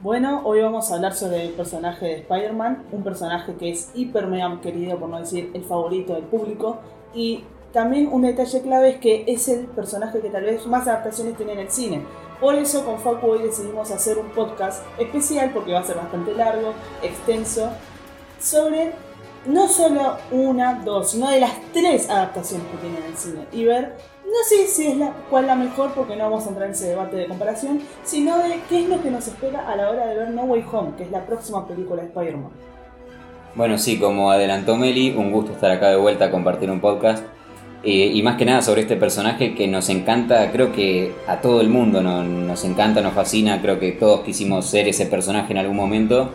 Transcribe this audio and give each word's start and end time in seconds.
Bueno, 0.00 0.42
hoy 0.44 0.60
vamos 0.60 0.92
a 0.92 0.94
hablar 0.94 1.12
sobre 1.12 1.44
el 1.44 1.54
personaje 1.54 2.06
de 2.06 2.14
Spider-Man, 2.18 2.84
un 2.92 3.02
personaje 3.02 3.56
que 3.56 3.70
es 3.70 3.90
hiper 3.94 4.28
mega 4.28 4.60
querido, 4.60 4.96
por 4.96 5.08
no 5.08 5.18
decir 5.18 5.50
el 5.54 5.64
favorito 5.64 6.14
del 6.14 6.22
público, 6.22 6.78
y 7.12 7.42
también 7.72 8.08
un 8.12 8.22
detalle 8.22 8.62
clave 8.62 8.90
es 8.90 8.96
que 8.98 9.24
es 9.26 9.48
el 9.48 9.66
personaje 9.66 10.20
que 10.20 10.30
tal 10.30 10.44
vez 10.44 10.64
más 10.68 10.86
adaptaciones 10.86 11.36
tiene 11.36 11.54
en 11.54 11.58
el 11.58 11.70
cine. 11.72 12.02
Por 12.40 12.54
eso 12.54 12.84
con 12.84 13.00
Facu 13.00 13.26
hoy 13.26 13.42
decidimos 13.42 13.90
hacer 13.90 14.18
un 14.18 14.30
podcast 14.30 14.84
especial, 15.00 15.50
porque 15.52 15.72
va 15.72 15.80
a 15.80 15.84
ser 15.84 15.96
bastante 15.96 16.32
largo, 16.32 16.74
extenso, 17.02 17.68
sobre 18.38 18.92
no 19.48 19.66
solo 19.66 20.16
una, 20.30 20.74
dos, 20.84 21.10
sino 21.10 21.30
de 21.30 21.40
las 21.40 21.52
tres 21.72 22.08
adaptaciones 22.08 22.66
que 22.68 22.76
tiene 22.76 22.98
en 22.98 23.04
el 23.04 23.16
cine. 23.16 23.46
Y 23.52 23.64
ver 23.64 23.96
no 24.28 24.44
sé 24.46 24.66
si 24.66 24.86
es 24.86 24.96
la, 24.98 25.12
cuál 25.30 25.46
la 25.46 25.54
mejor, 25.54 25.92
porque 25.94 26.14
no 26.14 26.24
vamos 26.24 26.44
a 26.44 26.50
entrar 26.50 26.66
en 26.66 26.74
ese 26.74 26.88
debate 26.88 27.16
de 27.16 27.26
comparación, 27.26 27.80
sino 28.04 28.36
de 28.38 28.60
qué 28.68 28.82
es 28.82 28.88
lo 28.88 29.02
que 29.02 29.10
nos 29.10 29.26
espera 29.26 29.66
a 29.66 29.74
la 29.74 29.90
hora 29.90 30.06
de 30.06 30.16
ver 30.16 30.30
No 30.30 30.42
Way 30.42 30.64
Home, 30.70 30.90
que 30.98 31.04
es 31.04 31.10
la 31.10 31.24
próxima 31.24 31.66
película 31.66 32.02
de 32.02 32.08
Spider-Man. 32.08 32.50
Bueno, 33.54 33.78
sí, 33.78 33.98
como 33.98 34.30
adelantó 34.30 34.76
Meli, 34.76 35.14
un 35.16 35.32
gusto 35.32 35.52
estar 35.52 35.70
acá 35.70 35.88
de 35.88 35.96
vuelta 35.96 36.26
a 36.26 36.30
compartir 36.30 36.70
un 36.70 36.80
podcast. 36.80 37.24
Eh, 37.82 38.10
y 38.12 38.22
más 38.22 38.36
que 38.36 38.44
nada 38.44 38.60
sobre 38.60 38.82
este 38.82 38.96
personaje 38.96 39.54
que 39.54 39.66
nos 39.66 39.88
encanta, 39.88 40.50
creo 40.52 40.72
que 40.72 41.14
a 41.26 41.40
todo 41.40 41.62
el 41.62 41.70
mundo 41.70 42.02
nos 42.02 42.64
encanta, 42.64 43.00
nos 43.00 43.14
fascina, 43.14 43.62
creo 43.62 43.78
que 43.78 43.92
todos 43.92 44.20
quisimos 44.20 44.66
ser 44.66 44.88
ese 44.88 45.06
personaje 45.06 45.52
en 45.52 45.58
algún 45.58 45.76
momento 45.76 46.30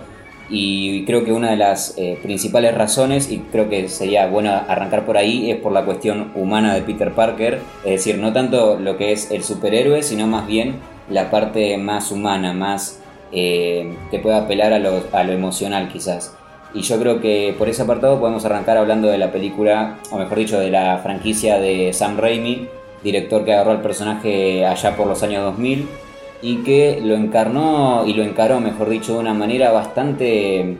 y 0.55 1.03
creo 1.05 1.25
que 1.25 1.31
una 1.31 1.49
de 1.49 1.57
las 1.57 1.95
eh, 1.98 2.16
principales 2.21 2.75
razones, 2.75 3.31
y 3.31 3.39
creo 3.39 3.70
que 3.70 3.89
sería 3.89 4.27
bueno 4.27 4.51
arrancar 4.51 5.04
por 5.04 5.18
ahí, 5.18 5.49
es 5.49 5.57
por 5.57 5.71
la 5.71 5.84
cuestión 5.84 6.32
humana 6.35 6.76
de 6.76 6.84
Peter 6.84 7.12
Parker, 7.12 7.59
es 7.84 7.90
decir, 7.90 8.20
no 8.20 8.34
tanto 8.34 8.79
lo 8.79 8.96
que 8.96 9.13
es 9.13 9.31
el 9.31 9.43
superhéroe, 9.43 10.04
sino 10.04 10.27
más 10.27 10.46
bien 10.46 10.76
la 11.09 11.31
parte 11.31 11.76
más 11.79 12.12
humana, 12.12 12.54
más 12.54 13.01
eh, 13.31 13.98
que 14.12 14.20
pueda 14.20 14.43
apelar 14.43 14.74
a 14.74 14.77
lo, 14.77 15.01
a 15.12 15.24
lo 15.24 15.34
emocional 15.34 15.90
quizás. 15.91 16.35
Y 16.76 16.81
yo 16.81 16.99
creo 16.99 17.20
que 17.20 17.55
por 17.57 17.68
ese 17.68 17.81
apartado 17.81 18.20
podemos 18.20 18.46
arrancar 18.46 18.77
hablando 18.77 19.07
de 19.07 19.18
la 19.18 19.31
película, 19.31 19.98
o 20.12 20.20
mejor 20.20 20.37
dicho, 20.37 20.59
de 20.59 20.70
la 20.70 20.99
franquicia 20.99 21.57
de 21.57 21.93
Sam 21.93 22.15
Raimi, 22.18 22.68
director 23.04 23.43
que 23.43 23.54
agarró 23.54 23.71
al 23.71 23.81
personaje 23.81 24.68
allá 24.68 24.96
por 24.96 25.07
los 25.07 25.24
años 25.24 25.41
2000 25.46 26.02
y 26.44 26.58
que 26.58 26.99
lo 27.02 27.16
encarnó 27.16 28.05
y 28.05 28.13
lo 28.13 28.22
encaró, 28.22 28.60
mejor 28.60 28.90
dicho, 28.90 29.13
de 29.13 29.20
una 29.20 29.34
manera 29.34 29.72
bastante 29.72 30.77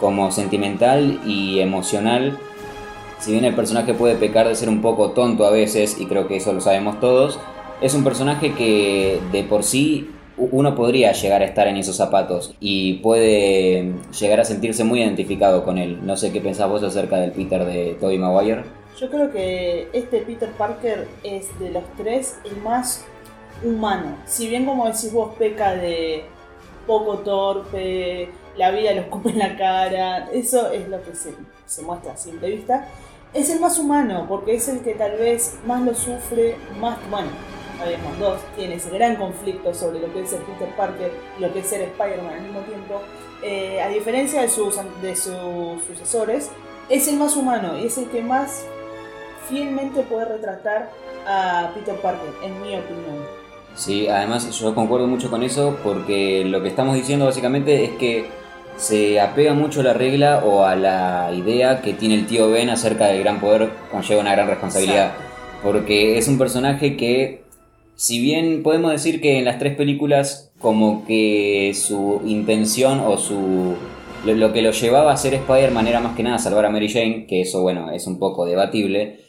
como 0.00 0.32
sentimental 0.32 1.20
y 1.26 1.60
emocional. 1.60 2.38
Si 3.18 3.30
bien 3.30 3.44
el 3.44 3.54
personaje 3.54 3.92
puede 3.92 4.16
pecar 4.16 4.48
de 4.48 4.56
ser 4.56 4.70
un 4.70 4.80
poco 4.80 5.10
tonto 5.10 5.44
a 5.44 5.50
veces, 5.50 6.00
y 6.00 6.06
creo 6.06 6.26
que 6.26 6.36
eso 6.36 6.54
lo 6.54 6.62
sabemos 6.62 6.98
todos, 6.98 7.38
es 7.82 7.94
un 7.94 8.04
personaje 8.04 8.54
que 8.54 9.20
de 9.30 9.44
por 9.44 9.64
sí 9.64 10.10
uno 10.38 10.74
podría 10.74 11.12
llegar 11.12 11.42
a 11.42 11.44
estar 11.44 11.68
en 11.68 11.76
esos 11.76 11.96
zapatos 11.96 12.54
y 12.58 12.94
puede 12.94 13.92
llegar 14.18 14.40
a 14.40 14.44
sentirse 14.44 14.82
muy 14.82 15.02
identificado 15.02 15.62
con 15.62 15.76
él. 15.76 15.98
No 16.04 16.16
sé 16.16 16.32
qué 16.32 16.40
pensás 16.40 16.70
vos 16.70 16.82
acerca 16.82 17.18
del 17.18 17.32
Peter 17.32 17.66
de 17.66 17.98
Tobey 18.00 18.16
Maguire. 18.16 18.62
Yo 18.98 19.10
creo 19.10 19.30
que 19.30 19.88
este 19.92 20.18
Peter 20.18 20.48
Parker 20.52 21.06
es 21.22 21.58
de 21.58 21.70
los 21.70 21.84
tres 21.98 22.38
el 22.44 22.56
más 22.62 23.04
humano. 23.62 24.16
Si 24.26 24.48
bien 24.48 24.64
como 24.64 24.86
decís 24.86 25.12
vos 25.12 25.34
peca 25.36 25.74
de 25.74 26.24
poco 26.86 27.18
torpe, 27.18 28.30
la 28.56 28.70
vida 28.70 28.92
lo 28.92 29.02
escupe 29.02 29.30
en 29.30 29.38
la 29.38 29.56
cara, 29.56 30.28
eso 30.32 30.70
es 30.70 30.88
lo 30.88 31.02
que 31.02 31.14
se, 31.14 31.34
se 31.66 31.82
muestra 31.82 32.12
a 32.12 32.16
simple 32.16 32.50
vista, 32.50 32.88
es 33.32 33.48
el 33.50 33.60
más 33.60 33.78
humano, 33.78 34.26
porque 34.28 34.54
es 34.54 34.68
el 34.68 34.80
que 34.80 34.94
tal 34.94 35.12
vez 35.16 35.58
más 35.66 35.82
lo 35.82 35.94
sufre, 35.94 36.56
más, 36.78 36.98
bueno, 37.10 37.30
sabemos, 37.78 38.18
dos, 38.18 38.40
tiene 38.56 38.74
ese 38.74 38.90
gran 38.90 39.16
conflicto 39.16 39.72
sobre 39.72 40.00
lo 40.00 40.12
que 40.12 40.22
es 40.22 40.30
ser 40.30 40.40
Peter 40.42 40.68
Parker 40.76 41.12
y 41.38 41.40
lo 41.40 41.52
que 41.52 41.60
es 41.60 41.66
ser 41.66 41.82
Spider-Man 41.82 42.34
al 42.34 42.42
mismo 42.42 42.60
tiempo. 42.60 43.00
Eh, 43.42 43.80
a 43.80 43.88
diferencia 43.88 44.42
de 44.42 44.48
sus, 44.48 44.78
de 45.00 45.16
sus 45.16 45.82
sucesores, 45.86 46.50
es 46.88 47.08
el 47.08 47.16
más 47.16 47.36
humano 47.36 47.78
y 47.78 47.86
es 47.86 47.96
el 47.96 48.08
que 48.08 48.22
más 48.22 48.64
fielmente 49.48 50.02
puede 50.02 50.26
retratar 50.26 50.90
a 51.26 51.70
Peter 51.74 51.96
Parker, 51.96 52.32
en 52.42 52.62
mi 52.62 52.76
opinión. 52.76 53.41
Sí, 53.74 54.08
además 54.08 54.58
yo 54.58 54.74
concuerdo 54.74 55.06
mucho 55.06 55.30
con 55.30 55.42
eso 55.42 55.78
porque 55.82 56.44
lo 56.44 56.62
que 56.62 56.68
estamos 56.68 56.94
diciendo 56.94 57.24
básicamente 57.24 57.84
es 57.84 57.90
que 57.92 58.26
se 58.76 59.20
apega 59.20 59.54
mucho 59.54 59.80
a 59.80 59.84
la 59.84 59.92
regla 59.92 60.42
o 60.44 60.64
a 60.64 60.76
la 60.76 61.30
idea 61.34 61.82
que 61.82 61.92
tiene 61.92 62.14
el 62.14 62.26
tío 62.26 62.50
Ben 62.50 62.70
acerca 62.70 63.06
del 63.06 63.22
gran 63.22 63.40
poder 63.40 63.70
conlleva 63.90 64.20
una 64.20 64.32
gran 64.32 64.48
responsabilidad. 64.48 65.12
Porque 65.62 66.18
es 66.18 66.28
un 66.28 66.38
personaje 66.38 66.96
que, 66.96 67.42
si 67.94 68.20
bien 68.20 68.62
podemos 68.62 68.90
decir 68.92 69.20
que 69.20 69.38
en 69.38 69.44
las 69.44 69.58
tres 69.58 69.76
películas 69.76 70.52
como 70.58 71.04
que 71.06 71.72
su 71.74 72.20
intención 72.24 73.00
o 73.00 73.16
su 73.16 73.76
lo, 74.24 74.52
que 74.52 74.62
lo 74.62 74.70
llevaba 74.70 75.12
a 75.12 75.16
ser 75.16 75.34
Spider-Man 75.34 75.88
era 75.88 76.00
más 76.00 76.16
que 76.16 76.22
nada 76.22 76.38
salvar 76.38 76.66
a 76.66 76.70
Mary 76.70 76.88
Jane, 76.88 77.26
que 77.26 77.42
eso 77.42 77.62
bueno 77.62 77.90
es 77.90 78.06
un 78.06 78.18
poco 78.18 78.46
debatible, 78.46 79.20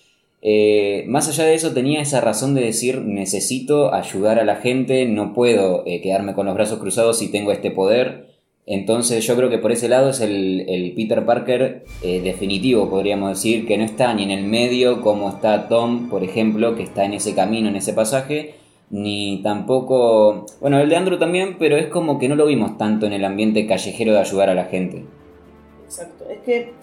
eh, 0.45 1.05
más 1.07 1.29
allá 1.29 1.45
de 1.45 1.53
eso 1.53 1.71
tenía 1.71 2.01
esa 2.01 2.19
razón 2.19 2.53
de 2.53 2.59
decir 2.59 2.99
necesito 2.99 3.93
ayudar 3.93 4.39
a 4.39 4.43
la 4.43 4.57
gente, 4.57 5.05
no 5.05 5.33
puedo 5.33 5.83
eh, 5.85 6.01
quedarme 6.01 6.33
con 6.33 6.45
los 6.45 6.55
brazos 6.55 6.79
cruzados 6.79 7.17
si 7.17 7.31
tengo 7.31 7.53
este 7.53 7.71
poder. 7.71 8.27
Entonces 8.65 9.25
yo 9.25 9.37
creo 9.37 9.49
que 9.49 9.57
por 9.57 9.71
ese 9.71 9.87
lado 9.87 10.09
es 10.09 10.19
el, 10.19 10.93
Peter 10.97 11.25
Parker 11.25 11.85
eh, 12.01 12.19
definitivo, 12.21 12.89
podríamos 12.89 13.29
decir, 13.29 13.65
que 13.65 13.77
no 13.77 13.85
está 13.85 14.13
ni 14.13 14.23
en 14.23 14.31
el 14.31 14.43
medio 14.43 15.01
como 15.01 15.29
está 15.29 15.69
Tom, 15.69 16.09
por 16.09 16.25
ejemplo, 16.25 16.75
que 16.75 16.83
está 16.83 17.05
en 17.05 17.13
ese 17.13 17.33
camino, 17.35 17.69
en 17.69 17.77
ese 17.77 17.93
pasaje, 17.93 18.55
ni 18.89 19.41
tampoco, 19.43 20.45
bueno, 20.59 20.79
el 20.79 20.89
de 20.89 20.95
Andrew 20.97 21.19
también, 21.19 21.55
pero 21.57 21.77
es 21.77 21.87
como 21.87 22.19
que 22.19 22.27
no 22.27 22.35
lo 22.35 22.45
vimos 22.45 22.77
tanto 22.77 23.05
en 23.05 23.13
el 23.13 23.23
ambiente 23.23 23.65
callejero 23.65 24.11
de 24.11 24.19
ayudar 24.19 24.49
a 24.49 24.55
la 24.55 24.65
gente. 24.65 25.05
Exacto, 25.85 26.25
es 26.29 26.39
que 26.39 26.73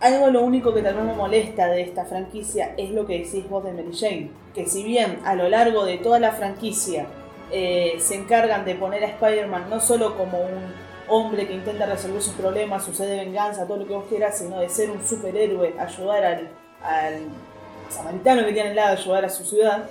algo 0.00 0.30
lo 0.30 0.42
único 0.42 0.72
que 0.72 0.82
también 0.82 1.06
me 1.06 1.14
molesta 1.14 1.68
de 1.68 1.82
esta 1.82 2.04
franquicia 2.04 2.74
es 2.76 2.90
lo 2.90 3.06
que 3.06 3.18
decís 3.18 3.48
vos 3.48 3.64
de 3.64 3.72
Mary 3.72 3.94
Jane, 3.94 4.30
que 4.54 4.66
si 4.66 4.82
bien 4.82 5.20
a 5.24 5.34
lo 5.34 5.48
largo 5.48 5.84
de 5.84 5.98
toda 5.98 6.18
la 6.18 6.32
franquicia 6.32 7.06
eh, 7.52 7.96
se 7.98 8.14
encargan 8.14 8.64
de 8.64 8.74
poner 8.76 9.04
a 9.04 9.08
Spider-Man 9.08 9.68
no 9.68 9.80
solo 9.80 10.16
como 10.16 10.38
un 10.40 10.90
hombre 11.08 11.46
que 11.46 11.54
intenta 11.54 11.86
resolver 11.86 12.22
sus 12.22 12.34
problemas, 12.34 12.84
su 12.84 12.94
sed 12.94 13.08
de 13.08 13.24
venganza, 13.24 13.66
todo 13.66 13.78
lo 13.78 13.86
que 13.86 13.94
vos 13.94 14.04
quieras, 14.08 14.38
sino 14.38 14.60
de 14.60 14.68
ser 14.68 14.90
un 14.90 15.06
superhéroe, 15.06 15.74
ayudar 15.78 16.24
al, 16.24 16.48
al 16.82 17.22
samaritano 17.88 18.46
que 18.46 18.52
tiene 18.52 18.70
al 18.70 18.76
lado, 18.76 18.96
ayudar 18.96 19.24
a 19.24 19.28
su 19.28 19.44
ciudad, 19.44 19.84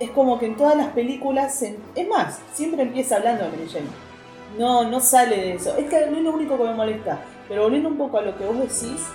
es 0.00 0.10
como 0.10 0.38
que 0.38 0.46
en 0.46 0.56
todas 0.56 0.76
las 0.76 0.88
películas, 0.88 1.62
es 1.62 2.08
más, 2.08 2.40
siempre 2.52 2.82
empieza 2.82 3.16
hablando 3.16 3.44
de 3.44 3.50
Mary 3.50 3.68
Jane. 3.72 4.06
No, 4.58 4.84
no 4.88 5.00
sale 5.00 5.36
de 5.36 5.54
eso. 5.54 5.76
Es 5.76 5.88
que 5.88 6.06
no 6.06 6.16
es 6.16 6.22
lo 6.22 6.30
único 6.30 6.56
que 6.56 6.64
me 6.64 6.74
molesta. 6.74 7.20
Pero 7.48 7.64
volviendo 7.64 7.88
un 7.88 7.98
poco 7.98 8.18
a 8.18 8.22
lo 8.22 8.36
que 8.36 8.44
vos 8.44 8.58
decís, 8.58 9.06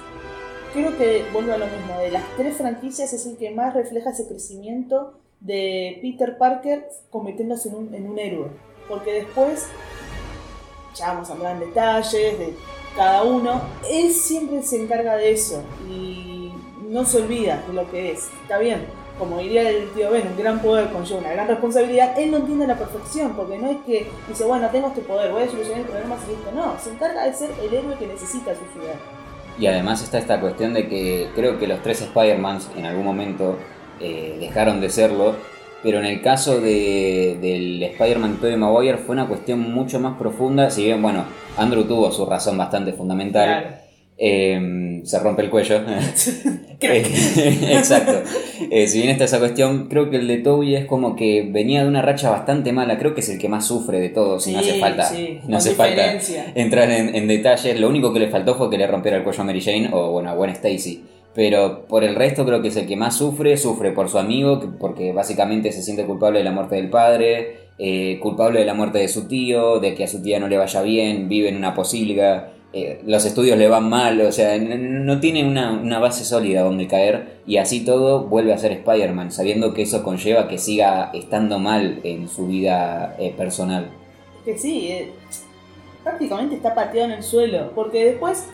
creo 0.73 0.97
que 0.97 1.25
vuelvo 1.31 1.53
a 1.53 1.57
lo 1.57 1.65
mismo, 1.65 1.97
de 1.99 2.11
las 2.11 2.23
tres 2.37 2.57
franquicias 2.57 3.13
es 3.13 3.25
el 3.25 3.37
que 3.37 3.51
más 3.51 3.73
refleja 3.73 4.11
ese 4.11 4.27
crecimiento 4.27 5.13
de 5.39 5.99
Peter 6.01 6.37
Parker 6.37 6.87
convirtiéndose 7.09 7.69
en 7.69 7.75
un, 7.75 7.93
en 7.93 8.09
un 8.09 8.19
héroe. 8.19 8.47
Porque 8.87 9.13
después, 9.13 9.67
ya 10.95 11.13
vamos 11.13 11.29
a 11.29 11.33
hablar 11.33 11.53
en 11.55 11.67
detalles 11.67 12.39
de 12.39 12.55
cada 12.95 13.23
uno, 13.23 13.61
él 13.89 14.11
siempre 14.11 14.61
se 14.63 14.81
encarga 14.81 15.15
de 15.15 15.31
eso 15.31 15.63
y 15.89 16.51
no 16.89 17.05
se 17.05 17.21
olvida 17.21 17.63
de 17.67 17.73
lo 17.73 17.89
que 17.89 18.11
es. 18.11 18.29
Está 18.43 18.57
bien, 18.57 18.85
como 19.17 19.37
diría 19.37 19.69
el 19.69 19.89
tío 19.91 20.11
Ben, 20.11 20.27
un 20.27 20.37
gran 20.37 20.61
poder 20.61 20.91
conlleva 20.91 21.19
una 21.19 21.31
gran 21.31 21.47
responsabilidad, 21.47 22.17
él 22.19 22.31
no 22.31 22.37
entiende 22.37 22.67
la 22.67 22.77
perfección, 22.77 23.33
porque 23.35 23.57
no 23.57 23.69
es 23.69 23.77
que 23.85 24.09
dice, 24.27 24.43
bueno, 24.45 24.69
tengo 24.69 24.87
este 24.87 25.01
poder, 25.01 25.31
voy 25.31 25.43
a 25.43 25.49
solucionar 25.49 25.81
el 25.81 25.87
problema 25.87 26.17
y 26.27 26.31
listo. 26.31 26.51
No, 26.51 26.77
se 26.79 26.89
encarga 26.89 27.25
de 27.25 27.33
ser 27.33 27.51
el 27.61 27.73
héroe 27.73 27.97
que 27.97 28.07
necesita 28.07 28.53
su 28.55 28.65
ciudad. 28.73 28.95
Y 29.59 29.67
además 29.67 30.01
está 30.01 30.17
esta 30.17 30.39
cuestión 30.39 30.73
de 30.73 30.87
que 30.87 31.29
creo 31.35 31.59
que 31.59 31.67
los 31.67 31.81
tres 31.81 32.01
Spider-Mans 32.01 32.69
en 32.77 32.85
algún 32.85 33.05
momento 33.05 33.57
eh, 33.99 34.37
dejaron 34.39 34.81
de 34.81 34.89
serlo, 34.89 35.35
pero 35.83 35.99
en 35.99 36.05
el 36.05 36.21
caso 36.21 36.59
de, 36.59 37.37
del 37.41 37.81
Spider-Man 37.83 38.37
Tobey 38.37 38.55
Maguire 38.55 38.97
fue 38.97 39.13
una 39.13 39.27
cuestión 39.27 39.59
mucho 39.59 39.99
más 39.99 40.17
profunda, 40.17 40.69
si 40.69 40.85
bien, 40.85 41.01
bueno, 41.01 41.25
Andrew 41.57 41.83
tuvo 41.83 42.11
su 42.11 42.25
razón 42.25 42.57
bastante 42.57 42.93
fundamental. 42.93 43.81
Em, 44.23 45.03
se 45.03 45.17
rompe 45.17 45.41
el 45.41 45.49
cuello. 45.49 45.81
Exacto. 46.79 48.21
Eh, 48.69 48.85
si 48.85 48.99
bien 48.99 49.09
está 49.09 49.23
esa 49.23 49.39
cuestión, 49.39 49.87
creo 49.87 50.11
que 50.11 50.17
el 50.17 50.27
de 50.27 50.37
Toby 50.37 50.75
es 50.75 50.85
como 50.85 51.15
que 51.15 51.49
venía 51.51 51.81
de 51.81 51.89
una 51.89 52.03
racha 52.03 52.29
bastante 52.29 52.71
mala. 52.71 52.99
Creo 52.99 53.15
que 53.15 53.21
es 53.21 53.29
el 53.29 53.39
que 53.39 53.49
más 53.49 53.65
sufre 53.65 53.99
de 53.99 54.09
todos. 54.09 54.45
no 54.45 54.59
hace 54.59 54.79
falta, 54.79 55.11
no 55.47 55.57
hace 55.57 55.71
falta 55.73 56.19
entrar 56.53 56.91
en, 56.91 57.27
detalles. 57.27 57.79
Lo 57.79 57.89
único 57.89 58.13
que 58.13 58.19
le 58.19 58.27
faltó 58.27 58.53
fue 58.53 58.69
que 58.69 58.77
le 58.77 58.85
rompiera 58.85 59.17
el 59.17 59.23
cuello 59.23 59.41
a 59.41 59.45
Mary 59.45 59.59
Jane 59.61 59.89
o 59.91 60.11
bueno, 60.11 60.29
a 60.29 60.35
Gwen 60.35 60.51
Stacy. 60.51 61.03
Pero 61.33 61.87
por 61.87 62.03
el 62.03 62.13
resto 62.13 62.45
creo 62.45 62.61
que 62.61 62.67
es 62.67 62.75
el 62.75 62.85
que 62.85 62.95
más 62.95 63.17
sufre, 63.17 63.57
sufre 63.57 63.91
por 63.91 64.07
su 64.07 64.19
amigo, 64.19 64.61
porque 64.79 65.13
básicamente 65.13 65.71
se 65.71 65.81
siente 65.81 66.05
culpable 66.05 66.39
de 66.39 66.45
la 66.45 66.51
muerte 66.51 66.75
del 66.75 66.91
padre, 66.91 67.55
eh, 67.79 68.19
culpable 68.21 68.59
de 68.59 68.65
la 68.65 68.75
muerte 68.75 68.99
de 68.99 69.07
su 69.07 69.27
tío, 69.27 69.79
de 69.79 69.95
que 69.95 70.03
a 70.03 70.07
su 70.07 70.21
tía 70.21 70.39
no 70.39 70.47
le 70.47 70.57
vaya 70.57 70.83
bien, 70.83 71.27
vive 71.27 71.49
en 71.49 71.55
una 71.55 71.73
posilga, 71.73 72.51
eh, 72.73 73.01
los 73.05 73.25
estudios 73.25 73.57
le 73.57 73.67
van 73.67 73.89
mal, 73.89 74.21
o 74.21 74.31
sea, 74.31 74.57
no, 74.57 75.19
tiene 75.19 75.43
una, 75.43 75.99
base 75.99 76.23
sólida 76.23 76.61
donde 76.61 76.87
caer 76.87 77.39
y 77.45 77.57
así 77.57 77.83
todo 77.83 78.23
vuelve 78.25 78.53
a 78.53 78.57
ser 78.57 78.71
Spider-Man, 78.71 79.31
sabiendo 79.31 79.73
que 79.73 79.81
eso 79.81 80.03
conlleva 80.03 80.47
que 80.47 80.57
siga 80.57 81.11
estando 81.13 81.59
mal 81.59 81.99
en 82.03 82.29
su 82.29 82.47
vida 82.47 83.15
eh, 83.19 83.33
personal. 83.35 83.89
Que 84.45 84.57
sí, 84.57 84.87
eh, 84.87 85.11
prácticamente 86.03 86.55
está 86.55 86.73
pateado 86.73 87.11
en 87.11 87.17
el 87.17 87.23
suelo. 87.23 87.71
Porque 87.75 88.05
después, 88.05 88.45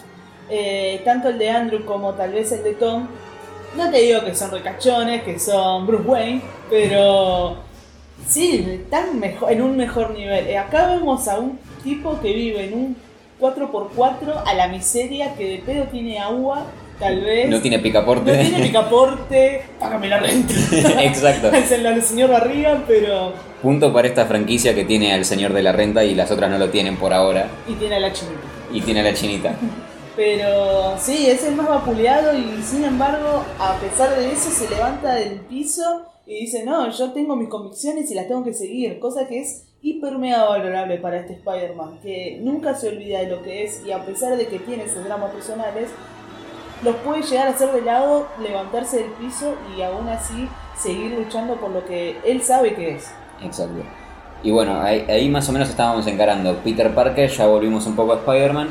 eh, 0.49 1.01
tanto 1.03 1.29
el 1.29 1.37
de 1.37 1.49
Andrew 1.49 1.85
como 1.85 2.13
tal 2.13 2.33
vez 2.33 2.51
el 2.51 2.63
de 2.63 2.73
Tom, 2.73 3.07
no 3.75 3.91
te 3.91 4.01
digo 4.01 4.23
que 4.23 4.33
son 4.33 4.51
recachones, 4.51 5.23
que 5.23 5.39
son 5.39 5.85
Bruce 5.85 6.07
Wayne, 6.07 6.41
pero 6.69 7.57
sí, 8.27 8.79
están 8.83 9.19
mejor, 9.19 9.51
en 9.51 9.61
un 9.61 9.77
mejor 9.77 10.11
nivel. 10.11 10.47
Eh, 10.47 10.57
acá 10.57 10.87
vemos 10.87 11.27
a 11.27 11.39
un 11.39 11.59
tipo 11.83 12.19
que 12.19 12.33
vive 12.33 12.65
en 12.65 12.73
un 12.73 12.95
4x4 13.39 14.43
a 14.45 14.53
la 14.53 14.67
miseria, 14.67 15.35
que 15.35 15.47
de 15.47 15.57
pedo 15.59 15.85
tiene 15.85 16.19
agua, 16.19 16.65
tal 16.99 17.21
vez. 17.21 17.49
No 17.49 17.61
tiene 17.61 17.79
picaporte. 17.79 18.35
No 18.35 18.41
tiene 18.41 18.67
picaporte, 18.67 19.61
págame 19.79 20.09
la 20.09 20.19
renta. 20.19 20.53
Exacto. 21.03 21.51
Es 21.53 21.71
el, 21.71 22.01
señor 22.01 22.31
Barriga, 22.31 22.83
pero. 22.87 23.33
Punto 23.61 23.91
para 23.91 24.07
esta 24.07 24.25
franquicia 24.25 24.75
que 24.75 24.85
tiene 24.85 25.13
al 25.13 25.25
señor 25.25 25.53
de 25.53 25.63
la 25.63 25.71
renta 25.71 26.03
y 26.03 26.15
las 26.15 26.31
otras 26.31 26.49
no 26.49 26.57
lo 26.57 26.69
tienen 26.69 26.97
por 26.97 27.13
ahora. 27.13 27.49
Y 27.67 27.73
tiene 27.73 27.95
a 27.95 27.99
la 27.99 28.11
chinita. 28.11 28.41
Y 28.71 28.81
tiene 28.81 28.99
a 29.01 29.03
la 29.03 29.13
chinita. 29.13 29.55
Pero 30.15 30.97
sí, 30.99 31.27
es 31.29 31.43
el 31.43 31.55
más 31.55 31.69
vapuleado 31.69 32.35
y 32.35 32.59
sin 32.63 32.83
embargo, 32.83 33.45
a 33.59 33.75
pesar 33.75 34.17
de 34.17 34.31
eso, 34.31 34.49
se 34.49 34.67
levanta 34.67 35.13
del 35.13 35.41
piso 35.41 35.83
y 36.25 36.41
dice, 36.41 36.65
no, 36.65 36.91
yo 36.91 37.11
tengo 37.11 37.35
mis 37.35 37.49
convicciones 37.49 38.09
y 38.09 38.15
las 38.15 38.27
tengo 38.27 38.43
que 38.43 38.51
seguir, 38.51 38.97
cosa 38.97 39.27
que 39.27 39.41
es 39.41 39.66
hiper 39.81 40.17
mega 40.17 40.45
valorable 40.45 40.97
para 40.97 41.17
este 41.17 41.33
Spider-Man, 41.33 41.99
que 42.01 42.39
nunca 42.41 42.75
se 42.75 42.89
olvida 42.89 43.19
de 43.19 43.27
lo 43.27 43.43
que 43.43 43.63
es 43.63 43.85
y 43.85 43.91
a 43.91 44.05
pesar 44.05 44.35
de 44.37 44.47
que 44.47 44.59
tiene 44.59 44.87
sus 44.87 45.03
dramas 45.03 45.31
personales, 45.31 45.89
los 46.83 46.95
puede 46.97 47.23
llegar 47.23 47.47
a 47.47 47.51
hacer 47.51 47.71
de 47.71 47.81
lado, 47.81 48.27
levantarse 48.41 48.97
del 48.97 49.11
piso 49.11 49.55
y 49.75 49.81
aún 49.81 50.07
así 50.09 50.47
seguir 50.77 51.11
luchando 51.11 51.55
por 51.55 51.71
lo 51.71 51.85
que 51.85 52.17
él 52.25 52.41
sabe 52.41 52.75
que 52.75 52.95
es. 52.95 53.11
Exacto. 53.43 53.83
Y 54.43 54.51
bueno, 54.51 54.79
ahí, 54.81 55.05
ahí 55.09 55.29
más 55.29 55.49
o 55.49 55.51
menos 55.51 55.69
estábamos 55.69 56.05
encarando 56.07 56.55
Peter 56.57 56.93
Parker, 56.93 57.29
ya 57.29 57.47
volvimos 57.47 57.87
un 57.87 57.95
poco 57.95 58.13
a 58.13 58.17
Spider-Man. 58.17 58.69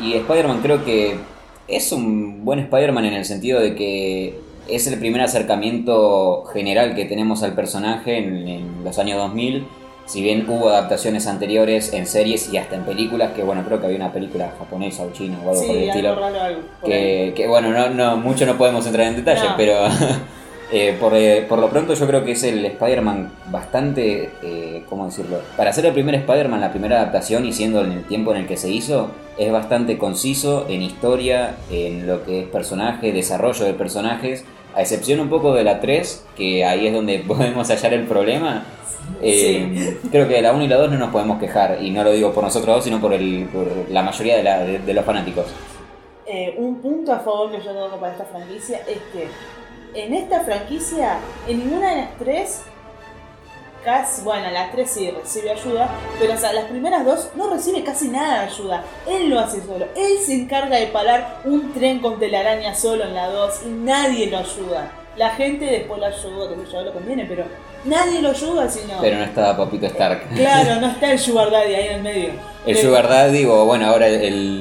Y 0.00 0.14
Spider-Man 0.14 0.60
creo 0.62 0.84
que 0.84 1.18
es 1.66 1.90
un 1.90 2.44
buen 2.44 2.60
Spider-Man 2.60 3.06
en 3.06 3.14
el 3.14 3.24
sentido 3.24 3.60
de 3.60 3.74
que 3.74 4.38
es 4.68 4.86
el 4.86 4.98
primer 4.98 5.22
acercamiento 5.22 6.44
general 6.52 6.94
que 6.94 7.04
tenemos 7.06 7.42
al 7.42 7.54
personaje 7.54 8.18
en, 8.18 8.46
en 8.46 8.84
los 8.84 8.98
años 8.98 9.18
2000. 9.18 9.66
Si 10.08 10.22
bien 10.22 10.46
hubo 10.48 10.70
adaptaciones 10.70 11.26
anteriores 11.26 11.92
en 11.92 12.06
series 12.06 12.50
y 12.50 12.56
hasta 12.56 12.76
en 12.76 12.84
películas, 12.84 13.32
que 13.32 13.42
bueno, 13.42 13.62
creo 13.66 13.78
que 13.78 13.86
había 13.86 13.98
una 13.98 14.10
película 14.12 14.50
japonesa 14.58 15.02
o 15.02 15.12
china 15.12 15.36
o 15.44 15.50
algo 15.50 15.66
por 15.66 15.76
el 15.76 15.88
estilo. 15.90 16.08
algo 16.08 16.20
raro, 16.22 16.40
algo. 16.40 16.60
por 16.80 16.90
ahí. 16.90 16.98
que, 16.98 17.32
que, 17.36 17.46
bueno, 17.46 17.70
no, 17.72 17.90
no, 17.90 18.16
mucho 18.16 18.46
no 18.46 18.56
podemos 18.56 18.86
entrar 18.86 19.06
en 19.06 19.16
detalle, 19.16 19.50
No. 19.50 19.54
pero 19.58 19.74
eh, 20.72 20.96
por, 20.98 21.14
eh, 21.14 21.44
por 21.46 21.58
lo 21.58 21.68
pronto 21.68 21.92
yo 21.92 22.06
creo 22.06 22.24
que 22.24 22.32
es 22.32 22.42
el 22.42 22.64
Spider-Man 22.64 23.30
bastante, 23.50 24.30
eh, 24.42 24.82
¿cómo 24.88 25.04
decirlo? 25.04 25.40
Para 25.58 25.74
ser 25.74 25.84
el 25.84 25.92
primer 25.92 26.14
Spider-Man, 26.14 26.62
la 26.62 26.70
primera 26.70 26.96
adaptación 27.02 27.44
y 27.44 27.52
siendo 27.52 27.84
en 27.84 27.92
el 27.92 28.04
tiempo 28.04 28.30
en 28.32 28.38
el 28.38 28.46
que 28.46 28.56
se 28.56 28.70
hizo, 28.70 29.10
es 29.36 29.52
bastante 29.52 29.98
conciso 29.98 30.64
en 30.70 30.80
historia, 30.80 31.56
en 31.70 32.06
lo 32.06 32.24
que 32.24 32.40
es 32.40 32.46
personaje, 32.48 33.12
desarrollo 33.12 33.66
de 33.66 33.74
personajes, 33.74 34.44
a 34.74 34.80
excepción 34.82 35.20
un 35.20 35.28
poco 35.28 35.54
de 35.54 35.64
la 35.64 35.80
3, 35.80 36.26
que 36.36 36.64
ahí 36.64 36.86
es 36.86 36.92
donde 36.94 37.18
podemos 37.26 37.68
hallar 37.68 37.92
el 37.94 38.06
problema. 38.06 38.64
Eh, 39.22 39.96
Creo 40.10 40.28
que 40.28 40.34
de 40.34 40.42
la 40.42 40.52
1 40.52 40.64
y 40.64 40.68
la 40.68 40.76
2 40.76 40.90
no 40.92 40.98
nos 40.98 41.10
podemos 41.10 41.38
quejar, 41.40 41.78
y 41.82 41.90
no 41.90 42.04
lo 42.04 42.12
digo 42.12 42.32
por 42.32 42.44
nosotros 42.44 42.76
dos, 42.76 42.84
sino 42.84 43.00
por, 43.00 43.12
el, 43.14 43.48
por 43.52 43.66
la 43.90 44.02
mayoría 44.02 44.36
de, 44.36 44.42
la- 44.42 44.58
de- 44.64 44.78
de 44.80 44.94
los 44.94 45.04
fanáticos. 45.04 45.46
Eh, 46.26 46.54
un 46.58 46.76
punto 46.82 47.12
a 47.12 47.18
favor 47.20 47.50
que 47.50 47.56
yo 47.58 47.72
tengo 47.72 47.98
para 47.98 48.12
esta 48.12 48.24
franquicia 48.26 48.80
es 48.86 48.98
que 49.12 49.28
en 49.94 50.12
esta 50.14 50.40
franquicia, 50.40 51.18
en 51.48 51.58
ninguna 51.58 51.90
de 51.90 51.96
las 52.02 52.18
tres, 52.18 52.62
casi, 53.84 54.22
bueno, 54.22 54.50
las 54.50 54.70
tres 54.72 54.90
sí 54.90 55.10
recibe 55.10 55.50
ayuda, 55.50 55.88
pero 56.18 56.34
o 56.34 56.36
sea, 56.36 56.52
las 56.52 56.64
primeras 56.64 57.04
dos 57.04 57.28
no 57.34 57.50
recibe 57.50 57.82
casi 57.84 58.08
nada 58.08 58.42
de 58.42 58.46
ayuda. 58.50 58.84
Él 59.06 59.28
lo 59.30 59.38
hace 59.40 59.60
solo. 59.62 59.86
Él 59.96 60.18
se 60.24 60.34
encarga 60.34 60.76
de 60.76 60.86
parar 60.88 61.40
un 61.44 61.72
tren 61.72 62.00
con 62.00 62.18
telaraña 62.18 62.74
solo 62.74 63.04
en 63.04 63.14
la 63.14 63.28
2 63.28 63.60
y 63.66 63.68
nadie 63.70 64.26
lo 64.30 64.38
ayuda. 64.38 64.90
La 65.16 65.30
gente 65.30 65.64
después 65.64 65.98
lo 66.00 66.06
ayuda, 66.06 66.48
que 66.54 66.70
yo 66.70 66.82
lo 66.82 66.92
conviene, 66.92 67.24
pero 67.24 67.44
nadie 67.84 68.22
lo 68.22 68.28
ayuda 68.30 68.68
sino. 68.68 68.94
Pero 69.00 69.16
no 69.18 69.24
estaba 69.24 69.56
Papito 69.56 69.86
Stark. 69.86 70.28
Claro, 70.34 70.80
no 70.80 70.88
está 70.88 71.10
el 71.12 71.18
Sugar 71.18 71.50
Daddy 71.50 71.74
ahí 71.74 71.86
en 71.88 71.94
el 71.94 72.02
medio. 72.02 72.28
El 72.66 72.74
Pero- 72.76 72.80
Sugar 72.80 73.08
Daddy, 73.08 73.44
o 73.46 73.64
bueno, 73.64 73.86
ahora 73.86 74.06
el, 74.06 74.14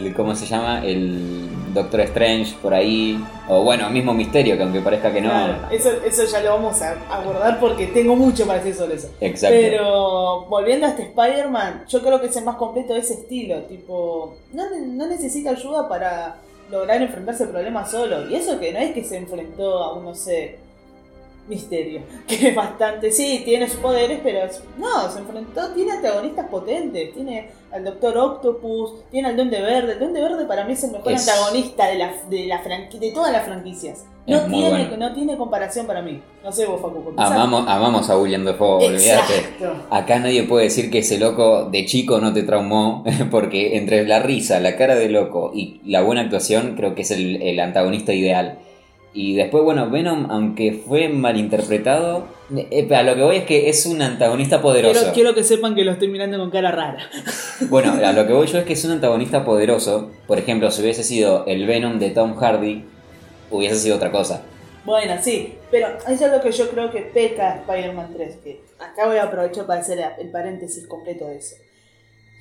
el- 0.07 0.13
¿Cómo 0.15 0.35
se 0.35 0.45
llama? 0.47 0.83
El 0.83 1.49
Doctor 1.73 2.01
Strange 2.01 2.55
por 2.61 2.73
ahí. 2.73 3.23
O 3.47 3.63
bueno, 3.63 3.89
mismo 3.89 4.13
Misterio, 4.13 4.57
que 4.57 4.63
aunque 4.63 4.81
parezca 4.81 5.11
que 5.11 5.21
no. 5.21 5.29
Claro, 5.29 5.57
eso, 5.71 5.89
eso 6.05 6.25
ya 6.25 6.41
lo 6.41 6.51
vamos 6.51 6.81
a 6.81 6.95
abordar 7.09 7.59
porque 7.59 7.87
tengo 7.87 8.15
mucho 8.15 8.45
para 8.45 8.59
decir 8.59 8.75
sobre 8.75 8.95
eso. 8.95 9.09
Exacto. 9.21 9.55
Pero 9.59 10.45
volviendo 10.45 10.85
a 10.85 10.89
este 10.89 11.03
Spider-Man, 11.03 11.85
yo 11.87 12.01
creo 12.01 12.19
que 12.19 12.27
es 12.27 12.35
el 12.35 12.45
más 12.45 12.55
completo 12.55 12.93
de 12.93 12.99
ese 12.99 13.13
estilo. 13.13 13.63
Tipo, 13.63 14.35
no, 14.53 14.63
no 14.87 15.07
necesita 15.07 15.51
ayuda 15.51 15.87
para 15.87 16.37
lograr 16.69 17.01
enfrentarse 17.01 17.43
al 17.43 17.49
problema 17.49 17.85
solo. 17.85 18.29
Y 18.29 18.35
eso 18.35 18.59
que 18.59 18.73
no 18.73 18.79
es 18.79 18.93
que 18.93 19.03
se 19.03 19.17
enfrentó 19.17 19.83
a 19.83 19.93
un, 19.93 20.05
no 20.05 20.15
sé, 20.15 20.59
misterio. 21.47 22.01
Que 22.27 22.49
es 22.49 22.55
bastante. 22.55 23.11
Sí, 23.11 23.41
tiene 23.45 23.67
sus 23.67 23.79
poderes, 23.79 24.19
pero 24.23 24.39
no, 24.77 25.09
se 25.09 25.19
enfrentó. 25.19 25.69
Tiene 25.73 25.93
antagonistas 25.93 26.47
potentes. 26.47 27.13
Tiene 27.13 27.49
al 27.71 27.83
Doctor 27.83 28.17
Octopus, 28.17 29.09
tiene 29.11 29.29
al 29.29 29.35
Duende 29.35 29.61
Verde. 29.61 29.93
El 29.93 29.99
Duende 29.99 30.21
Verde 30.21 30.45
para 30.45 30.63
mí 30.65 30.73
es 30.73 30.83
el 30.83 30.91
mejor 30.91 31.11
Es- 31.11 31.27
antagonista 31.27 31.87
de, 31.87 31.95
la, 31.97 32.13
de, 32.29 32.45
la 32.47 32.61
de 32.99 33.11
todas 33.11 33.31
las 33.31 33.45
franquicias. 33.45 34.05
No 34.27 34.41
tiene, 34.41 34.69
bueno. 34.69 34.97
no 34.97 35.13
tiene 35.13 35.37
comparación 35.37 35.87
para 35.87 36.01
mí. 36.01 36.21
No 36.43 36.51
sé 36.51 36.65
vos, 36.65 36.81
Facu. 36.81 37.13
Amamos, 37.15 37.63
amamos 37.65 38.09
a 38.09 38.17
William 38.17 38.43
Dafoe, 38.43 38.87
olvídate. 38.87 39.55
Acá 39.89 40.19
nadie 40.19 40.43
puede 40.43 40.65
decir 40.65 40.91
que 40.91 40.99
ese 40.99 41.17
loco 41.17 41.69
de 41.71 41.85
chico 41.85 42.19
no 42.19 42.33
te 42.33 42.43
traumó, 42.43 43.05
porque 43.31 43.77
entre 43.77 44.05
la 44.05 44.19
risa, 44.19 44.59
la 44.59 44.75
cara 44.75 44.95
de 44.95 45.07
loco 45.07 45.51
y 45.55 45.79
la 45.85 46.01
buena 46.01 46.21
actuación, 46.21 46.75
creo 46.75 46.93
que 46.93 47.03
es 47.03 47.11
el, 47.11 47.41
el 47.41 47.57
antagonista 47.61 48.13
ideal. 48.13 48.59
Y 49.13 49.35
después, 49.35 49.63
bueno, 49.63 49.89
Venom, 49.89 50.29
aunque 50.29 50.83
fue 50.87 51.09
malinterpretado, 51.09 52.27
eh, 52.55 52.87
a 52.93 53.03
lo 53.03 53.15
que 53.15 53.21
voy 53.23 53.35
es 53.37 53.45
que 53.45 53.67
es 53.69 53.85
un 53.87 54.01
antagonista 54.01 54.61
poderoso. 54.61 54.93
Quiero, 54.99 55.13
quiero 55.13 55.33
que 55.35 55.43
sepan 55.43 55.73
que 55.75 55.83
lo 55.83 55.91
estoy 55.91 56.07
mirando 56.09 56.37
con 56.37 56.51
cara 56.51 56.71
rara. 56.71 56.99
Bueno, 57.69 57.93
a 57.93 58.11
lo 58.13 58.27
que 58.27 58.33
voy 58.33 58.45
yo 58.45 58.59
es 58.59 58.65
que 58.65 58.73
es 58.73 58.85
un 58.85 58.91
antagonista 58.91 59.43
poderoso. 59.43 60.11
Por 60.27 60.37
ejemplo, 60.37 60.69
si 60.69 60.81
hubiese 60.83 61.03
sido 61.03 61.45
el 61.47 61.65
Venom 61.65 61.97
de 61.97 62.11
Tom 62.11 62.35
Hardy, 62.35 62.85
hubiese 63.49 63.77
sido 63.77 63.95
otra 63.95 64.11
cosa. 64.11 64.43
Bueno, 64.85 65.15
sí, 65.21 65.55
pero 65.71 65.87
eso 66.07 66.25
es 66.27 66.31
lo 66.31 66.39
que 66.41 66.51
yo 66.51 66.69
creo 66.69 66.91
que 66.91 67.01
peca 67.01 67.55
Spider-Man 67.55 68.11
3, 68.15 68.35
que 68.43 68.61
acá 68.79 69.07
voy 69.07 69.17
a 69.17 69.23
aprovechar 69.23 69.65
para 69.65 69.79
hacer 69.81 69.99
el 70.19 70.29
paréntesis 70.29 70.85
completo 70.87 71.25
de 71.27 71.37
eso. 71.37 71.55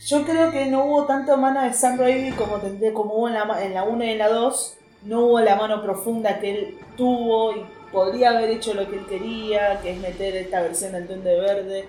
Yo 0.06 0.23
creo 0.25 0.50
que 0.52 0.66
no 0.66 0.85
hubo 0.85 1.06
tanto 1.06 1.37
mano 1.38 1.62
de 1.62 1.73
Sam 1.73 1.99
Raimi 1.99 2.32
como, 2.32 2.56
tendría- 2.58 2.92
como 2.92 3.14
hubo 3.14 3.28
en 3.28 3.35
la, 3.35 3.46
ma- 3.46 3.64
en 3.64 3.73
la 3.73 3.85
1 3.85 4.04
y 4.04 4.11
en 4.11 4.18
la 4.18 4.28
2. 4.28 4.76
No 5.06 5.26
hubo 5.26 5.40
la 5.40 5.56
mano 5.56 5.82
profunda 5.82 6.38
que 6.40 6.50
él 6.50 6.78
tuvo 6.96 7.52
y 7.52 7.62
podría 7.92 8.30
haber 8.30 8.50
hecho 8.50 8.75
lo 8.75 8.88
que 8.88 8.96
él 8.96 9.06
quería, 9.06 9.80
que 9.82 9.92
es 9.92 9.98
meter 9.98 10.36
esta 10.36 10.60
versión 10.62 10.92
del 10.92 11.06
Duende 11.06 11.38
Verde, 11.38 11.84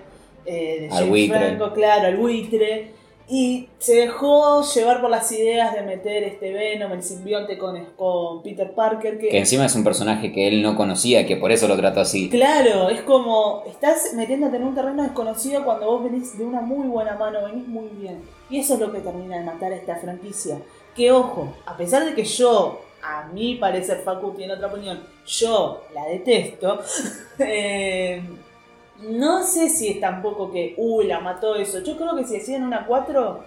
eh, 0.46 0.80
de 0.80 0.86
Al 0.86 0.92
James 0.92 1.08
buitre. 1.08 1.38
Franco, 1.38 1.72
claro, 1.74 2.06
al 2.06 2.16
buitre. 2.16 2.98
Y 3.30 3.68
se 3.78 3.94
dejó 3.94 4.62
llevar 4.62 5.02
por 5.02 5.10
las 5.10 5.30
ideas 5.32 5.74
de 5.74 5.82
meter 5.82 6.22
este 6.24 6.50
Venom, 6.50 6.92
el 6.92 7.02
simbionte 7.02 7.58
con, 7.58 7.78
con 7.94 8.42
Peter 8.42 8.72
Parker, 8.72 9.18
Que 9.18 9.36
encima 9.36 9.66
es 9.66 9.74
un 9.74 9.84
personaje 9.84 10.32
que 10.32 10.48
él 10.48 10.62
no 10.62 10.74
conocía, 10.74 11.26
que 11.26 11.36
por 11.36 11.52
eso 11.52 11.68
lo 11.68 11.76
trató 11.76 12.00
así. 12.00 12.30
Claro, 12.30 12.88
es 12.88 13.02
como 13.02 13.64
estás 13.66 14.14
metiéndote 14.14 14.56
en 14.56 14.62
un 14.62 14.74
terreno 14.74 15.02
desconocido 15.02 15.62
cuando 15.62 15.86
vos 15.86 16.04
venís 16.04 16.38
de 16.38 16.44
una 16.44 16.62
muy 16.62 16.86
buena 16.88 17.16
mano, 17.16 17.44
venís 17.44 17.68
muy 17.68 17.88
bien. 18.00 18.22
Y 18.48 18.60
eso 18.60 18.74
es 18.74 18.80
lo 18.80 18.90
que 18.90 19.00
termina 19.00 19.36
de 19.36 19.44
matar 19.44 19.72
a 19.72 19.76
esta 19.76 19.96
franquicia. 19.96 20.56
Que 20.96 21.12
ojo, 21.12 21.52
a 21.66 21.76
pesar 21.76 22.06
de 22.06 22.14
que 22.14 22.24
yo, 22.24 22.80
a 23.02 23.28
mi 23.28 23.56
parecer 23.56 23.98
Facu 23.98 24.32
tiene 24.32 24.54
otra 24.54 24.68
opinión, 24.68 25.00
yo 25.26 25.84
la 25.94 26.06
detesto, 26.06 26.80
eh, 27.38 28.22
no 29.00 29.44
sé 29.44 29.68
si 29.68 29.88
es 29.88 30.00
tampoco 30.00 30.50
que, 30.50 30.74
uy, 30.76 31.06
la 31.06 31.20
mató 31.20 31.54
eso. 31.54 31.80
Yo 31.80 31.96
creo 31.96 32.16
que 32.16 32.24
si 32.24 32.36
hacían 32.36 32.64
una 32.64 32.86
4, 32.86 33.44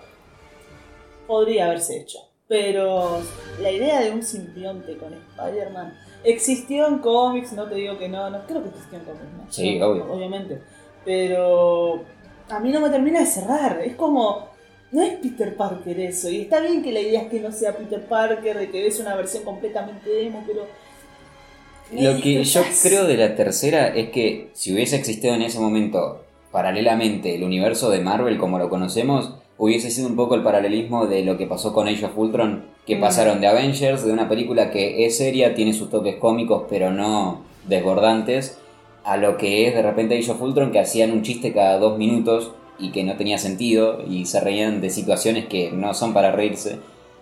podría 1.28 1.66
haberse 1.66 2.00
hecho. 2.00 2.20
Pero 2.48 3.22
la 3.62 3.72
idea 3.72 4.02
de 4.02 4.12
un 4.12 4.24
simbionte 4.24 4.98
con 4.98 5.14
Spider-Man 5.14 5.98
existió 6.24 6.88
en 6.88 7.00
cómics, 7.00 7.54
no 7.54 7.66
te 7.68 7.76
digo 7.76 7.98
que 7.98 8.10
no, 8.10 8.30
no 8.30 8.46
creo 8.46 8.62
que 8.64 8.70
existió 8.70 9.00
en 9.00 9.06
cómics, 9.06 9.34
¿no? 9.38 9.46
Sí, 9.52 9.82
obvio. 9.82 10.12
Obviamente. 10.12 10.62
Pero 11.06 12.04
a 12.50 12.60
mí 12.60 12.72
no 12.72 12.82
me 12.82 12.90
termina 12.90 13.20
de 13.20 13.26
cerrar. 13.26 13.82
Es 13.82 13.96
como, 13.96 14.51
no 14.92 15.02
es 15.02 15.14
Peter 15.16 15.56
Parker 15.56 16.00
eso. 16.00 16.30
Y 16.30 16.42
está 16.42 16.60
bien 16.60 16.84
que 16.84 16.92
la 16.92 17.00
idea 17.00 17.22
es 17.22 17.30
que 17.30 17.40
no 17.40 17.52
sea 17.52 17.76
Peter 17.76 18.02
Parker, 18.06 18.58
de 18.58 18.70
que 18.70 18.84
ves 18.84 19.00
una 19.00 19.16
versión 19.16 19.44
completamente 19.44 20.10
demo, 20.10 20.44
pero... 20.46 20.68
Lo 21.94 22.22
que 22.22 22.44
yo 22.44 22.62
creo 22.84 23.06
de 23.06 23.18
la 23.18 23.36
tercera 23.36 23.88
es 23.88 24.10
que 24.12 24.50
si 24.54 24.74
hubiese 24.74 24.96
existido 24.96 25.34
en 25.34 25.42
ese 25.42 25.60
momento 25.60 26.24
paralelamente 26.52 27.36
el 27.36 27.44
universo 27.44 27.90
de 27.90 28.00
Marvel 28.00 28.38
como 28.38 28.60
lo 28.60 28.70
conocemos, 28.70 29.34
hubiese 29.58 29.92
sido 29.92 30.08
un 30.08 30.16
poco 30.16 30.36
el 30.36 30.44
paralelismo 30.44 31.06
de 31.08 31.24
lo 31.24 31.38
que 31.38 31.48
pasó 31.48 31.74
con 31.74 31.88
Age 31.90 32.06
of 32.06 32.18
Ultron, 32.18 32.64
que 32.86 32.96
Mm. 32.96 33.02
pasaron 33.02 33.42
de 33.42 33.48
Avengers, 33.48 34.06
de 34.06 34.12
una 34.14 34.30
película 34.30 34.72
que 34.72 35.06
es 35.06 35.18
seria, 35.18 35.54
tiene 35.54 35.74
sus 35.74 35.90
toques 35.90 36.16
cómicos, 36.16 36.64
pero 36.70 36.92
no 36.92 37.42
desbordantes, 37.68 38.58
a 39.04 39.18
lo 39.18 39.38
que 39.38 39.68
es 39.68 39.76
de 39.76 39.82
repente 39.82 40.18
Age 40.18 40.32
of 40.32 40.42
Ultron, 40.42 40.72
que 40.72 40.80
hacían 40.80 41.12
un 41.12 41.24
chiste 41.24 41.54
cada 41.54 41.78
dos 41.78 41.98
minutos 41.98 42.54
y 42.82 42.90
que 42.92 43.04
no 43.04 43.16
tenía 43.16 43.38
sentido 43.38 44.04
y 44.10 44.26
se 44.26 44.40
reían 44.42 44.82
de 44.82 44.90
situaciones 44.90 45.46
que 45.46 45.72
no 45.72 45.94
son 45.94 46.14
para 46.14 46.32
reírse. 46.32 46.78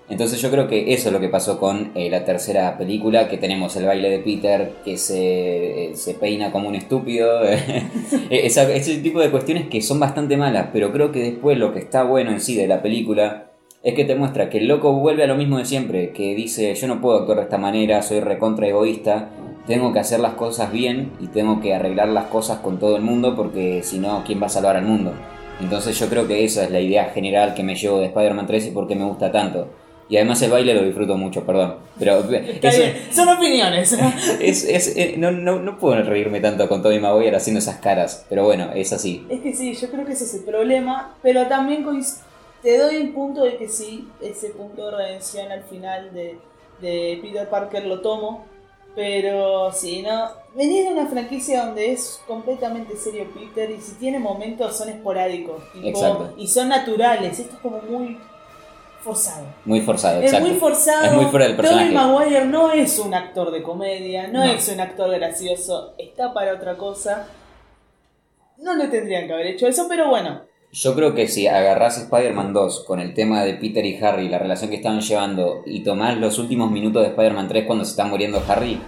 Entonces 0.10 0.42
yo 0.42 0.50
creo 0.50 0.68
que 0.68 0.92
eso 0.94 1.10
es 1.10 1.14
lo 1.14 1.20
que 1.20 1.30
pasó 1.30 1.60
con 1.60 1.92
eh, 1.94 2.10
la 2.10 2.26
tercera 2.26 2.78
película, 2.80 3.28
que 3.30 3.38
tenemos 3.38 3.76
el 3.76 3.86
baile 3.86 4.10
de 4.10 4.18
Peter, 4.20 4.72
que 4.84 4.98
se, 4.98 5.92
eh, 5.92 5.96
se 5.96 6.16
peina 6.16 6.52
como 6.52 6.68
un 6.68 6.74
estúpido, 6.76 7.42
Esa- 8.30 8.72
ese 8.74 8.98
tipo 8.98 9.20
de 9.20 9.30
cuestiones 9.30 9.68
que 9.68 9.82
son 9.82 10.00
bastante 10.00 10.36
malas, 10.38 10.70
pero 10.74 10.92
creo 10.92 11.12
que 11.12 11.20
después 11.20 11.58
lo 11.60 11.74
que 11.74 11.80
está 11.80 12.04
bueno 12.04 12.32
en 12.32 12.42
sí 12.42 12.56
de 12.56 12.68
la 12.68 12.82
película 12.82 13.52
es 13.84 13.94
que 13.94 14.04
te 14.04 14.16
muestra 14.16 14.50
que 14.50 14.58
el 14.58 14.68
loco 14.68 14.94
vuelve 14.94 15.24
a 15.24 15.28
lo 15.28 15.36
mismo 15.36 15.58
de 15.60 15.66
siempre, 15.66 16.10
que 16.12 16.34
dice 16.36 16.74
yo 16.76 16.88
no 16.88 17.02
puedo 17.02 17.20
actuar 17.20 17.38
de 17.38 17.44
esta 17.44 17.58
manera, 17.60 18.02
soy 18.02 18.20
recontra 18.20 18.68
egoísta, 18.68 19.30
tengo 19.68 19.94
que 19.94 20.00
hacer 20.00 20.20
las 20.20 20.34
cosas 20.34 20.72
bien 20.72 21.12
y 21.22 21.28
tengo 21.28 21.62
que 21.62 21.74
arreglar 21.76 22.10
las 22.10 22.26
cosas 22.26 22.60
con 22.60 22.80
todo 22.80 22.96
el 22.98 23.04
mundo 23.04 23.36
porque 23.36 23.82
si 23.84 24.00
no, 24.00 24.24
¿quién 24.26 24.42
va 24.42 24.48
a 24.48 24.50
salvar 24.50 24.76
al 24.76 24.86
mundo? 24.86 25.14
Entonces 25.60 25.98
yo 26.00 26.08
creo 26.08 26.28
que 26.28 26.44
esa 26.46 26.64
es 26.64 26.72
la 26.72 26.80
idea 26.80 27.06
general 27.12 27.54
que 27.54 27.64
me 27.64 27.76
llevo 27.76 28.00
de 28.00 28.06
Spider-Man 28.08 28.48
3 28.48 28.68
y 28.68 28.72
por 28.72 28.88
qué 28.88 28.96
me 28.96 29.06
gusta 29.06 29.32
tanto. 29.32 29.68
Y 30.08 30.16
además 30.18 30.42
el 30.42 30.50
baile 30.50 30.74
lo 30.74 30.84
disfruto 30.84 31.18
mucho, 31.18 31.46
perdón. 31.46 31.76
Pero 32.00 32.20
Está 32.34 32.70
eso- 32.70 32.80
bien, 32.80 32.96
son 33.12 33.30
opiniones. 33.30 33.94
es, 34.40 34.64
es- 34.64 34.96
eh, 34.98 35.16
no, 35.18 35.32
no, 35.32 35.60
no 35.60 35.78
puedo 35.78 36.02
reírme 36.02 36.40
tanto 36.40 36.68
con 36.68 36.82
Tobey 36.82 37.00
Maguire 37.00 37.36
haciendo 37.36 37.60
esas 37.60 37.78
caras, 37.78 38.26
pero 38.30 38.44
bueno, 38.46 38.72
es 38.74 38.92
así. 38.94 39.26
Es 39.30 39.42
que 39.42 39.54
sí, 39.54 39.74
yo 39.76 39.90
creo 39.92 40.06
que 40.06 40.14
ese 40.14 40.24
es 40.24 40.34
el 40.34 40.44
problema, 40.46 41.16
pero 41.22 41.46
también 41.48 41.86
te 42.64 42.78
doy 42.78 42.96
el 42.96 43.10
punto 43.10 43.44
de 43.44 43.58
que 43.58 43.68
sí, 43.70 44.08
ese 44.22 44.50
punto 44.50 44.90
de 44.90 44.98
redención 44.98 45.52
al 45.52 45.64
final 45.64 46.12
de, 46.14 46.38
de 46.82 47.20
Peter 47.22 47.48
Parker 47.48 47.86
lo 47.86 48.02
tomo, 48.02 48.46
pero 48.96 49.72
sí, 49.72 50.02
no, 50.02 50.30
venir 50.56 50.86
de 50.86 50.94
una 50.94 51.08
franquicia 51.08 51.66
donde 51.66 51.92
es 51.94 52.22
completamente 52.28 52.96
serio 52.98 53.28
Peter 53.34 53.70
y 53.70 53.80
si 53.80 53.94
tiene 53.94 54.20
momentos 54.20 54.76
son 54.78 54.90
esporádicos 54.90 55.62
tipo, 55.74 55.88
Exacto. 55.88 56.34
y 56.38 56.48
son 56.48 56.70
naturales, 56.70 57.40
esto 57.40 57.56
es 57.56 57.62
como 57.62 57.82
muy 57.82 58.18
forzado. 59.02 59.46
Muy 59.64 59.82
forzado, 59.82 60.20
Es 60.20 60.26
exacto. 60.26 60.48
muy 60.50 60.58
forzado. 60.60 61.06
Es 61.06 61.14
muy 61.14 61.26
fuera 61.26 61.46
del 61.48 61.56
Tobey 61.56 61.70
personaje. 61.70 61.94
Maguire 61.94 62.46
no 62.46 62.72
es 62.72 63.00
un 63.00 63.14
actor 63.14 63.52
de 63.52 63.64
comedia, 63.64 64.28
no, 64.28 64.46
No. 64.46 64.52
es 64.52 64.68
un 64.68 64.80
actor 64.80 65.10
gracioso, 65.12 65.94
está 65.98 66.34
para 66.34 66.54
otra 66.54 66.76
cosa. 66.76 67.28
No 68.58 68.76
le 68.76 68.88
tendrían 68.88 69.26
que 69.28 69.34
haber 69.34 69.48
hecho 69.48 69.68
eso, 69.68 69.86
pero 69.88 70.10
bueno. 70.10 70.42
Yo 70.72 70.94
creo 70.94 71.16
que 71.16 71.28
si 71.28 71.48
agarrás 71.48 71.98
Spider-Man 71.98 72.54
2 72.54 72.84
con 72.86 73.00
el 73.00 73.16
tema 73.16 73.44
de 73.44 73.56
Peter 73.56 73.84
y 73.84 73.98
Harry, 73.98 74.30
la 74.30 74.38
relación 74.38 74.70
que 74.70 74.76
estaban 74.76 75.02
llevando, 75.02 75.64
y 75.66 75.80
tomás 75.80 76.18
los 76.18 76.38
últimos 76.38 76.70
minutos 76.70 77.02
de 77.02 77.10
Spider-Man 77.10 77.48
3 77.48 77.66
cuando 77.66 77.86
se 77.86 77.92
está 77.92 78.06
muriendo 78.06 78.44
Harry, 78.48 78.80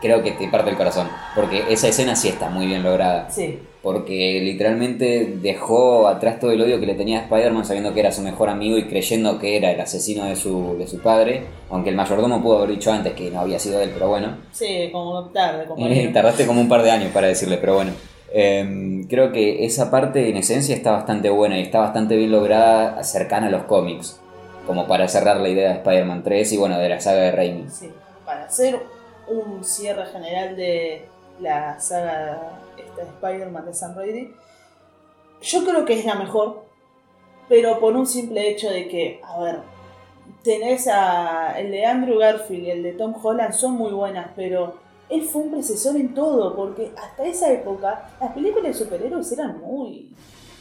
creo 0.00 0.24
que 0.24 0.32
te 0.32 0.48
parte 0.48 0.70
el 0.70 0.76
corazón. 0.76 1.08
Porque 1.36 1.64
esa 1.70 1.86
escena 1.86 2.16
sí 2.16 2.28
está 2.28 2.50
muy 2.50 2.66
bien 2.66 2.82
lograda. 2.82 3.30
Sí. 3.30 3.60
Porque 3.80 4.40
literalmente 4.42 5.36
dejó 5.40 6.08
atrás 6.08 6.40
todo 6.40 6.50
el 6.50 6.60
odio 6.60 6.80
que 6.80 6.86
le 6.86 6.94
tenía 6.94 7.20
a 7.20 7.22
Spider-Man 7.22 7.64
sabiendo 7.64 7.94
que 7.94 8.00
era 8.00 8.10
su 8.10 8.22
mejor 8.22 8.48
amigo 8.48 8.76
y 8.76 8.88
creyendo 8.88 9.38
que 9.38 9.56
era 9.56 9.70
el 9.70 9.80
asesino 9.80 10.24
de 10.24 10.34
su, 10.34 10.76
de 10.78 10.88
su 10.88 10.98
padre. 10.98 11.44
Aunque 11.70 11.90
el 11.90 11.96
mayordomo 11.96 12.42
pudo 12.42 12.58
haber 12.58 12.70
dicho 12.70 12.92
antes 12.92 13.12
que 13.14 13.30
no 13.30 13.40
había 13.40 13.60
sido 13.60 13.80
él, 13.80 13.90
pero 13.94 14.08
bueno. 14.08 14.36
Sí, 14.50 14.88
como 14.90 15.26
tarde, 15.26 15.66
como 15.66 15.86
tardaste 16.12 16.44
como 16.44 16.60
un 16.60 16.68
par 16.68 16.82
de 16.82 16.90
años 16.90 17.12
para 17.12 17.28
decirle, 17.28 17.56
pero 17.58 17.74
bueno. 17.74 17.92
Em, 18.32 19.06
creo 19.08 19.32
que 19.32 19.64
esa 19.64 19.90
parte 19.90 20.28
en 20.28 20.36
esencia 20.36 20.74
está 20.74 20.92
bastante 20.92 21.30
buena 21.30 21.58
y 21.58 21.62
está 21.62 21.80
bastante 21.80 22.16
bien 22.16 22.30
lograda, 22.30 23.02
cercana 23.02 23.48
a 23.48 23.50
los 23.50 23.64
cómics. 23.64 24.20
Como 24.66 24.86
para 24.86 25.08
cerrar 25.08 25.38
la 25.38 25.48
idea 25.48 25.70
de 25.70 25.74
Spider-Man 25.76 26.22
3 26.22 26.52
y 26.52 26.56
bueno, 26.56 26.78
de 26.78 26.88
la 26.88 27.00
saga 27.00 27.22
de 27.22 27.32
Raimi. 27.32 27.68
Sí, 27.68 27.90
para 28.24 28.44
hacer 28.44 28.78
un 29.26 29.64
cierre 29.64 30.06
general 30.06 30.56
de 30.56 31.06
la 31.40 31.80
saga 31.80 32.60
esta 32.76 33.02
de 33.02 33.08
Spider-Man 33.08 33.66
de 33.66 33.74
Sam 33.74 33.96
Raimi, 33.96 34.32
yo 35.42 35.64
creo 35.64 35.84
que 35.84 35.98
es 35.98 36.04
la 36.04 36.14
mejor, 36.14 36.64
pero 37.48 37.80
por 37.80 37.96
un 37.96 38.06
simple 38.06 38.48
hecho 38.48 38.70
de 38.70 38.86
que, 38.88 39.20
a 39.24 39.40
ver, 39.40 39.58
tenés 40.44 40.86
a 40.86 41.58
el 41.58 41.70
de 41.70 41.86
Andrew 41.86 42.18
Garfield 42.18 42.66
y 42.66 42.70
el 42.70 42.82
de 42.82 42.92
Tom 42.92 43.14
Holland 43.20 43.52
son 43.52 43.72
muy 43.72 43.92
buenas, 43.92 44.28
pero 44.36 44.76
él 45.10 45.22
fue 45.22 45.42
un 45.42 45.50
precesor 45.50 45.96
en 45.96 46.14
todo, 46.14 46.54
porque 46.56 46.92
hasta 46.96 47.24
esa 47.24 47.52
época 47.52 48.10
las 48.20 48.32
películas 48.32 48.66
de 48.78 48.84
superhéroes 48.84 49.32
eran 49.32 49.60
muy, 49.60 50.14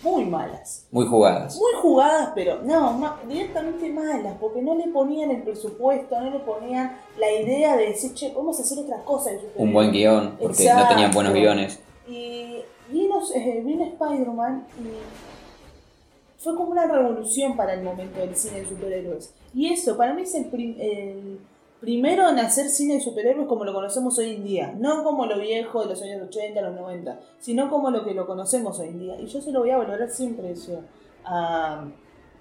muy 0.03 0.25
malas. 0.25 0.87
Muy 0.91 1.05
jugadas. 1.05 1.55
Muy 1.57 1.71
jugadas, 1.81 2.31
pero 2.33 2.61
no, 2.63 2.93
ma- 2.93 3.19
directamente 3.27 3.89
malas, 3.91 4.35
porque 4.39 4.61
no 4.61 4.75
le 4.75 4.87
ponían 4.87 5.31
el 5.31 5.43
presupuesto, 5.43 6.19
no 6.19 6.29
le 6.31 6.39
ponían 6.39 6.97
la 7.17 7.31
idea 7.31 7.75
de 7.77 7.87
decir, 7.89 8.13
che, 8.13 8.29
podemos 8.29 8.59
hacer 8.59 8.79
otras 8.79 9.01
cosas. 9.03 9.33
Un 9.55 9.71
buen 9.73 9.91
guion, 9.91 10.37
porque 10.41 10.69
no 10.73 10.87
tenían 10.87 11.11
buenos 11.11 11.33
guiones. 11.33 11.79
Y 12.07 12.55
vino, 12.91 13.19
eh, 13.35 13.61
vino 13.63 13.83
Spider-Man 13.85 14.65
y 14.79 16.41
fue 16.41 16.55
como 16.55 16.71
una 16.71 16.87
revolución 16.87 17.55
para 17.57 17.73
el 17.73 17.83
momento 17.83 18.19
del 18.19 18.35
cine 18.35 18.61
de 18.61 18.65
superhéroes. 18.67 19.33
Y 19.53 19.73
eso, 19.73 19.97
para 19.97 20.13
mí 20.13 20.21
es 20.23 20.33
el, 20.35 20.45
el 20.79 21.39
primero 21.79 22.29
en 22.29 22.39
hacer 22.39 22.67
cine 22.67 22.95
de 22.95 23.01
superhéroes 23.01 23.47
como 23.47 23.63
lo 23.63 23.73
conocemos 23.73 24.17
hoy 24.17 24.35
en 24.35 24.43
día. 24.43 24.73
No 24.77 25.03
como 25.03 25.25
lo 25.25 25.39
viejo 25.39 25.81
de 25.81 25.87
los 25.87 26.01
años 26.01 26.21
80, 26.27 26.61
los 26.61 26.75
90, 26.75 27.19
sino 27.39 27.69
como 27.69 27.89
lo 27.89 28.03
que 28.03 28.13
lo 28.13 28.25
conocemos 28.25 28.79
hoy 28.79 28.89
en 28.89 28.99
día. 28.99 29.19
Y 29.19 29.27
yo 29.27 29.41
se 29.41 29.51
lo 29.51 29.59
voy 29.59 29.71
a 29.71 29.77
valorar 29.77 30.09
siempre 30.09 30.51
eso 30.51 30.81
a, 31.25 31.85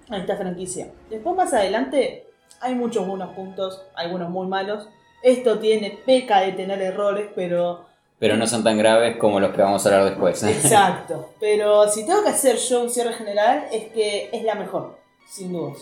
a 0.09 0.17
esta 0.17 0.37
franquicia. 0.37 0.91
Después 1.09 1.35
más 1.35 1.53
adelante 1.53 2.27
hay 2.61 2.75
muchos 2.75 3.07
buenos 3.07 3.33
puntos, 3.33 3.85
algunos 3.95 4.29
muy 4.29 4.47
malos. 4.47 4.87
Esto 5.23 5.59
tiene, 5.59 5.99
peca 6.05 6.41
de 6.41 6.53
tener 6.53 6.81
errores, 6.81 7.29
pero 7.35 7.85
Pero 8.19 8.37
no 8.37 8.47
son 8.47 8.63
tan 8.63 8.77
graves 8.77 9.17
como 9.17 9.39
los 9.39 9.53
que 9.53 9.61
vamos 9.61 9.85
a 9.85 9.89
hablar 9.89 10.09
después. 10.09 10.43
Exacto. 10.43 11.31
Pero 11.39 11.87
si 11.87 12.05
tengo 12.05 12.23
que 12.23 12.29
hacer 12.29 12.57
yo 12.57 12.83
un 12.83 12.89
cierre 12.89 13.13
general, 13.13 13.67
es 13.71 13.85
que 13.91 14.29
es 14.31 14.43
la 14.43 14.55
mejor, 14.55 14.97
sin 15.27 15.53
dudas. 15.53 15.77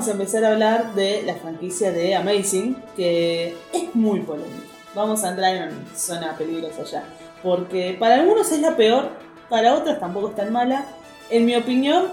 Vamos 0.00 0.08
a 0.08 0.12
empezar 0.12 0.44
a 0.46 0.52
hablar 0.52 0.94
de 0.94 1.20
la 1.24 1.34
franquicia 1.34 1.92
de 1.92 2.14
Amazing, 2.14 2.74
que 2.96 3.54
es 3.70 3.94
muy 3.94 4.20
polémica. 4.20 4.64
Vamos 4.94 5.22
a 5.24 5.28
entrar 5.28 5.54
en 5.54 5.86
zona 5.94 6.38
peligrosa 6.38 6.84
ya. 6.84 7.04
Porque 7.42 7.98
para 8.00 8.14
algunos 8.14 8.50
es 8.50 8.60
la 8.62 8.76
peor, 8.76 9.10
para 9.50 9.74
otros 9.74 10.00
tampoco 10.00 10.30
es 10.30 10.36
tan 10.36 10.54
mala. 10.54 10.86
En 11.28 11.44
mi 11.44 11.54
opinión, 11.54 12.06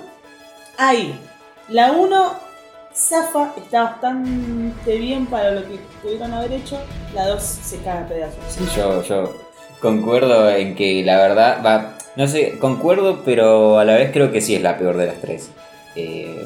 ahí. 0.78 1.18
La 1.70 1.94
1, 1.94 2.34
Zafa, 2.94 3.54
está 3.56 3.84
bastante 3.84 4.98
bien 4.98 5.26
para 5.26 5.52
lo 5.52 5.62
que 5.66 5.80
pudieron 6.02 6.34
haber 6.34 6.52
hecho. 6.52 6.78
La 7.16 7.26
2 7.26 7.42
se 7.42 7.78
caga 7.84 8.02
a 8.02 8.08
pedazos. 8.10 8.44
Sí, 8.50 8.66
yo, 8.76 9.02
yo 9.04 9.34
concuerdo 9.80 10.50
en 10.50 10.76
que 10.76 11.06
la 11.06 11.16
verdad, 11.16 11.62
va, 11.66 11.98
no 12.18 12.28
sé, 12.28 12.60
concuerdo, 12.60 13.22
pero 13.24 13.80
a 13.80 13.86
la 13.86 13.96
vez 13.96 14.12
creo 14.12 14.34
que 14.34 14.42
sí 14.42 14.56
es 14.56 14.62
la 14.62 14.78
peor 14.78 14.98
de 14.98 15.08
las 15.08 15.22
tres. 15.22 15.52
Eh, 15.96 16.46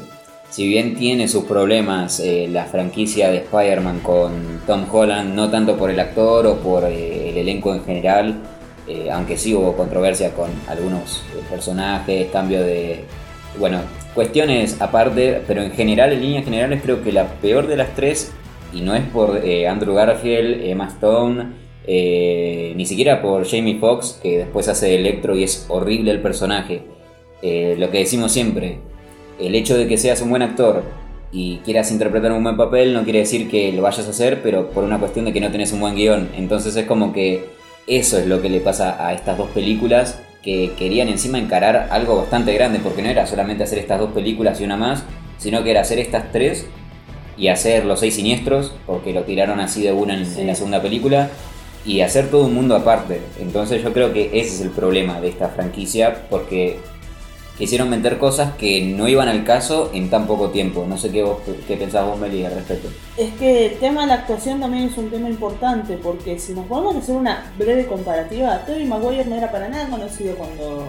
si 0.51 0.67
bien 0.67 0.95
tiene 0.95 1.29
sus 1.29 1.45
problemas 1.45 2.19
eh, 2.19 2.49
la 2.51 2.65
franquicia 2.65 3.31
de 3.31 3.37
Spider-Man 3.37 4.01
con 4.01 4.61
Tom 4.67 4.85
Holland, 4.91 5.33
no 5.33 5.49
tanto 5.49 5.77
por 5.77 5.89
el 5.89 5.97
actor 5.97 6.45
o 6.45 6.57
por 6.57 6.83
eh, 6.83 7.29
el 7.29 7.37
elenco 7.37 7.73
en 7.73 7.85
general, 7.85 8.35
eh, 8.85 9.09
aunque 9.09 9.37
sí 9.37 9.55
hubo 9.55 9.77
controversia 9.77 10.31
con 10.33 10.49
algunos 10.67 11.23
personajes, 11.49 12.29
cambio 12.31 12.61
de... 12.61 13.05
Bueno, 13.57 13.79
cuestiones 14.13 14.81
aparte, 14.81 15.41
pero 15.47 15.63
en 15.63 15.71
general, 15.71 16.11
en 16.11 16.21
líneas 16.21 16.43
generales, 16.43 16.81
creo 16.83 17.01
que 17.01 17.13
la 17.13 17.27
peor 17.27 17.67
de 17.67 17.77
las 17.77 17.95
tres, 17.95 18.33
y 18.73 18.81
no 18.81 18.93
es 18.93 19.03
por 19.05 19.41
Andrew 19.69 19.93
Garfield, 19.93 20.65
Emma 20.65 20.87
Stone, 20.87 21.47
ni 21.87 22.85
siquiera 22.85 23.21
por 23.21 23.45
Jamie 23.45 23.77
Foxx, 23.77 24.19
que 24.21 24.39
después 24.39 24.69
hace 24.69 24.95
Electro 24.95 25.35
y 25.35 25.43
es 25.43 25.65
horrible 25.67 26.11
el 26.11 26.21
personaje. 26.21 26.83
Lo 27.41 27.91
que 27.91 27.97
decimos 27.97 28.31
siempre, 28.31 28.79
el 29.41 29.55
hecho 29.55 29.77
de 29.77 29.87
que 29.87 29.97
seas 29.97 30.21
un 30.21 30.29
buen 30.29 30.41
actor 30.41 30.83
y 31.31 31.57
quieras 31.65 31.91
interpretar 31.91 32.31
un 32.31 32.43
buen 32.43 32.57
papel 32.57 32.93
no 32.93 33.03
quiere 33.03 33.19
decir 33.19 33.49
que 33.49 33.71
lo 33.71 33.81
vayas 33.81 34.05
a 34.07 34.09
hacer, 34.09 34.41
pero 34.41 34.69
por 34.69 34.83
una 34.83 34.99
cuestión 34.99 35.25
de 35.25 35.33
que 35.33 35.39
no 35.39 35.51
tenés 35.51 35.71
un 35.71 35.79
buen 35.79 35.95
guion. 35.95 36.29
Entonces 36.35 36.75
es 36.75 36.85
como 36.85 37.13
que 37.13 37.49
eso 37.87 38.17
es 38.17 38.27
lo 38.27 38.41
que 38.41 38.49
le 38.49 38.59
pasa 38.59 39.05
a 39.05 39.13
estas 39.13 39.37
dos 39.37 39.49
películas 39.49 40.19
que 40.43 40.71
querían 40.77 41.07
encima 41.07 41.37
encarar 41.37 41.87
algo 41.91 42.15
bastante 42.17 42.53
grande, 42.53 42.79
porque 42.79 43.01
no 43.01 43.09
era 43.09 43.27
solamente 43.27 43.63
hacer 43.63 43.79
estas 43.79 43.99
dos 43.99 44.11
películas 44.11 44.59
y 44.59 44.63
una 44.63 44.75
más, 44.75 45.03
sino 45.37 45.63
que 45.63 45.71
era 45.71 45.81
hacer 45.81 45.99
estas 45.99 46.31
tres 46.31 46.65
y 47.37 47.47
hacer 47.47 47.85
los 47.85 47.99
seis 47.99 48.15
siniestros, 48.15 48.73
porque 48.85 49.13
lo 49.13 49.23
tiraron 49.23 49.59
así 49.59 49.83
de 49.83 49.93
una 49.93 50.15
en, 50.15 50.25
en 50.37 50.47
la 50.47 50.55
segunda 50.55 50.81
película, 50.81 51.29
y 51.85 52.01
hacer 52.01 52.29
todo 52.29 52.45
un 52.45 52.53
mundo 52.53 52.75
aparte. 52.75 53.21
Entonces 53.39 53.83
yo 53.83 53.93
creo 53.93 54.13
que 54.13 54.25
ese 54.33 54.55
es 54.55 54.61
el 54.61 54.69
problema 54.69 55.21
de 55.21 55.29
esta 55.29 55.49
franquicia, 55.49 56.27
porque 56.29 56.77
quisieron 57.61 57.91
meter 57.91 58.17
cosas 58.17 58.55
que 58.55 58.81
no 58.81 59.07
iban 59.07 59.29
al 59.29 59.43
caso 59.43 59.91
en 59.93 60.09
tan 60.09 60.25
poco 60.25 60.49
tiempo. 60.49 60.83
No 60.89 60.97
sé 60.97 61.11
qué, 61.11 61.21
vos, 61.21 61.37
qué 61.67 61.77
pensás 61.77 62.07
vos, 62.07 62.17
Meli, 62.17 62.43
al 62.43 62.55
respecto. 62.55 62.89
Es 63.15 63.31
que 63.35 63.67
el 63.67 63.77
tema 63.77 64.01
de 64.01 64.07
la 64.07 64.13
actuación 64.15 64.59
también 64.59 64.85
es 64.85 64.97
un 64.97 65.11
tema 65.11 65.29
importante, 65.29 65.95
porque 65.97 66.39
si 66.39 66.53
nos 66.53 66.65
podemos 66.65 66.95
hacer 66.95 67.15
una 67.15 67.53
breve 67.59 67.85
comparativa, 67.85 68.65
Tobey 68.65 68.85
Maguire 68.85 69.25
no 69.25 69.35
era 69.35 69.51
para 69.51 69.69
nada 69.69 69.87
conocido 69.89 70.35
cuando, 70.37 70.85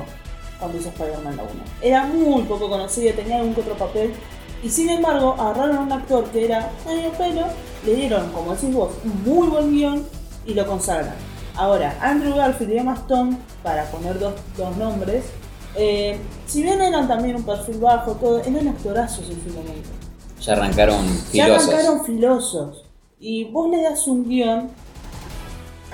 cuando 0.58 0.78
hizo 0.78 0.88
Spider-Man 0.88 1.36
la 1.36 1.42
1. 1.42 1.52
Era 1.82 2.06
muy 2.06 2.42
poco 2.44 2.70
conocido, 2.70 3.12
tenía 3.12 3.36
algún 3.36 3.54
que 3.54 3.60
otro 3.60 3.74
papel, 3.74 4.14
y 4.62 4.70
sin 4.70 4.88
embargo 4.88 5.36
agarraron 5.38 5.76
a 5.76 5.80
un 5.80 5.92
actor 5.92 6.24
que 6.30 6.46
era 6.46 6.70
medio 6.86 7.10
pelo, 7.12 7.48
le 7.84 7.94
dieron, 7.96 8.32
como 8.32 8.54
decís 8.54 8.72
vos, 8.72 8.92
un 9.04 9.30
muy 9.30 9.48
buen 9.48 9.70
guion 9.70 10.06
y 10.46 10.54
lo 10.54 10.66
consagran. 10.66 11.16
Ahora, 11.54 11.98
Andrew 12.00 12.34
Garfield 12.34 12.72
y 12.72 12.78
Emma 12.78 12.94
Stone, 12.94 13.36
para 13.62 13.84
poner 13.90 14.18
dos, 14.18 14.32
dos 14.56 14.74
nombres, 14.78 15.24
eh, 15.76 16.16
si 16.46 16.62
bien 16.62 16.80
eran 16.80 17.08
también 17.08 17.36
un 17.36 17.44
perfil 17.44 17.78
bajo, 17.78 18.12
todo, 18.12 18.40
eran 18.40 18.68
actorazos 18.68 19.28
en 19.30 19.42
su 19.42 19.48
momento. 19.56 19.88
Ya 20.40 20.52
arrancaron 20.54 21.06
Ya 21.32 21.44
filosos. 21.46 21.68
arrancaron 21.68 22.04
filosos. 22.04 22.84
Y 23.20 23.44
vos 23.44 23.70
le 23.70 23.82
das 23.82 24.06
un 24.08 24.28
guion. 24.28 24.70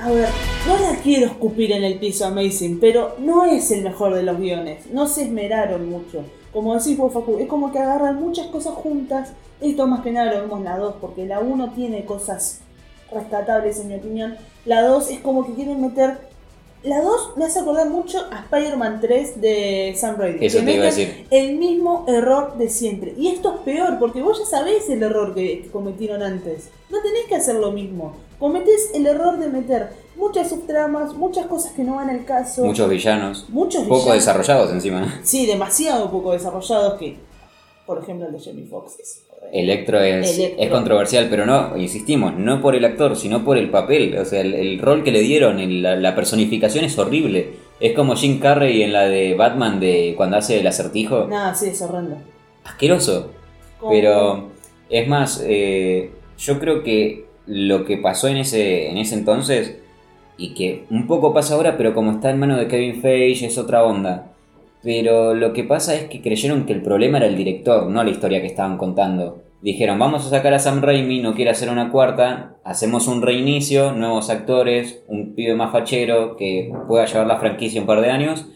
A 0.01 0.11
ver, 0.11 0.29
no 0.67 0.79
la 0.79 0.97
quiero 1.01 1.27
escupir 1.27 1.73
en 1.73 1.83
el 1.85 1.99
piso 1.99 2.25
Amazing, 2.27 2.79
pero 2.81 3.17
no 3.19 3.45
es 3.45 3.71
el 3.73 3.83
mejor 3.83 4.15
de 4.15 4.23
los 4.23 4.39
guiones. 4.39 4.87
No 4.93 5.07
se 5.09 5.25
esmeraron 5.25 5.91
mucho. 5.91 6.25
Como 6.53 6.75
decís 6.75 6.97
vos, 6.97 7.13
Facu, 7.13 7.39
es 7.39 7.49
como 7.49 7.73
que 7.73 7.79
agarran 7.81 8.21
muchas 8.21 8.47
cosas 8.47 8.75
juntas. 8.75 9.33
Esto 9.61 9.87
más 9.87 10.01
que 10.03 10.13
nada 10.13 10.33
lo 10.33 10.41
vemos 10.43 10.63
la 10.63 10.79
2, 10.79 10.95
porque 11.01 11.27
la 11.27 11.41
1 11.41 11.73
tiene 11.73 12.05
cosas 12.05 12.61
rescatables 13.13 13.81
en 13.81 13.89
mi 13.89 13.97
opinión. 13.97 14.37
La 14.65 14.83
2 14.83 15.11
es 15.11 15.21
como 15.21 15.45
que 15.45 15.55
quieren 15.55 15.81
meter. 15.81 16.28
La 16.89 17.03
2 17.03 17.33
me 17.37 17.45
hace 17.45 17.59
acordar 17.61 17.91
mucho 17.91 18.19
a 18.31 18.41
Spider-Man 18.41 19.01
3 19.01 19.41
de 19.41 19.95
Sam 19.97 20.17
Raimi. 20.17 20.45
Eso 20.45 20.61
que 20.61 20.65
te 20.65 20.73
iba 20.75 20.83
a 20.85 20.87
decir. 20.87 21.27
el 21.31 21.57
mismo 21.59 22.05
error 22.09 22.57
de 22.57 22.71
siempre. 22.71 23.13
Y 23.17 23.29
esto 23.29 23.55
es 23.57 23.61
peor, 23.61 23.99
porque 23.99 24.23
vos 24.23 24.39
ya 24.39 24.47
sabés 24.47 24.89
el 24.89 25.03
error 25.03 25.35
que, 25.35 25.63
que 25.63 25.71
cometieron 25.71 26.23
antes. 26.23 26.71
No 26.91 27.03
tenés 27.03 27.27
que 27.27 27.35
hacer 27.37 27.57
lo 27.57 27.73
mismo. 27.73 28.17
Cometés 28.39 28.91
el 28.95 29.07
error 29.07 29.39
de 29.39 29.49
meter 29.49 29.91
muchas 30.17 30.49
subtramas, 30.49 31.15
muchas 31.15 31.47
cosas 31.47 31.73
que 31.73 31.83
no 31.85 31.97
van 31.97 32.09
al 32.09 32.25
caso. 32.25 32.65
Muchos 32.65 32.89
villanos. 32.89 33.47
muchos 33.51 33.83
Poco 33.83 33.95
villanos. 33.97 34.15
desarrollados 34.15 34.71
encima. 34.73 35.21
Sí, 35.23 35.45
demasiado 35.47 36.11
poco 36.11 36.33
desarrollados 36.33 36.95
que, 36.99 37.19
por 37.87 37.99
ejemplo, 38.03 38.27
el 38.27 38.33
de 38.33 38.41
Jamie 38.41 38.65
Foxx 38.67 38.99
es. 39.01 39.23
Electro 39.53 40.01
es, 40.01 40.39
Electro. 40.39 40.63
es 40.65 40.71
controversial, 40.71 41.27
pero 41.31 41.47
no, 41.47 41.77
insistimos, 41.79 42.35
no 42.37 42.61
por 42.61 42.75
el 42.75 42.85
actor, 42.85 43.17
sino 43.17 43.45
por 43.45 43.57
el 43.57 43.71
papel. 43.71 44.17
O 44.19 44.25
sea, 44.25 44.41
el, 44.43 44.55
el 44.55 44.79
rol 44.79 45.03
que 45.05 45.11
le 45.13 45.21
dieron, 45.21 45.59
el- 45.59 45.83
la, 45.83 45.97
la 45.97 46.15
personificación 46.15 46.85
es 46.85 46.99
horrible. 46.99 47.51
Es 47.81 47.95
como 47.95 48.15
Jim 48.17 48.41
Carrey 48.41 48.83
en 48.83 48.93
la 48.93 49.09
de 49.09 49.35
Batman 49.35 49.81
de 49.81 50.15
cuando 50.17 50.37
hace 50.37 50.61
el 50.61 50.67
acertijo. 50.67 51.27
Nada, 51.29 51.55
sí, 51.55 51.71
es 51.71 51.81
horrendo. 51.81 52.17
Asqueroso. 52.65 53.31
Pero 53.89 54.49
es 54.91 55.07
más, 55.09 55.43
eh, 55.47 56.11
yo 56.39 56.59
creo 56.59 56.83
que 56.83 57.25
lo 57.47 57.85
que 57.85 57.97
pasó 57.99 58.29
en 58.29 58.39
ese, 58.39 58.91
en 58.91 58.99
ese 58.99 59.15
entonces, 59.15 59.79
y 60.37 60.53
que 60.55 60.85
un 60.91 61.07
poco 61.07 61.33
pasa 61.33 61.55
ahora, 61.55 61.77
pero 61.77 61.95
como 61.95 62.11
está 62.13 62.31
en 62.31 62.39
manos 62.39 62.59
de 62.59 62.69
Kevin 62.69 63.01
Feige, 63.01 63.47
es 63.47 63.57
otra 63.57 63.85
onda. 63.85 64.33
Pero 64.89 65.35
lo 65.35 65.53
que 65.53 65.65
pasa 65.65 65.95
es 65.95 66.05
que 66.05 66.23
creyeron 66.23 66.65
que 66.65 66.73
el 66.73 66.81
problema 66.81 67.19
era 67.19 67.27
el 67.27 67.37
director, 67.37 67.91
no 67.91 68.03
la 68.03 68.09
historia 68.09 68.41
que 68.41 68.47
estaban 68.47 68.79
contando. 68.79 69.43
Dijeron, 69.61 69.99
vamos 69.99 70.25
a 70.25 70.31
sacar 70.31 70.55
a 70.55 70.59
Sam 70.59 70.81
Raimi, 70.81 71.21
no 71.21 71.35
quiere 71.35 71.51
hacer 71.51 71.69
una 71.69 71.93
cuarta, 71.93 72.57
hacemos 72.65 73.07
un 73.07 73.21
reinicio, 73.21 73.93
nuevos 73.93 74.31
actores, 74.31 75.05
un 75.07 75.35
pibe 75.35 75.55
más 75.55 75.73
fachero 75.73 76.37
que 76.39 76.73
pueda 76.89 77.05
llevar 77.05 77.27
la 77.27 77.37
franquicia 77.37 77.83
un 77.83 77.87
par 77.87 78.01
de 78.01 78.09
años. 78.09 78.47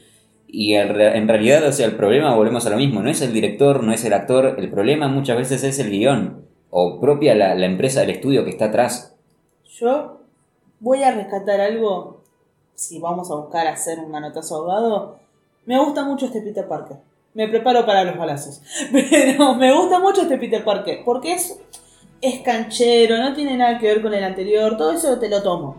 Y 0.49 0.73
en 0.73 1.29
realidad, 1.29 1.69
o 1.69 1.73
sea, 1.73 1.85
el 1.85 1.97
problema, 1.97 2.35
volvemos 2.35 2.65
a 2.65 2.71
lo 2.71 2.79
mismo, 2.79 3.03
no 3.03 3.11
es 3.11 3.21
el 3.21 3.35
director, 3.35 3.85
no 3.85 3.93
es 3.93 4.03
el 4.07 4.15
actor, 4.15 4.55
el 4.57 4.71
problema 4.71 5.09
muchas 5.09 5.37
veces 5.37 5.63
es 5.65 5.79
el 5.81 5.91
guion, 5.91 6.47
o 6.71 6.99
propia 6.99 7.35
la, 7.35 7.55
la 7.55 7.67
empresa 7.67 8.01
del 8.01 8.09
estudio 8.09 8.43
que 8.45 8.53
está 8.53 8.67
atrás. 8.67 9.19
Yo 9.65 10.23
voy 10.81 11.03
a 11.03 11.15
rescatar 11.15 11.61
algo, 11.61 12.23
si 12.75 13.01
vamos 13.01 13.31
a 13.31 13.35
buscar 13.35 13.67
hacer 13.67 13.99
un 13.99 14.11
manotazo 14.11 14.57
ahogado. 14.57 15.22
Me 15.65 15.79
gusta 15.79 16.05
mucho 16.05 16.27
este 16.27 16.41
Peter 16.41 16.67
Parker. 16.67 16.97
Me 17.35 17.49
preparo 17.49 17.87
para 17.87 18.05
los 18.05 18.17
balazos. 18.17 18.61
Pero 18.93 19.55
me 19.55 19.73
gusta 19.73 20.01
mucho 20.01 20.23
este 20.23 20.39
Peter 20.39 20.65
Parker. 20.65 21.03
Porque 21.05 21.33
es, 21.33 21.59
es 22.21 22.41
canchero, 22.41 23.17
no 23.19 23.35
tiene 23.35 23.57
nada 23.57 23.79
que 23.79 23.87
ver 23.87 24.03
con 24.03 24.13
el 24.13 24.25
anterior. 24.25 24.77
Todo 24.77 24.93
eso 24.93 25.19
te 25.19 25.29
lo 25.29 25.43
tomo. 25.43 25.77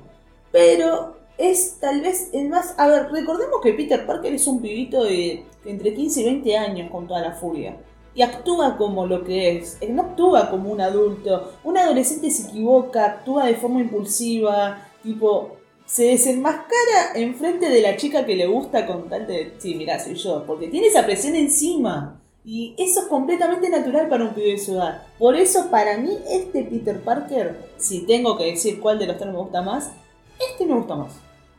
Pero 0.51 1.17
es 1.37 1.79
tal 1.79 2.01
vez 2.01 2.29
el 2.33 2.49
más... 2.49 2.75
A 2.77 2.87
ver, 2.87 3.11
recordemos 3.11 3.59
que 3.61 3.73
Peter 3.73 4.05
Parker 4.05 4.33
es 4.33 4.47
un 4.47 4.61
pibito 4.61 5.03
de 5.03 5.45
entre 5.65 5.93
15 5.93 6.21
y 6.21 6.25
20 6.25 6.57
años 6.57 6.91
con 6.91 7.07
toda 7.07 7.21
la 7.21 7.33
furia. 7.33 7.77
Y 8.15 8.21
actúa 8.21 8.77
como 8.77 9.05
lo 9.05 9.23
que 9.23 9.57
es. 9.57 9.77
Él 9.81 9.95
no 9.95 10.03
actúa 10.03 10.49
como 10.49 10.71
un 10.71 10.79
adulto. 10.79 11.51
Un 11.63 11.77
adolescente 11.77 12.31
se 12.31 12.47
equivoca, 12.47 13.05
actúa 13.05 13.47
de 13.47 13.55
forma 13.55 13.81
impulsiva. 13.81 14.87
Tipo, 15.01 15.57
se 15.85 16.05
desenmascara 16.05 17.13
enfrente 17.15 17.69
de 17.69 17.81
la 17.81 17.97
chica 17.97 18.25
que 18.25 18.35
le 18.35 18.45
gusta 18.47 18.85
con 18.87 19.09
tal 19.09 19.27
de... 19.27 19.53
Sí, 19.59 19.75
mirá, 19.75 19.99
soy 19.99 20.15
yo. 20.15 20.43
Porque 20.45 20.67
tiene 20.67 20.87
esa 20.87 21.05
presión 21.05 21.35
encima. 21.35 22.19
Y 22.45 22.73
eso 22.77 23.01
es 23.01 23.05
completamente 23.07 23.69
natural 23.69 24.09
para 24.09 24.25
un 24.25 24.33
pibe 24.33 24.51
de 24.51 24.57
su 24.57 24.73
edad. 24.73 25.03
Por 25.17 25.35
eso, 25.35 25.69
para 25.71 25.97
mí, 25.97 26.09
este 26.29 26.63
Peter 26.63 26.99
Parker, 27.01 27.57
si 27.77 28.05
tengo 28.05 28.37
que 28.37 28.45
decir 28.45 28.79
cuál 28.81 28.99
de 28.99 29.07
los 29.07 29.17
tres 29.17 29.31
me 29.31 29.37
gusta 29.37 29.61
más, 29.61 29.91
este 30.51 30.65
me 30.65 30.73
gusta 30.75 30.95
más. 30.95 31.13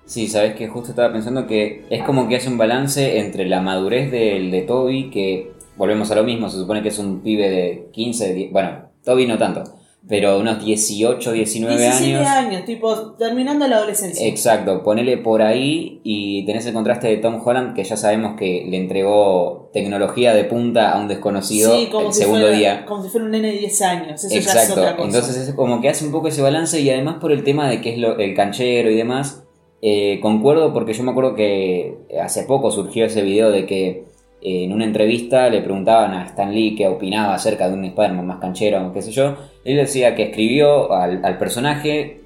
Sí, 0.04 0.28
sabes 0.28 0.54
que 0.56 0.68
justo 0.68 0.90
estaba 0.90 1.10
pensando 1.10 1.46
que 1.46 1.86
es 1.88 2.02
como 2.02 2.28
que 2.28 2.36
hace 2.36 2.48
un 2.50 2.58
balance 2.58 3.18
entre 3.18 3.46
la 3.46 3.62
madurez 3.62 4.10
del 4.10 4.50
de 4.50 4.60
Toby, 4.62 5.08
que 5.10 5.52
volvemos 5.76 6.10
a 6.10 6.16
lo 6.16 6.24
mismo, 6.24 6.50
se 6.50 6.58
supone 6.58 6.82
que 6.82 6.88
es 6.90 6.98
un 6.98 7.20
pibe 7.22 7.48
de 7.48 7.88
15, 7.92 8.34
die- 8.34 8.48
bueno, 8.52 8.90
Toby 9.02 9.26
no 9.26 9.38
tanto, 9.38 9.64
pero 10.06 10.38
unos 10.38 10.62
18, 10.62 11.32
19 11.32 11.76
17 11.78 12.14
años. 12.16 12.28
años, 12.28 12.64
tipo, 12.66 13.12
terminando 13.12 13.66
la 13.66 13.76
adolescencia. 13.76 14.26
Exacto, 14.26 14.82
ponele 14.82 15.16
por 15.16 15.40
ahí 15.40 16.00
y 16.04 16.44
tenés 16.44 16.66
el 16.66 16.74
contraste 16.74 17.08
de 17.08 17.16
Tom 17.16 17.40
Holland, 17.42 17.74
que 17.74 17.84
ya 17.84 17.96
sabemos 17.96 18.36
que 18.38 18.66
le 18.68 18.76
entregó 18.76 19.70
tecnología 19.72 20.34
de 20.34 20.44
punta 20.44 20.92
a 20.92 21.00
un 21.00 21.08
desconocido 21.08 21.74
Sí, 21.74 21.88
como 21.90 22.08
el 22.08 22.12
si 22.12 22.20
segundo 22.20 22.42
fuera, 22.46 22.56
día. 22.58 22.84
Como 22.86 23.02
si 23.02 23.08
fuera 23.08 23.24
un 23.24 23.30
nene 23.32 23.52
de 23.52 23.58
10 23.60 23.82
años. 23.82 24.22
Eso 24.24 24.34
ya 24.34 24.40
es 24.40 24.46
Exacto, 24.46 24.80
otra 24.80 24.96
cosa. 24.96 25.06
entonces 25.08 25.48
es 25.48 25.54
como 25.54 25.80
que 25.80 25.88
hace 25.88 26.04
un 26.04 26.12
poco 26.12 26.28
ese 26.28 26.42
balance 26.42 26.78
y 26.80 26.90
además 26.90 27.16
por 27.20 27.32
el 27.32 27.42
tema 27.42 27.68
de 27.70 27.80
que 27.80 27.92
es 27.94 27.98
lo- 27.98 28.18
el 28.18 28.34
canchero 28.34 28.90
y 28.90 28.96
demás, 28.96 29.42
eh, 29.80 30.18
concuerdo 30.20 30.72
porque 30.72 30.92
yo 30.92 31.02
me 31.02 31.10
acuerdo 31.12 31.34
que 31.34 31.96
hace 32.22 32.44
poco 32.44 32.70
surgió 32.70 33.06
ese 33.06 33.22
video 33.22 33.50
de 33.50 33.66
que 33.66 34.04
en 34.44 34.72
una 34.72 34.84
entrevista 34.84 35.48
le 35.48 35.62
preguntaban 35.62 36.12
a 36.12 36.26
Stan 36.26 36.52
Lee 36.52 36.74
qué 36.76 36.86
opinaba 36.86 37.34
acerca 37.34 37.66
de 37.66 37.74
un 37.74 37.84
Spider-Man 37.84 38.26
más 38.26 38.38
canchero, 38.38 38.92
qué 38.92 39.00
sé 39.00 39.10
yo, 39.10 39.36
él 39.64 39.76
decía 39.76 40.14
que 40.14 40.24
escribió 40.24 40.92
al, 40.92 41.38
personaje, 41.38 42.20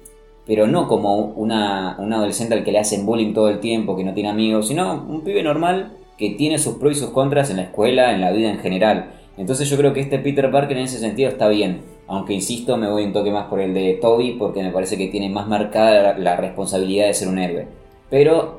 pero 0.45 0.67
no 0.67 0.87
como 0.87 1.15
una, 1.15 1.95
un 1.97 2.11
adolescente 2.11 2.53
al 2.55 2.63
que 2.65 2.73
le 2.73 2.79
hacen 2.79 3.05
bullying 3.05 3.33
todo 3.33 3.49
el 3.49 3.59
tiempo, 3.59 3.95
que 3.95 4.03
no 4.03 4.13
tiene 4.13 4.29
amigos, 4.29 4.67
sino 4.67 5.05
un 5.07 5.23
pibe 5.23 5.41
normal 5.43 5.93
que 6.17 6.31
tiene 6.31 6.59
sus 6.59 6.75
pros 6.75 6.97
y 6.97 6.99
sus 6.99 7.11
contras 7.11 7.49
en 7.49 7.55
la 7.55 7.63
escuela, 7.63 8.13
en 8.13 8.19
la 8.19 8.31
vida 8.31 8.51
en 8.51 8.59
general. 8.59 9.11
Entonces 9.37 9.69
yo 9.69 9.77
creo 9.77 9.93
que 9.93 10.01
este 10.01 10.19
Peter 10.19 10.51
Parker 10.51 10.77
en 10.77 10.83
ese 10.83 10.99
sentido 10.99 11.29
está 11.29 11.47
bien. 11.47 11.81
Aunque 12.07 12.33
insisto, 12.33 12.75
me 12.75 12.89
voy 12.89 13.05
un 13.05 13.13
toque 13.13 13.31
más 13.31 13.45
por 13.45 13.61
el 13.61 13.73
de 13.73 13.97
Toby 14.01 14.35
porque 14.37 14.61
me 14.61 14.71
parece 14.71 14.97
que 14.97 15.07
tiene 15.07 15.29
más 15.29 15.47
marcada 15.47 16.17
la, 16.17 16.35
responsabilidad 16.35 17.07
de 17.07 17.13
ser 17.13 17.29
un 17.29 17.39
héroe. 17.39 17.67
Pero 18.09 18.58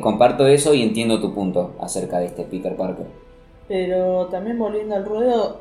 comparto 0.00 0.46
eso 0.46 0.74
y 0.74 0.82
entiendo 0.82 1.20
tu 1.20 1.34
punto 1.34 1.72
acerca 1.80 2.18
de 2.18 2.26
este 2.26 2.44
Peter 2.44 2.76
Parker. 2.76 3.06
Pero 3.68 4.26
también 4.26 4.58
volviendo 4.58 4.94
al 4.94 5.04
ruedo, 5.04 5.60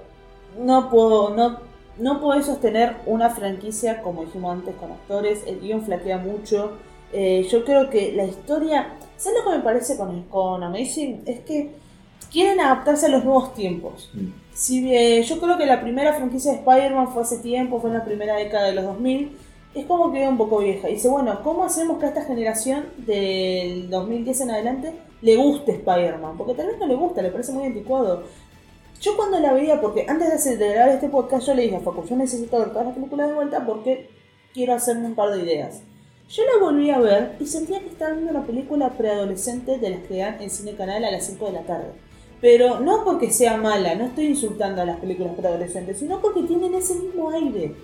no 0.60 0.90
puedo, 0.90 1.36
no, 1.36 1.60
no 1.98 2.22
puedo 2.22 2.42
sostener 2.42 2.96
una 3.06 3.30
franquicia 3.30 4.02
como 4.02 4.26
dijimos 4.26 4.54
antes 4.54 4.76
con 4.76 4.92
actores, 4.92 5.44
el 5.48 5.60
guion 5.60 5.84
flaquea 5.84 6.18
mucho. 6.18 6.72
Eh, 7.14 7.48
yo 7.50 7.64
creo 7.64 7.90
que 7.90 8.14
la 8.14 8.26
historia, 8.26 8.94
¿sabes 9.18 9.40
lo 9.40 9.52
que 9.52 9.58
me 9.58 9.64
parece 9.64 9.98
con, 9.98 10.24
con 10.24 10.64
Amazing? 10.64 11.24
Es 11.26 11.40
que 11.42 11.72
quieren 12.32 12.60
adaptarse 12.60 13.06
a 13.06 13.10
los 13.10 13.24
nuevos 13.24 13.54
tiempos. 13.54 14.12
Si 14.54 14.94
eh, 14.94 15.24
yo 15.24 15.40
creo 15.40 15.58
que 15.58 15.66
la 15.66 15.82
primera 15.82 16.14
franquicia 16.14 16.52
de 16.52 16.58
Spider-Man 16.58 17.10
fue 17.10 17.24
hace 17.24 17.38
tiempo, 17.40 17.80
fue 17.80 17.90
en 17.90 17.98
la 17.98 18.06
primera 18.06 18.36
década 18.36 18.68
de 18.68 18.74
los 18.74 18.86
2000, 18.86 19.32
es 19.76 19.86
como 19.86 20.12
que 20.12 20.28
un 20.28 20.38
poco 20.38 20.60
vieja. 20.60 20.88
Dice, 20.88 21.10
bueno, 21.10 21.42
¿cómo 21.44 21.66
hacemos 21.66 22.00
que 22.00 22.06
a 22.06 22.10
esta 22.10 22.24
generación 22.24 22.86
del 22.98 23.90
2010 23.90 24.42
en 24.42 24.52
adelante 24.52 24.94
le 25.22 25.36
guste 25.36 25.74
Spider-Man? 25.74 26.38
Porque 26.38 26.54
tal 26.54 26.68
vez 26.68 26.80
no 26.80 26.88
le 26.88 26.96
gusta, 26.96 27.22
le 27.22 27.30
parece 27.30 27.52
muy 27.52 27.66
anticuado. 27.66 28.24
Yo 29.02 29.18
cuando 29.18 29.40
la 29.40 29.52
veía, 29.52 29.82
porque 29.82 30.06
antes 30.08 30.30
de, 30.30 30.36
hacer, 30.36 30.58
grabar 30.58 30.90
este 30.90 31.10
podcast, 31.10 31.46
yo 31.46 31.54
le 31.54 31.64
dije 31.64 31.76
a 31.76 31.82
Facu, 31.82 32.06
yo 32.06 32.16
necesito 32.16 32.58
ver 32.58 32.70
todas 32.70 32.86
las 32.86 32.96
películas 32.96 33.28
de 33.28 33.34
vuelta 33.34 33.66
porque 33.66 34.10
quiero 34.54 34.74
hacerme 34.74 35.08
un 35.08 35.16
par 35.16 35.32
de 35.32 35.44
ideas. 35.44 35.82
Yo 36.30 36.44
la 36.44 36.66
volví 36.66 36.90
a 36.90 36.98
ver 36.98 37.36
y 37.40 37.46
sentía 37.46 37.82
que 37.82 37.90
estaba 37.90 38.14
viendo 38.14 38.32
una 38.32 38.46
película 38.46 38.90
preadolescente 38.92 39.78
de 39.78 39.90
las 39.90 40.00
que 40.08 40.18
dan 40.18 40.42
en 40.42 40.50
Cine 40.50 40.76
Canal 40.76 41.04
a 41.04 41.12
las 41.12 41.26
5 41.26 41.46
de 41.48 41.52
la 41.52 41.62
tarde. 41.62 41.92
Pero 42.42 42.80
no 42.80 43.04
porque 43.04 43.30
sea 43.30 43.58
mala, 43.58 43.96
no 43.96 44.06
estoy 44.06 44.28
insultando 44.28 44.82
a 44.82 44.86
las 44.86 45.00
películas 45.00 45.36
para 45.36 45.50
adolescentes, 45.50 46.00
sino 46.00 46.22
porque 46.22 46.44
tienen 46.44 46.74
ese 46.74 46.96
mismo 46.96 47.30
aire. 47.30 47.76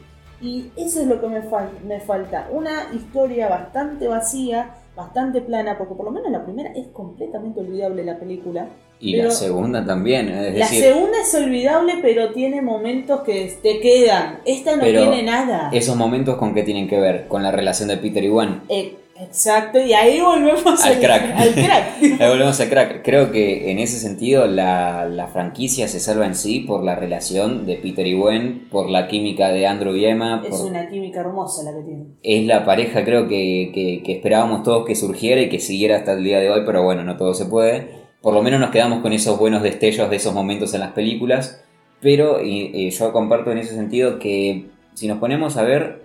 Y 0.41 0.71
eso 0.75 1.01
es 1.01 1.08
lo 1.08 1.21
que 1.21 1.27
me, 1.27 1.41
fal- 1.43 1.69
me 1.86 1.99
falta. 1.99 2.47
Una 2.51 2.88
historia 2.93 3.47
bastante 3.47 4.08
vacía, 4.08 4.71
bastante 4.95 5.41
plana, 5.41 5.77
porque 5.77 5.93
por 5.95 6.06
lo 6.06 6.12
menos 6.12 6.32
la 6.32 6.43
primera 6.43 6.71
es 6.73 6.88
completamente 6.88 7.60
olvidable 7.60 8.04
la 8.04 8.17
película. 8.17 8.67
Y 8.99 9.13
Pero 9.13 9.30
la 9.30 9.32
segunda 9.36 9.86
también, 9.86 10.30
es 10.30 10.54
la 10.58 10.65
decir, 10.65 10.84
segunda 10.84 11.17
es 11.21 11.34
olvidable, 11.36 11.93
pero 12.01 12.34
tiene 12.34 12.62
momentos 12.62 13.21
que 13.21 13.51
te 13.63 13.80
quedan. 13.80 14.39
Esta 14.45 14.75
no 14.75 14.84
tiene 14.84 15.23
nada. 15.23 15.69
esos 15.73 15.95
momentos 15.95 16.38
con 16.38 16.54
qué 16.54 16.62
tienen 16.63 16.88
que 16.88 16.99
ver, 16.99 17.27
con 17.27 17.41
la 17.41 17.51
relación 17.51 17.89
de 17.89 17.97
Peter 17.97 18.23
y 18.23 18.27
Gwen. 18.30 18.62
Eh, 18.69 18.97
exacto, 19.21 19.79
y 19.79 19.93
ahí 19.93 20.19
volvemos 20.21 20.84
Al 20.86 20.99
crack. 20.99 21.36
Al 21.36 21.53
crack. 21.53 22.01
Ahí 22.21 22.29
volvemos 22.29 22.60
a 22.60 22.69
crack. 22.69 23.01
Creo 23.03 23.31
que 23.31 23.71
en 23.71 23.79
ese 23.79 23.99
sentido 23.99 24.47
la, 24.47 25.05
la 25.05 25.27
franquicia 25.27 25.88
se 25.88 25.99
salva 25.99 26.25
en 26.25 26.36
sí 26.36 26.60
por 26.62 26.84
la 26.84 26.95
relación 26.95 27.65
de 27.65 27.75
Peter 27.75 28.05
y 28.07 28.13
Gwen, 28.13 28.67
por 28.69 28.89
la 28.89 29.07
química 29.07 29.49
de 29.49 29.67
Andrew 29.67 29.95
y 29.95 30.05
Emma. 30.05 30.41
es 30.45 30.49
por- 30.57 30.65
una 30.69 30.89
química 30.89 31.21
hermosa 31.21 31.63
la 31.63 31.77
que 31.77 31.84
tiene. 31.86 32.03
Es 32.23 32.45
la 32.47 32.65
pareja 32.65 33.03
creo 33.03 33.27
que, 33.27 33.71
que- 33.73 34.01
que 34.03 34.12
esperábamos 34.13 34.63
todos 34.63 34.86
que 34.86 34.95
surgiera 34.95 35.41
y 35.41 35.49
que 35.49 35.60
siguiera 35.60 35.97
hasta 35.97 36.13
el 36.13 36.23
día 36.23 36.39
de 36.39 36.49
hoy, 36.49 36.62
pero 36.65 36.84
bueno, 36.84 37.03
no 37.03 37.17
todo 37.17 37.34
se 37.34 37.45
puede. 37.45 38.01
Por 38.21 38.34
lo 38.34 38.43
menos 38.43 38.60
nos 38.60 38.69
quedamos 38.71 39.01
con 39.01 39.13
esos 39.13 39.39
buenos 39.39 39.63
destellos 39.63 40.10
de 40.10 40.15
esos 40.17 40.34
momentos 40.34 40.73
en 40.73 40.81
las 40.81 40.91
películas. 40.91 41.63
Pero 42.01 42.41
y- 42.43 42.71
y 42.73 42.89
yo 42.89 43.13
comparto 43.13 43.51
en 43.51 43.60
ese 43.60 43.75
sentido 43.75 44.17
que 44.19 44.65
si 44.95 45.07
nos 45.07 45.19
ponemos 45.19 45.55
a 45.57 45.63
ver, 45.63 46.03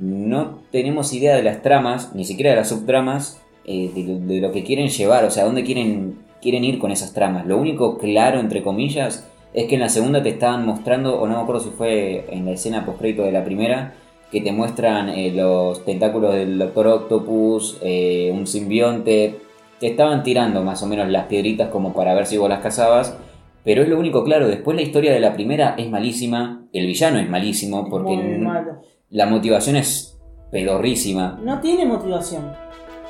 no 0.00 0.58
tenemos 0.70 1.12
idea 1.12 1.34
de 1.36 1.42
las 1.42 1.62
tramas, 1.62 2.14
ni 2.14 2.24
siquiera 2.24 2.50
de 2.50 2.56
las 2.56 2.68
subtramas, 2.68 3.40
eh, 3.64 3.90
de, 3.94 4.40
lo- 4.40 4.52
que 4.52 4.64
quieren 4.64 4.88
llevar, 4.88 5.24
o 5.24 5.30
sea, 5.30 5.44
dónde 5.44 5.64
quieren, 5.64 6.18
quieren 6.40 6.64
ir 6.64 6.78
con 6.78 6.90
esas 6.90 7.12
tramas. 7.12 7.46
Lo 7.46 7.58
único 7.58 7.98
claro, 7.98 8.40
entre 8.40 8.62
comillas, 8.62 9.28
es 9.54 9.66
que 9.66 9.74
en 9.74 9.80
la 9.80 9.88
segunda 9.88 10.22
te 10.22 10.28
estaban 10.30 10.64
mostrando, 10.66 11.20
o 11.20 11.26
no 11.26 11.36
me 11.36 11.42
acuerdo 11.42 11.60
si 11.62 11.70
fue 11.70 12.26
en 12.30 12.44
la 12.46 12.52
escena 12.52 12.84
postcrédito 12.86 13.22
de 13.24 13.32
la 13.32 13.44
primera, 13.44 13.94
que 14.30 14.40
te 14.42 14.52
muestran 14.52 15.08
eh, 15.08 15.32
los 15.34 15.84
tentáculos 15.84 16.34
del 16.34 16.58
Doctor 16.58 16.86
Octopus, 16.86 17.78
eh, 17.82 18.30
un 18.32 18.46
simbionte. 18.46 19.40
Te 19.80 19.86
estaban 19.86 20.22
tirando 20.22 20.62
más 20.62 20.82
o 20.82 20.86
menos 20.86 21.08
las 21.08 21.26
piedritas 21.26 21.68
como 21.70 21.94
para 21.94 22.12
ver 22.14 22.26
si 22.26 22.36
vos 22.36 22.48
las 22.48 22.60
cazabas. 22.60 23.16
Pero 23.64 23.82
es 23.82 23.88
lo 23.88 23.98
único 23.98 24.24
claro, 24.24 24.46
después 24.48 24.76
la 24.76 24.82
historia 24.82 25.12
de 25.12 25.20
la 25.20 25.34
primera 25.34 25.74
es 25.78 25.88
malísima, 25.90 26.62
el 26.72 26.86
villano 26.86 27.18
es 27.18 27.28
malísimo 27.28 27.88
porque. 27.88 28.14
La 29.10 29.26
motivación 29.26 29.76
es 29.76 30.18
pedorrísima. 30.50 31.38
No 31.42 31.60
tiene 31.60 31.86
motivación. 31.86 32.52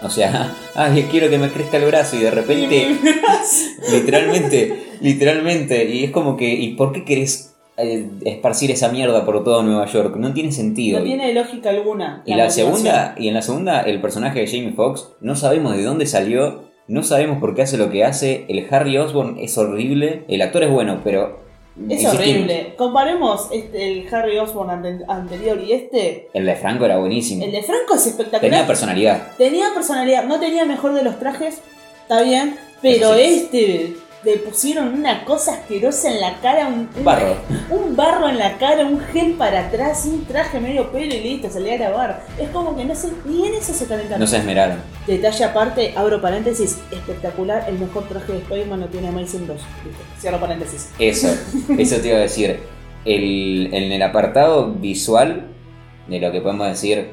O 0.03 0.11
sea, 0.11 0.55
ay, 0.75 1.09
quiero 1.11 1.29
que 1.29 1.39
me 1.39 1.51
crezca 1.51 1.77
el 1.77 1.87
brazo 1.87 2.17
y 2.17 2.21
de 2.21 2.31
repente, 2.31 2.97
literalmente, 3.93 4.83
literalmente, 5.01 5.85
y 5.85 6.05
es 6.05 6.11
como 6.11 6.37
que, 6.37 6.53
¿y 6.53 6.75
por 6.75 6.93
qué 6.93 7.05
querés 7.05 7.57
eh, 7.77 8.09
esparcir 8.25 8.71
esa 8.71 8.91
mierda 8.91 9.25
por 9.25 9.43
todo 9.45 9.63
Nueva 9.63 9.87
York? 9.87 10.17
No 10.17 10.33
tiene 10.33 10.53
sentido. 10.53 11.01
No 11.01 11.05
tiene 11.05 11.33
lógica 11.35 11.71
alguna. 11.71 12.23
Y 12.27 12.31
la 12.31 12.45
motivación. 12.45 12.67
segunda, 12.77 13.15
y 13.19 13.29
en 13.29 13.35
la 13.35 13.43
segunda, 13.43 13.81
el 13.81 14.01
personaje 14.01 14.41
de 14.41 14.47
Jamie 14.47 14.73
Foxx, 14.73 15.09
no 15.21 15.35
sabemos 15.35 15.77
de 15.77 15.83
dónde 15.83 16.07
salió, 16.07 16.69
no 16.87 17.03
sabemos 17.03 17.39
por 17.39 17.55
qué 17.55 17.63
hace 17.63 17.77
lo 17.77 17.91
que 17.91 18.05
hace. 18.05 18.47
El 18.49 18.67
Harry 18.71 18.97
Osborn 18.97 19.39
es 19.39 19.59
horrible. 19.59 20.25
El 20.29 20.43
actor 20.43 20.63
es 20.63 20.71
bueno, 20.71 21.01
pero. 21.05 21.48
Es 21.89 22.05
horrible. 22.07 22.75
Comparemos 22.77 23.49
este, 23.53 23.87
el 24.01 24.15
Harry 24.15 24.39
Osborn 24.39 24.71
ante- 24.71 25.05
anterior 25.07 25.61
y 25.63 25.73
este. 25.73 26.29
El 26.33 26.47
de 26.47 26.57
Franco 26.57 26.85
era 26.85 26.99
buenísimo. 26.99 27.45
El 27.45 27.53
de 27.53 27.63
Franco 27.63 27.95
es 27.95 28.07
espectacular. 28.07 28.41
Tenía 28.51 28.67
personalidad. 28.67 29.29
Tenía 29.37 29.67
personalidad. 29.75 30.25
No 30.25 30.41
tenía 30.41 30.65
mejor 30.65 30.95
de 30.95 31.03
los 31.05 31.19
trajes, 31.19 31.59
está 32.03 32.23
bien. 32.23 32.57
Pero 32.83 33.15
sí. 33.15 33.21
este 33.21 33.97
le 34.25 34.37
pusieron 34.39 34.89
una 34.95 35.25
cosa 35.25 35.53
asquerosa 35.55 36.11
en 36.11 36.21
la 36.21 36.41
cara, 36.41 36.67
un, 36.67 36.89
un- 36.97 37.05
Barro. 37.05 37.37
un 37.71 37.95
barro 37.95 38.29
en 38.29 38.39
la 38.39 38.59
cara, 38.59 38.85
un 38.85 38.99
gel 39.01 39.35
para 39.35 39.69
atrás, 39.69 40.05
un 40.07 40.25
traje 40.25 40.59
medio 40.59 40.91
pelo 40.91 41.15
y 41.15 41.21
listo, 41.21 41.49
salía 41.51 41.75
a 41.75 41.77
grabar. 41.77 42.27
Es 42.39 42.49
como 42.51 42.75
que 42.77 42.85
no 42.85 42.95
sé, 42.97 43.11
ni 43.25 43.47
en 43.47 43.55
eso 43.55 43.73
se 43.73 43.87
calentaron. 43.87 44.19
No 44.21 44.27
se 44.27 44.39
esmeraron. 44.39 44.79
Detalle 45.07 45.45
aparte, 45.45 45.93
abro 45.97 46.21
paréntesis, 46.21 46.79
espectacular, 46.91 47.65
el 47.69 47.79
mejor 47.79 48.09
traje 48.09 48.33
de 48.33 48.39
Spider-Man 48.39 48.81
lo 48.81 48.87
tiene 48.87 49.09
Amazing 49.09 49.47
2. 49.47 49.57
Listo, 49.57 50.03
cierro 50.21 50.41
paréntesis. 50.41 50.91
Eso, 50.99 51.29
eso 51.79 51.97
te 52.01 52.09
iba 52.09 52.17
a 52.19 52.23
decir. 52.23 52.59
El, 53.05 53.71
en 53.73 53.93
el 53.93 54.03
apartado 54.03 54.73
visual 54.73 55.47
de 56.09 56.19
lo 56.19 56.33
que 56.33 56.41
podemos 56.41 56.67
decir, 56.67 57.11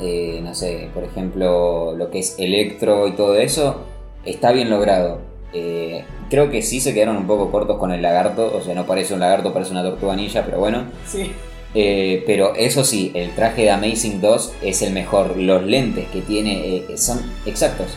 eh, 0.00 0.40
no 0.44 0.54
sé, 0.54 0.90
por 0.92 1.02
ejemplo, 1.04 1.94
lo 1.96 2.10
que 2.10 2.18
es 2.20 2.36
Electro 2.38 3.08
y 3.08 3.12
todo 3.12 3.34
eso, 3.36 3.84
está 4.24 4.52
bien 4.52 4.68
logrado. 4.70 5.22
Eh, 5.52 6.04
creo 6.28 6.50
que 6.50 6.62
sí 6.62 6.80
se 6.80 6.92
quedaron 6.92 7.16
un 7.16 7.26
poco 7.26 7.50
cortos 7.50 7.78
con 7.78 7.90
el 7.92 8.02
lagarto, 8.02 8.52
o 8.54 8.60
sea, 8.60 8.74
no 8.74 8.86
parece 8.86 9.14
un 9.14 9.20
lagarto, 9.20 9.52
parece 9.52 9.72
una 9.72 9.82
tortuga 9.82 10.14
ninja, 10.16 10.42
pero 10.44 10.58
bueno. 10.58 10.84
Sí. 11.06 11.32
Eh, 11.74 12.22
pero 12.26 12.54
eso 12.54 12.84
sí, 12.84 13.12
el 13.14 13.34
traje 13.34 13.62
de 13.62 13.70
Amazing 13.70 14.20
2 14.20 14.52
es 14.62 14.82
el 14.82 14.92
mejor. 14.92 15.36
Los 15.36 15.64
lentes 15.64 16.08
que 16.08 16.22
tiene 16.22 16.76
eh, 16.76 16.98
son 16.98 17.20
exactos. 17.46 17.88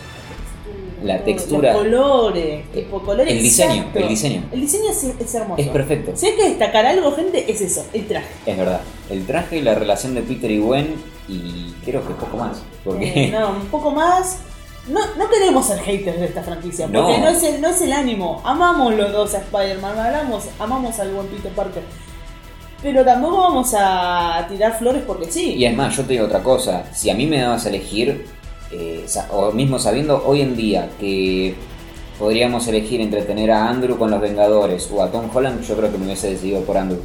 La 1.04 1.24
textura. 1.24 1.74
Los 1.74 1.82
colores, 1.82 2.72
tipo 2.72 3.02
colores 3.02 3.34
El 3.34 3.42
diseño, 3.42 3.74
exacto. 3.74 4.00
el 4.00 4.08
diseño. 4.08 4.44
El 4.52 4.62
diseño 4.62 4.92
es, 4.92 5.04
es 5.04 5.36
hermoso. 5.36 5.62
Es 5.62 5.68
perfecto. 5.70 6.12
Si 6.16 6.28
hay 6.28 6.36
que 6.36 6.50
destacar 6.50 6.86
algo, 6.86 7.12
gente, 7.14 7.52
es 7.52 7.60
eso, 7.62 7.86
el 7.94 8.08
traje. 8.08 8.28
Es 8.46 8.58
verdad. 8.58 8.82
El 9.10 9.26
traje 9.26 9.58
y 9.58 9.62
la 9.62 9.74
relación 9.74 10.14
de 10.14 10.22
Peter 10.22 10.52
y 10.52 10.60
Gwen 10.60 10.96
y 11.28 11.74
creo 11.84 12.06
que 12.08 12.14
poco 12.14 12.38
más. 12.38 12.62
Porque 12.84 13.30
no, 13.32 13.52
un 13.52 13.66
poco 13.68 13.92
más. 13.92 14.42
No, 14.88 15.00
no 15.16 15.30
queremos 15.30 15.66
ser 15.68 15.80
haters 15.80 16.20
de 16.20 16.26
esta 16.26 16.42
franquicia, 16.42 16.88
porque 16.88 17.00
No. 17.00 17.18
no, 17.20 17.28
es, 17.30 17.44
el, 17.44 17.62
no 17.62 17.70
es 17.70 17.82
el 17.82 17.94
ánimo. 17.94 18.42
Amamos 18.44 18.96
los 18.96 19.12
dos 19.12 19.34
a 19.36 19.38
Spider-Man, 19.38 19.98
amamos, 20.00 20.46
amamos 20.60 21.00
al 21.00 21.12
buen 21.12 21.28
Peter 21.28 21.52
Parker. 21.52 21.84
Pero 22.82 23.06
tampoco 23.06 23.38
vamos 23.38 23.76
a 23.78 24.46
tirar 24.50 24.78
flores 24.80 25.04
porque 25.06 25.32
sí. 25.32 25.54
Y 25.54 25.66
es 25.66 25.76
más, 25.76 25.96
yo 25.96 26.04
te 26.04 26.14
digo 26.14 26.26
otra 26.26 26.42
cosa. 26.42 26.84
Si 26.94 27.12
a 27.12 27.14
mí 27.14 27.28
me 27.28 27.40
dabas 27.40 27.66
a 27.66 27.70
elegir, 27.70 28.26
eh, 28.72 29.06
o 29.32 29.52
mismo 29.52 29.78
sabiendo 29.78 30.24
hoy 30.26 30.42
en 30.42 30.56
día 30.56 30.90
que 31.00 31.54
podríamos 32.18 32.68
elegir 32.68 33.00
entre 33.02 33.22
tener 33.22 33.52
a 33.52 33.70
Andrew 33.70 34.00
con 34.00 34.10
los 34.10 34.20
Vengadores 34.20 34.90
o 34.92 35.04
a 35.04 35.12
Tom 35.12 35.30
Holland, 35.32 35.62
yo 35.62 35.76
creo 35.78 35.92
que 35.92 36.00
me 36.00 36.06
hubiese 36.06 36.32
decidido 36.32 36.62
por 36.62 36.78
Andrew. 36.78 37.02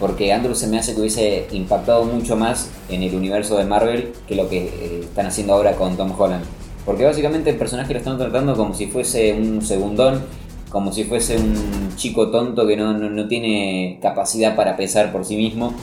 Porque 0.00 0.32
Andrew 0.32 0.54
se 0.54 0.66
me 0.66 0.78
hace 0.78 0.94
que 0.94 1.00
hubiese 1.00 1.46
impactado 1.50 2.04
mucho 2.04 2.34
más 2.36 2.70
en 2.88 3.02
el 3.02 3.14
universo 3.14 3.58
de 3.58 3.64
Marvel 3.64 4.12
que 4.26 4.34
lo 4.34 4.48
que 4.48 4.64
eh, 4.64 5.00
están 5.02 5.26
haciendo 5.26 5.52
ahora 5.52 5.72
con 5.72 5.94
Tom 5.98 6.18
Holland. 6.18 6.44
Porque 6.88 7.04
básicamente 7.04 7.50
el 7.50 7.56
personaje 7.56 7.92
lo 7.92 7.98
están 7.98 8.16
tratando 8.16 8.56
como 8.56 8.72
si 8.72 8.86
fuese 8.86 9.34
un 9.34 9.60
segundón, 9.60 10.22
como 10.70 10.90
si 10.90 11.04
fuese 11.04 11.36
un 11.36 11.94
chico 11.96 12.30
tonto 12.30 12.66
que 12.66 12.78
no, 12.78 12.94
no- 12.94 13.10
no 13.10 13.28
tiene 13.28 13.98
capacidad 14.00 14.56
para 14.56 14.74
pensar 14.74 15.12
por 15.12 15.26
sí 15.26 15.36
mismo. 15.36 15.74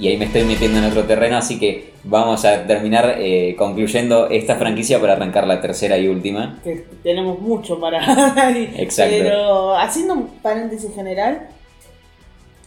Y 0.00 0.08
ahí 0.08 0.16
me 0.16 0.24
estoy 0.24 0.42
metiendo 0.42 0.78
en 0.78 0.86
otro 0.86 1.04
terreno, 1.04 1.36
así 1.36 1.60
que 1.60 1.92
vamos 2.02 2.44
a 2.44 2.66
terminar 2.66 3.14
eh, 3.18 3.54
concluyendo 3.56 4.30
esta 4.30 4.56
franquicia 4.56 4.98
para 5.00 5.12
arrancar 5.12 5.46
la 5.46 5.60
tercera 5.60 5.96
y 5.96 6.08
última. 6.08 6.58
que 6.64 6.86
tenemos 7.04 7.38
mucho 7.38 7.78
para 7.78 8.00
Exacto. 8.78 9.14
Pero 9.16 9.76
haciendo 9.78 10.14
un 10.14 10.26
paréntesis 10.42 10.92
general, 10.92 11.46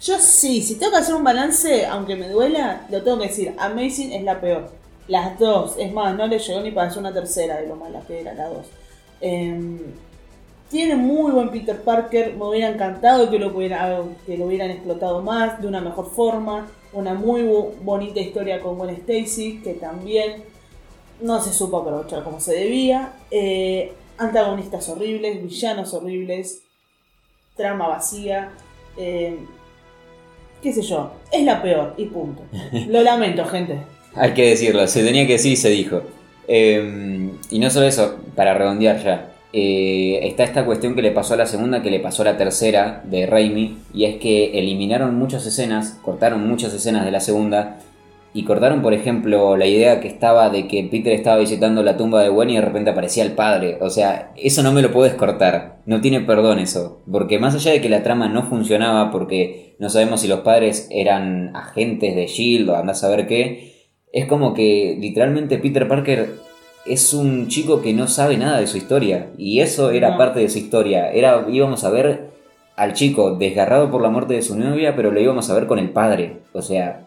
yo 0.01 0.15
sí, 0.19 0.61
si 0.61 0.75
tengo 0.79 0.93
que 0.93 0.99
hacer 0.99 1.15
un 1.15 1.25
balance, 1.25 1.85
aunque 1.87 2.15
me 2.15 2.29
duela, 2.29 2.85
lo 2.89 3.01
tengo 3.03 3.19
que 3.19 3.27
decir, 3.27 3.53
Amazing 3.57 4.13
es 4.13 4.23
la 4.23 4.39
peor. 4.39 4.71
Las 5.07 5.37
dos, 5.37 5.75
es 5.77 5.91
más, 5.93 6.15
no 6.15 6.25
le 6.27 6.39
llegó 6.39 6.61
ni 6.61 6.71
para 6.71 6.87
hacer 6.87 6.99
una 6.99 7.13
tercera 7.13 7.57
de 7.57 7.67
lo 7.67 7.75
mala 7.75 8.01
que 8.07 8.21
era 8.21 8.33
la 8.33 8.47
dos. 8.47 8.65
Em, 9.21 9.79
tiene 10.69 10.95
muy 10.95 11.31
buen 11.31 11.49
Peter 11.49 11.79
Parker, 11.81 12.35
me 12.35 12.45
hubiera 12.49 12.69
encantado 12.69 13.29
que 13.29 13.37
lo, 13.37 13.55
hubiera- 13.55 14.01
que 14.25 14.37
lo 14.37 14.45
hubieran 14.45 14.71
explotado 14.71 15.21
más, 15.21 15.61
de 15.61 15.67
una 15.67 15.79
mejor 15.81 16.09
forma. 16.09 16.67
Una 16.91 17.13
muy 17.13 17.43
bonita 17.81 18.19
historia 18.19 18.61
con 18.61 18.77
Gwen 18.77 18.89
Stacy, 18.95 19.61
que 19.63 19.73
también 19.73 20.43
no 21.21 21.39
se 21.41 21.53
supo 21.53 21.77
aprovechar 21.77 22.23
como 22.23 22.39
se 22.39 22.53
debía. 22.55 23.13
Eh, 23.31 23.93
antagonistas 24.17 24.87
horribles, 24.89 25.41
villanos 25.43 25.93
horribles, 25.93 26.61
trama 27.55 27.87
vacía. 27.87 28.51
eh, 28.97 29.37
qué 30.63 30.73
sé 30.73 30.81
yo, 30.81 31.11
es 31.31 31.43
la 31.43 31.61
peor 31.61 31.93
y 31.97 32.05
punto. 32.05 32.41
Lo 32.87 33.01
lamento, 33.03 33.45
gente. 33.45 33.79
Hay 34.15 34.33
que 34.33 34.49
decirlo, 34.49 34.87
se 34.87 35.03
tenía 35.03 35.27
que 35.27 35.33
decir 35.33 35.53
y 35.53 35.57
se 35.57 35.69
dijo. 35.69 36.01
Eh, 36.47 37.31
y 37.49 37.59
no 37.59 37.69
solo 37.69 37.85
eso, 37.85 38.17
para 38.35 38.53
redondear 38.53 39.03
ya. 39.03 39.31
eh, 39.51 40.19
está 40.23 40.43
esta 40.43 40.65
cuestión 40.65 40.95
que 40.95 41.01
le 41.01 41.11
pasó 41.11 41.33
a 41.33 41.37
la 41.37 41.45
segunda, 41.45 41.81
que 41.81 41.89
le 41.89 41.99
pasó 41.99 42.21
a 42.21 42.25
la 42.25 42.37
tercera 42.37 43.01
de 43.05 43.25
Raimi, 43.25 43.77
y 43.93 44.05
es 44.05 44.17
que 44.17 44.57
eliminaron 44.59 45.15
muchas 45.15 45.45
escenas, 45.45 45.99
cortaron 46.03 46.47
muchas 46.47 46.73
escenas 46.73 47.05
de 47.05 47.11
la 47.11 47.19
segunda, 47.19 47.79
y 48.33 48.43
cortaron, 48.43 48.81
por 48.81 48.93
ejemplo, 48.93 49.55
la 49.55 49.65
idea 49.65 50.01
que 50.01 50.09
estaba 50.09 50.49
de 50.49 50.67
que 50.67 50.83
Peter 50.91 51.13
estaba 51.13 51.37
visitando 51.37 51.83
la 51.83 51.95
tumba 51.95 52.21
de 52.21 52.27
Gwen 52.27 52.49
y 52.49 52.55
de 52.55 52.61
repente 52.61 52.89
aparecía 52.89 53.23
el 53.23 53.31
padre. 53.31 53.77
O 53.79 53.89
sea, 53.89 54.33
eso 54.35 54.61
no 54.61 54.73
me 54.73 54.81
lo 54.81 54.91
puedes 54.91 55.13
cortar. 55.13 55.77
No 55.85 56.01
tiene 56.01 56.19
perdón 56.19 56.59
eso. 56.59 57.01
Porque 57.09 57.39
más 57.39 57.55
allá 57.55 57.71
de 57.71 57.79
que 57.79 57.87
la 57.87 58.03
trama 58.03 58.27
no 58.27 58.43
funcionaba, 58.43 59.09
porque 59.09 59.77
no 59.79 59.89
sabemos 59.89 60.19
si 60.19 60.27
los 60.27 60.41
padres 60.41 60.89
eran 60.91 61.55
agentes 61.55 62.13
de 62.13 62.27
Shield 62.27 62.69
o 62.69 62.75
andás 62.75 63.05
a 63.05 63.09
ver 63.09 63.25
qué, 63.25 63.74
es 64.15 64.25
como 64.27 64.53
que 64.53 64.97
literalmente 64.99 65.57
Peter 65.59 65.87
Parker 65.87 66.35
es 66.85 67.13
un 67.13 67.47
chico 67.49 67.81
que 67.81 67.93
no 67.93 68.07
sabe 68.07 68.37
nada 68.37 68.59
de 68.59 68.67
su 68.67 68.77
historia. 68.77 69.27
Y 69.37 69.59
eso 69.59 69.91
era 69.91 70.11
No. 70.11 70.17
parte 70.17 70.39
de 70.39 70.49
su 70.49 70.57
historia. 70.57 71.11
Era, 71.11 71.45
íbamos 71.49 71.83
a 71.83 71.89
ver 71.89 72.29
al 72.77 72.93
chico 72.93 73.35
desgarrado 73.35 73.91
por 73.91 74.01
la 74.01 74.09
muerte 74.09 74.33
de 74.35 74.41
su 74.41 74.57
novia, 74.57 74.95
pero 74.95 75.11
lo 75.11 75.19
íbamos 75.19 75.49
a 75.49 75.53
ver 75.55 75.67
con 75.67 75.79
el 75.79 75.89
padre. 75.89 76.37
O 76.53 76.61
sea, 76.61 77.05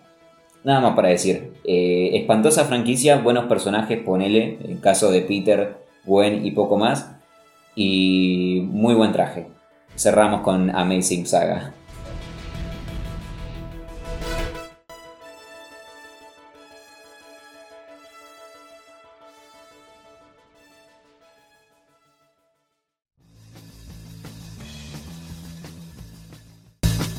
nada 0.65 0.81
más 0.81 0.95
para 0.97 1.09
decir. 1.09 1.55
Eh, 1.65 2.11
espantosa 2.15 2.65
franquicia, 2.67 3.17
buenos 3.17 3.47
personajes, 3.47 3.99
ponele. 4.03 4.59
El 4.69 4.81
caso 4.81 5.11
de 5.11 5.23
Peter, 5.23 5.77
Gwen 6.05 6.45
y 6.45 6.51
poco 6.51 6.77
más. 6.77 7.11
Y 7.75 8.67
muy 8.71 8.95
buen 8.95 9.13
traje. 9.13 9.47
Cerramos 9.97 10.43
con 10.43 10.71
Amazing 10.75 11.27
Saga. 11.27 11.73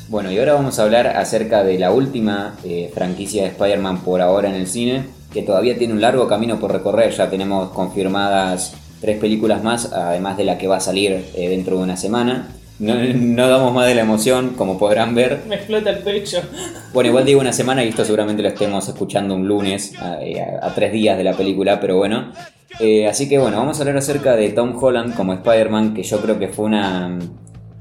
Bueno, 0.09 0.31
y 0.31 0.39
ahora 0.39 0.53
vamos 0.53 0.79
a 0.79 0.83
hablar 0.83 1.05
acerca 1.07 1.63
de 1.63 1.77
la 1.77 1.91
última 1.91 2.55
eh, 2.63 2.89
franquicia 2.93 3.43
de 3.43 3.49
Spider-Man 3.49 4.01
por 4.01 4.21
ahora 4.21 4.49
en 4.49 4.55
el 4.55 4.65
cine, 4.67 5.03
que 5.31 5.43
todavía 5.43 5.77
tiene 5.77 5.93
un 5.93 6.01
largo 6.01 6.27
camino 6.27 6.59
por 6.59 6.71
recorrer. 6.71 7.11
Ya 7.11 7.29
tenemos 7.29 7.69
confirmadas 7.69 8.73
tres 9.01 9.19
películas 9.19 9.63
más, 9.63 9.93
además 9.93 10.35
de 10.37 10.45
la 10.45 10.57
que 10.57 10.67
va 10.67 10.77
a 10.77 10.81
salir 10.81 11.25
eh, 11.35 11.49
dentro 11.49 11.77
de 11.77 11.83
una 11.83 11.95
semana. 11.95 12.47
No, 12.79 12.95
no 12.95 13.47
damos 13.49 13.71
más 13.73 13.85
de 13.87 13.93
la 13.93 14.01
emoción, 14.01 14.55
como 14.57 14.79
podrán 14.79 15.13
ver. 15.13 15.41
Me 15.47 15.55
explota 15.55 15.91
el 15.91 15.99
pecho. 15.99 16.39
Bueno, 16.91 17.09
igual 17.09 17.25
digo 17.25 17.39
una 17.41 17.53
semana 17.53 17.83
y 17.83 17.89
esto 17.89 18.03
seguramente 18.03 18.41
lo 18.41 18.47
estemos 18.49 18.87
escuchando 18.87 19.35
un 19.35 19.47
lunes, 19.47 19.93
a, 19.99 20.13
a- 20.13 20.65
a 20.67 20.73
tres 20.73 20.91
días 20.91 21.17
de 21.19 21.23
la 21.23 21.33
película, 21.33 21.79
pero 21.79 21.97
bueno. 21.97 22.31
Eh, 22.79 23.05
así 23.07 23.27
que 23.29 23.37
bueno, 23.37 23.57
vamos 23.57 23.77
a 23.77 23.81
hablar 23.81 23.97
acerca 23.97 24.35
de 24.35 24.49
Tom 24.49 24.75
Holland 24.81 25.13
como 25.15 25.33
Spider-Man, 25.33 25.93
que 25.93 26.01
yo 26.03 26.19
creo 26.21 26.39
que 26.39 26.47
fue 26.47 26.65
una, 26.65 27.19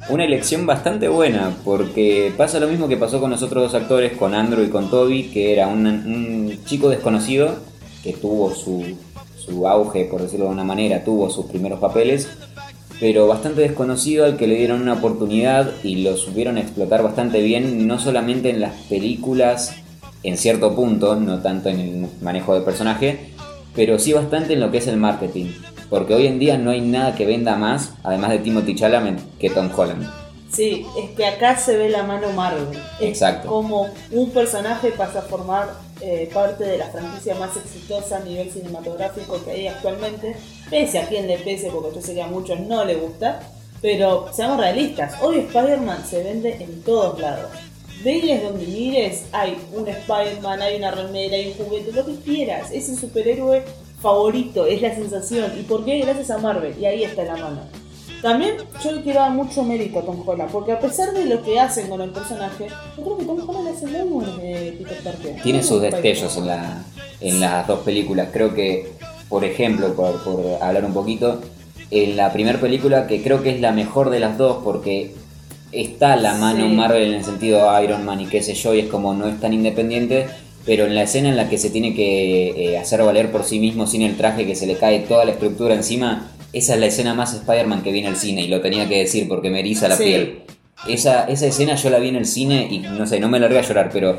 una 0.08 0.24
elección 0.24 0.66
bastante 0.66 1.08
buena, 1.08 1.54
porque 1.64 2.32
pasa 2.36 2.60
lo 2.60 2.68
mismo 2.68 2.88
que 2.88 2.96
pasó 2.96 3.20
con 3.20 3.30
los 3.30 3.42
otros 3.42 3.64
dos 3.70 3.80
actores, 3.80 4.16
con 4.16 4.34
Andrew 4.34 4.64
y 4.64 4.70
con 4.70 4.90
Toby, 4.90 5.24
que 5.24 5.52
era 5.52 5.68
un, 5.68 5.86
un 5.86 6.58
chico 6.64 6.88
desconocido 6.88 7.56
que 8.02 8.12
tuvo 8.12 8.54
su, 8.54 8.96
su 9.36 9.66
auge, 9.66 10.04
por 10.04 10.22
decirlo 10.22 10.46
de 10.46 10.52
una 10.52 10.64
manera, 10.64 11.04
tuvo 11.04 11.30
sus 11.30 11.46
primeros 11.46 11.80
papeles, 11.80 12.28
pero 13.00 13.26
bastante 13.26 13.60
desconocido 13.60 14.24
al 14.24 14.36
que 14.36 14.46
le 14.46 14.56
dieron 14.56 14.82
una 14.82 14.94
oportunidad 14.94 15.72
y 15.82 15.96
lo 15.96 16.16
supieron 16.16 16.58
explotar 16.58 17.02
bastante 17.02 17.42
bien, 17.42 17.86
no 17.86 17.98
solamente 17.98 18.50
en 18.50 18.60
las 18.60 18.74
películas 18.88 19.74
en 20.22 20.36
cierto 20.36 20.74
punto, 20.74 21.16
no 21.16 21.40
tanto 21.40 21.68
en 21.68 21.80
el 21.80 22.06
manejo 22.20 22.54
del 22.54 22.64
personaje, 22.64 23.30
pero 23.74 23.98
sí 23.98 24.12
bastante 24.12 24.54
en 24.54 24.60
lo 24.60 24.70
que 24.70 24.78
es 24.78 24.86
el 24.88 24.96
marketing, 24.96 25.46
porque 25.90 26.14
hoy 26.14 26.26
en 26.26 26.38
día 26.38 26.58
no 26.58 26.70
hay 26.70 26.80
nada 26.80 27.14
que 27.14 27.26
venda 27.26 27.56
más, 27.56 27.92
además 28.02 28.30
de 28.30 28.38
Timothy 28.38 28.74
Chalamet, 28.74 29.18
que 29.38 29.50
Tom 29.50 29.70
Holland. 29.74 30.08
Sí, 30.52 30.86
es 30.98 31.10
que 31.10 31.26
acá 31.26 31.58
se 31.58 31.76
ve 31.76 31.90
la 31.90 32.04
mano 32.04 32.30
Marvel. 32.32 32.68
Es 33.00 33.08
Exacto. 33.08 33.48
como 33.48 33.88
un 34.10 34.30
personaje 34.30 34.92
pasa 34.92 35.18
a 35.20 35.22
formar 35.22 35.74
eh, 36.00 36.30
parte 36.32 36.64
de 36.64 36.78
la 36.78 36.86
franquicia 36.86 37.34
más 37.34 37.56
exitosa 37.56 38.16
a 38.16 38.20
nivel 38.20 38.50
cinematográfico 38.50 39.44
que 39.44 39.50
hay 39.50 39.66
actualmente. 39.66 40.36
Pese 40.70 40.98
a 40.98 41.08
quien 41.08 41.26
le 41.26 41.38
pese, 41.38 41.70
porque 41.70 41.96
yo 41.96 42.00
sé 42.02 42.14
que 42.14 42.22
a 42.22 42.26
muchos 42.28 42.60
no 42.60 42.84
le 42.84 42.94
gusta. 42.94 43.40
Pero 43.82 44.32
seamos 44.32 44.58
realistas, 44.58 45.14
hoy 45.22 45.38
Spider-Man 45.40 46.04
se 46.04 46.24
vende 46.24 46.56
en 46.60 46.82
todos 46.82 47.20
lados. 47.20 47.50
Mires 48.04 48.42
donde 48.42 48.66
mires, 48.66 49.24
hay 49.32 49.56
un 49.72 49.86
Spider-Man, 49.86 50.62
hay 50.62 50.76
una 50.76 50.90
remera, 50.90 51.36
hay 51.36 51.48
un 51.48 51.64
juguete, 51.64 51.92
lo 51.92 52.06
que 52.06 52.16
quieras. 52.16 52.70
Es 52.72 52.88
el 52.88 52.98
superhéroe 52.98 53.62
favorito, 54.00 54.66
es 54.66 54.80
la 54.82 54.94
sensación. 54.94 55.52
¿Y 55.58 55.62
por 55.62 55.84
qué? 55.84 55.98
Gracias 56.00 56.30
a 56.30 56.38
Marvel. 56.38 56.74
Y 56.80 56.84
ahí 56.86 57.04
está 57.04 57.24
la 57.24 57.36
mano. 57.36 57.60
También 58.22 58.54
yo 58.82 58.92
le 58.92 59.02
quiero 59.02 59.20
dar 59.20 59.30
mucho 59.30 59.62
mérito 59.62 60.00
a 60.00 60.02
Tom 60.02 60.22
Holland, 60.26 60.50
porque 60.50 60.72
a 60.72 60.80
pesar 60.80 61.12
de 61.12 61.24
lo 61.26 61.40
que 61.42 61.60
hacen 61.60 61.88
con 61.88 62.00
el 62.00 62.10
personaje, 62.10 62.66
yo 62.96 63.04
creo 63.04 63.16
que 63.16 63.24
Tom 63.24 63.48
Holland 63.48 63.68
hace 63.68 63.86
muy 63.86 64.08
buen 64.08 64.30
eh, 64.40 64.74
Peter 64.76 64.98
Parker. 65.04 65.42
Tiene 65.42 65.62
sus 65.62 65.80
destellos 65.80 66.36
en, 66.36 66.46
la, 66.46 66.84
en 67.20 67.40
las 67.40 67.66
dos 67.68 67.80
películas. 67.80 68.28
Creo 68.32 68.54
que, 68.54 68.92
por 69.28 69.44
ejemplo, 69.44 69.94
por, 69.94 70.20
por 70.24 70.44
hablar 70.60 70.84
un 70.84 70.94
poquito, 70.94 71.40
en 71.92 72.16
la 72.16 72.32
primera 72.32 72.60
película, 72.60 73.06
que 73.06 73.22
creo 73.22 73.42
que 73.42 73.50
es 73.50 73.60
la 73.60 73.70
mejor 73.70 74.10
de 74.10 74.18
las 74.18 74.36
dos, 74.36 74.58
porque 74.64 75.14
está 75.70 76.16
la 76.16 76.34
mano 76.34 76.66
Sí. 76.66 76.74
Marvel 76.74 77.02
en 77.02 77.14
el 77.14 77.24
sentido 77.24 77.82
Iron 77.82 78.04
Man 78.04 78.20
y 78.20 78.26
qué 78.26 78.42
sé 78.42 78.54
yo, 78.54 78.74
y 78.74 78.80
es 78.80 78.88
como 78.88 79.14
no 79.14 79.28
es 79.28 79.38
tan 79.38 79.52
independiente. 79.52 80.26
Pero 80.66 80.84
en 80.86 80.94
la 80.94 81.02
escena 81.02 81.28
en 81.30 81.36
la 81.36 81.48
que 81.48 81.56
se 81.58 81.70
tiene 81.70 81.94
que 81.94 82.50
eh, 82.72 82.78
hacer 82.78 83.02
valer 83.02 83.30
por 83.30 83.44
sí 83.44 83.58
mismo 83.58 83.86
sin 83.86 84.02
el 84.02 84.16
traje, 84.16 84.46
que 84.46 84.54
se 84.54 84.66
le 84.66 84.74
cae 84.76 85.00
toda 85.00 85.24
la 85.24 85.32
estructura 85.32 85.74
encima, 85.74 86.30
esa 86.52 86.74
es 86.74 86.80
la 86.80 86.86
escena 86.86 87.14
más 87.14 87.34
Spider-Man 87.34 87.82
que 87.82 87.92
vi 87.92 88.00
en 88.00 88.06
el 88.06 88.16
cine, 88.16 88.42
y 88.42 88.48
lo 88.48 88.60
tenía 88.60 88.88
que 88.88 88.98
decir 88.98 89.28
porque 89.28 89.50
me 89.50 89.60
eriza 89.60 89.88
la 89.88 89.96
Sí. 89.96 90.04
piel. 90.04 90.42
Esa, 90.88 91.24
esa 91.24 91.46
escena 91.46 91.74
yo 91.74 91.90
la 91.90 91.98
vi 91.98 92.08
en 92.08 92.16
el 92.16 92.24
cine 92.26 92.68
y 92.70 92.78
no 92.78 93.06
sé, 93.06 93.18
no 93.18 93.28
me 93.28 93.40
largué 93.40 93.58
a 93.58 93.62
llorar, 93.62 93.90
pero 93.92 94.16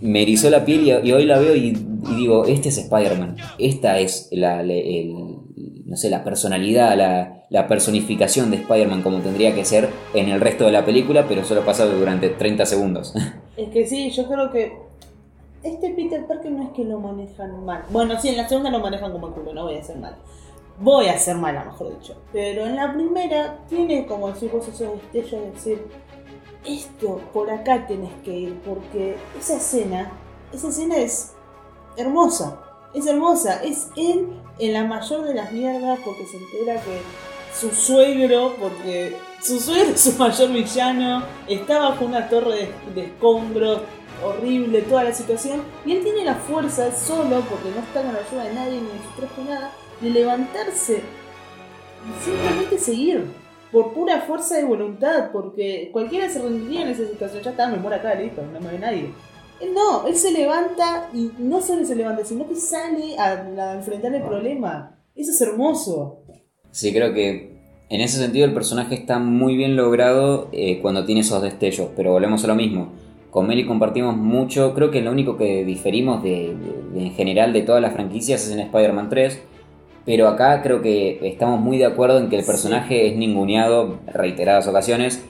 me 0.00 0.22
erizó 0.22 0.48
la 0.50 0.64
piel 0.64 0.86
y, 0.86 1.08
y 1.08 1.12
hoy 1.12 1.24
la 1.24 1.38
veo 1.38 1.54
y, 1.56 1.68
y 2.10 2.14
digo, 2.16 2.44
este 2.46 2.68
es 2.68 2.78
Spider-Man. 2.78 3.36
Esta 3.58 3.98
es 3.98 4.28
la, 4.32 4.60
el- 4.62 5.12
no 5.86 5.96
sé, 5.96 6.08
la 6.08 6.22
personalidad, 6.22 6.96
la, 6.96 7.44
la 7.50 7.66
personificación 7.66 8.50
de 8.52 8.58
Spider-Man 8.58 9.02
como 9.02 9.18
tendría 9.18 9.54
que 9.54 9.64
ser 9.64 9.88
en 10.14 10.28
el 10.28 10.40
resto 10.40 10.64
de 10.64 10.70
la 10.72 10.84
película, 10.86 11.26
pero 11.28 11.44
solo 11.44 11.64
pasa 11.64 11.84
durante 11.86 12.28
30 12.28 12.66
segundos. 12.66 13.12
Es 13.56 13.68
que 13.70 13.84
sí, 13.86 14.10
yo 14.10 14.26
creo 14.26 14.50
que 14.52 14.72
este 15.62 15.90
Peter 15.90 16.26
Parker 16.26 16.50
no 16.50 16.62
es 16.64 16.70
que 16.70 16.84
lo 16.84 16.98
manejan 17.00 17.64
mal. 17.64 17.84
Bueno, 17.90 18.18
sí, 18.20 18.28
en 18.28 18.36
la 18.38 18.48
segunda 18.48 18.70
lo 18.70 18.80
manejan 18.80 19.12
como 19.12 19.28
el 19.28 19.34
culo, 19.34 19.52
no 19.52 19.64
voy 19.64 19.76
a 19.76 19.80
hacer 19.80 19.96
mal. 19.98 20.16
Voy 20.78 21.06
a 21.06 21.12
hacer 21.12 21.36
mala, 21.36 21.64
mejor 21.64 21.98
dicho. 21.98 22.16
Pero 22.32 22.64
en 22.64 22.76
la 22.76 22.92
primera 22.94 23.58
tiene 23.68 24.06
como 24.06 24.28
decir 24.28 24.50
vos 24.50 24.66
esos 24.66 24.94
destellos 24.94 25.42
de 25.42 25.50
decir, 25.50 25.86
esto 26.64 27.20
por 27.32 27.50
acá 27.50 27.86
tenés 27.86 28.12
que 28.24 28.32
ir, 28.32 28.60
porque 28.60 29.16
esa 29.38 29.56
escena, 29.56 30.10
esa 30.52 30.68
escena 30.68 30.96
es 30.96 31.34
hermosa. 31.96 32.62
Es 32.94 33.06
hermosa, 33.06 33.62
es 33.62 33.88
él 33.96 34.28
en 34.58 34.72
la 34.72 34.84
mayor 34.84 35.22
de 35.22 35.34
las 35.34 35.52
mierdas 35.52 36.00
porque 36.04 36.26
se 36.26 36.38
entera 36.38 36.80
que 36.82 37.00
su 37.54 37.70
suegro, 37.70 38.54
porque 38.58 39.16
su 39.40 39.60
suegro 39.60 39.90
es 39.90 40.00
su 40.00 40.12
mayor 40.18 40.50
villano, 40.50 41.22
está 41.46 41.78
bajo 41.78 42.04
una 42.04 42.28
torre 42.28 42.72
de 42.94 43.04
escombros, 43.04 43.82
horrible 44.24 44.82
toda 44.82 45.04
la 45.04 45.12
situación, 45.12 45.62
y 45.84 45.92
él 45.92 46.02
tiene 46.02 46.24
la 46.24 46.34
fuerza 46.34 46.92
solo, 46.92 47.40
porque 47.48 47.70
no 47.74 47.80
está 47.80 48.02
con 48.02 48.12
la 48.12 48.20
ayuda 48.20 48.44
de 48.44 48.54
nadie 48.54 48.80
ni 48.80 48.86
de 48.86 49.04
su 49.04 49.20
traje 49.20 49.44
nada, 49.48 49.72
de 50.00 50.10
levantarse 50.10 51.02
y 52.06 52.24
simplemente 52.24 52.78
seguir. 52.78 53.40
Por 53.70 53.92
pura 53.92 54.22
fuerza 54.22 54.56
de 54.56 54.64
voluntad, 54.64 55.30
porque 55.32 55.90
cualquiera 55.92 56.28
se 56.28 56.42
rendiría 56.42 56.82
en 56.82 56.88
esa 56.88 57.06
situación. 57.06 57.42
Ya 57.44 57.50
está, 57.50 57.68
me 57.68 57.76
muero 57.76 57.96
acá, 57.96 58.14
listo, 58.16 58.42
no 58.42 58.60
me 58.60 58.72
ve 58.72 58.78
nadie. 58.80 59.12
No, 59.72 60.08
él 60.08 60.16
se 60.16 60.32
levanta 60.32 61.08
y 61.14 61.30
no 61.38 61.60
solo 61.60 61.84
se 61.84 61.94
levanta, 61.94 62.24
sino 62.24 62.48
que 62.48 62.56
sale 62.56 63.16
a, 63.16 63.32
a 63.32 63.74
enfrentar 63.74 64.12
el 64.12 64.22
problema. 64.22 64.98
Eso 65.14 65.30
es 65.30 65.40
hermoso. 65.40 66.24
Sí, 66.72 66.92
creo 66.92 67.12
que 67.14 67.60
en 67.90 68.00
ese 68.00 68.18
sentido 68.18 68.44
el 68.44 68.54
personaje 68.54 68.94
está 68.94 69.18
muy 69.18 69.56
bien 69.56 69.76
logrado 69.76 70.48
eh, 70.52 70.80
cuando 70.80 71.04
tiene 71.04 71.20
esos 71.20 71.42
destellos, 71.42 71.90
pero 71.94 72.12
volvemos 72.12 72.42
a 72.42 72.46
lo 72.46 72.54
mismo. 72.54 72.92
Con 73.30 73.46
Meli 73.46 73.64
compartimos 73.64 74.16
mucho, 74.16 74.74
creo 74.74 74.90
que 74.90 75.02
lo 75.02 75.12
único 75.12 75.36
que 75.36 75.64
diferimos 75.64 76.22
de, 76.22 76.54
de- 76.94 77.00
en 77.06 77.12
general 77.12 77.52
de 77.52 77.62
todas 77.62 77.80
las 77.80 77.92
franquicias 77.92 78.44
es 78.46 78.52
en 78.52 78.60
Spider-Man 78.60 79.08
3, 79.08 79.40
pero 80.04 80.26
acá 80.28 80.62
creo 80.62 80.82
que 80.82 81.20
estamos 81.22 81.60
muy 81.60 81.78
de 81.78 81.84
acuerdo 81.84 82.18
en 82.18 82.28
que 82.28 82.36
el 82.36 82.42
Sí. 82.42 82.48
personaje 82.50 83.06
es 83.08 83.16
ninguneado 83.16 83.98
reiteradas 84.12 84.66
ocasiones, 84.66 85.24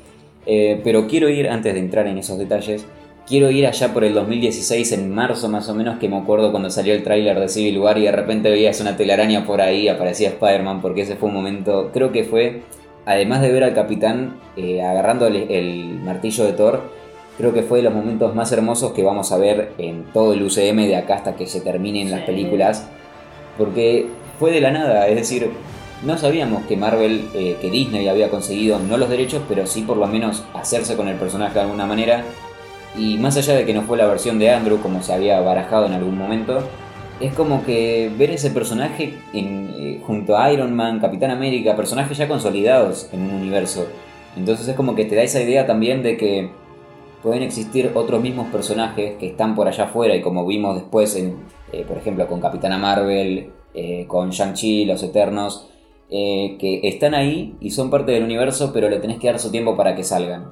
eh, 0.47 0.81
pero 0.83 1.07
quiero 1.09 1.29
ir, 1.29 1.49
antes 1.51 1.75
de 1.75 1.81
entrar 1.81 2.07
en 2.07 2.17
esos 2.17 2.39
detalles, 2.39 2.87
quiero 3.27 3.51
ir 3.51 3.67
allá 3.67 3.93
por 3.93 4.03
el 4.05 4.15
2016, 4.15 4.93
en 4.93 5.15
marzo 5.15 5.51
más 5.51 5.69
o 5.69 5.75
menos, 5.75 5.99
que 5.99 6.09
me 6.09 6.17
acuerdo 6.17 6.53
cuando 6.53 6.71
salió 6.71 6.95
el 6.95 7.03
tráiler 7.03 7.39
de 7.39 7.49
Civil 7.49 7.79
War 7.81 7.99
y 7.99 8.05
de 8.05 8.13
repente 8.13 8.49
veías 8.49 8.81
una 8.81 8.97
telaraña 8.97 9.45
por 9.45 9.61
ahí, 9.61 9.89
aparecía 9.89 10.31
Spider-Man, 10.31 10.81
porque 10.81 11.03
ese 11.03 11.17
fue 11.17 11.29
un 11.29 11.35
momento, 11.35 11.91
creo 11.93 12.13
que 12.13 12.25
fue, 12.25 12.63
además 13.05 13.43
de 13.43 13.53
ver 13.53 13.65
al 13.65 13.75
capitán 13.75 14.37
eh, 14.57 14.81
agarrando 14.81 15.27
el, 15.27 15.37
el 15.51 16.01
martillo 16.03 16.45
de 16.45 16.53
Thor, 16.55 16.81
creo 17.41 17.55
que 17.55 17.63
fue 17.63 17.79
de 17.79 17.85
los 17.85 17.95
momentos 17.95 18.35
más 18.35 18.53
hermosos 18.53 18.93
que 18.93 19.03
vamos 19.03 19.33
a 19.33 19.39
ver 19.39 19.73
en 19.79 20.05
todo 20.13 20.35
el 20.35 20.43
UCM 20.43 20.87
de 20.87 20.97
acá 20.97 21.17
hasta 21.17 21.35
que 21.35 21.47
se 21.47 21.61
terminen 21.61 22.11
las 22.11 22.21
películas, 22.23 22.87
porque 23.59 24.07
fue 24.39 24.53
de 24.53 24.61
la 24.61 24.71
nada, 24.71 25.09
es 25.09 25.17
decir, 25.17 25.51
no 26.05 26.17
sabíamos 26.17 26.65
que 26.65 26.77
Marvel, 26.77 27.29
eh, 27.35 27.57
que 27.61 27.71
Disney 27.71 28.09
había 28.09 28.31
conseguido 28.31 28.79
no 28.79 28.97
los 28.97 29.11
derechos, 29.11 29.43
pero 29.49 29.67
sí 29.67 29.83
por 29.83 29.97
lo 29.97 30.07
menos 30.07 30.45
hacerse 30.55 30.97
con 30.97 31.09
el 31.09 31.17
personaje 31.17 31.55
de 31.55 31.61
alguna 31.61 31.87
manera. 31.87 32.25
Y 32.97 33.19
más 33.19 33.37
allá 33.37 33.55
de 33.55 33.67
que 33.67 33.75
no 33.75 33.83
fue 33.83 33.99
la 33.99 34.07
versión 34.07 34.39
de 34.39 34.51
Andrew 34.51 34.81
como 34.81 35.03
se 35.03 35.13
había 35.13 35.41
barajado 35.41 35.87
en 35.87 35.93
algún 35.93 36.17
momento, 36.17 36.63
es 37.21 37.35
como 37.35 37.65
que 37.65 38.11
ver 38.19 38.31
ese 38.31 38.51
personaje 38.51 39.15
en, 39.35 39.75
eh, 39.77 40.01
junto 40.07 40.39
a 40.39 40.51
Iron 40.53 40.75
Man, 40.75 41.01
Capitán 41.01 41.31
América, 41.31 41.77
personajes 41.77 42.17
ya 42.17 42.27
consolidados 42.27 43.09
en 43.13 43.23
un 43.23 43.35
universo. 43.35 43.87
Entonces 44.37 44.69
es 44.69 44.75
como 44.75 44.95
que 44.95 45.05
te 45.05 45.17
da 45.17 45.23
esa 45.23 45.43
idea 45.43 45.67
también 45.67 46.03
de 46.03 46.17
que 46.17 46.51
pueden 47.23 47.43
existir 47.43 47.93
otros 47.95 48.21
mismos 48.23 48.49
personajes 48.49 49.17
que 49.19 49.29
están 49.29 49.55
por 49.55 49.69
allá 49.69 49.85
afuera 49.85 50.15
y 50.15 50.23
como 50.23 50.47
vimos 50.47 50.77
después, 50.77 51.17
en, 51.17 51.37
eh, 51.73 51.85
por 51.87 51.99
ejemplo, 51.99 52.27
con 52.27 52.41
Capitana 52.41 52.79
Marvel, 52.79 53.53
eh, 53.75 54.07
con 54.07 54.31
Shang-Chi, 54.31 54.85
los 54.85 55.03
Eternos, 55.03 55.71
eh, 56.09 56.57
que 56.59 56.81
están 56.85 57.15
ahí 57.15 57.57
y 57.61 57.71
son 57.71 57.91
parte 57.91 58.13
del 58.13 58.25
universo, 58.25 58.73
pero 58.73 58.89
le 58.89 58.99
tenés 58.99 59.19
que 59.19 59.29
dar 59.29 59.39
su 59.39 59.51
tiempo 59.51 59.77
para 59.77 59.95
que 59.95 60.03
salgan. 60.03 60.51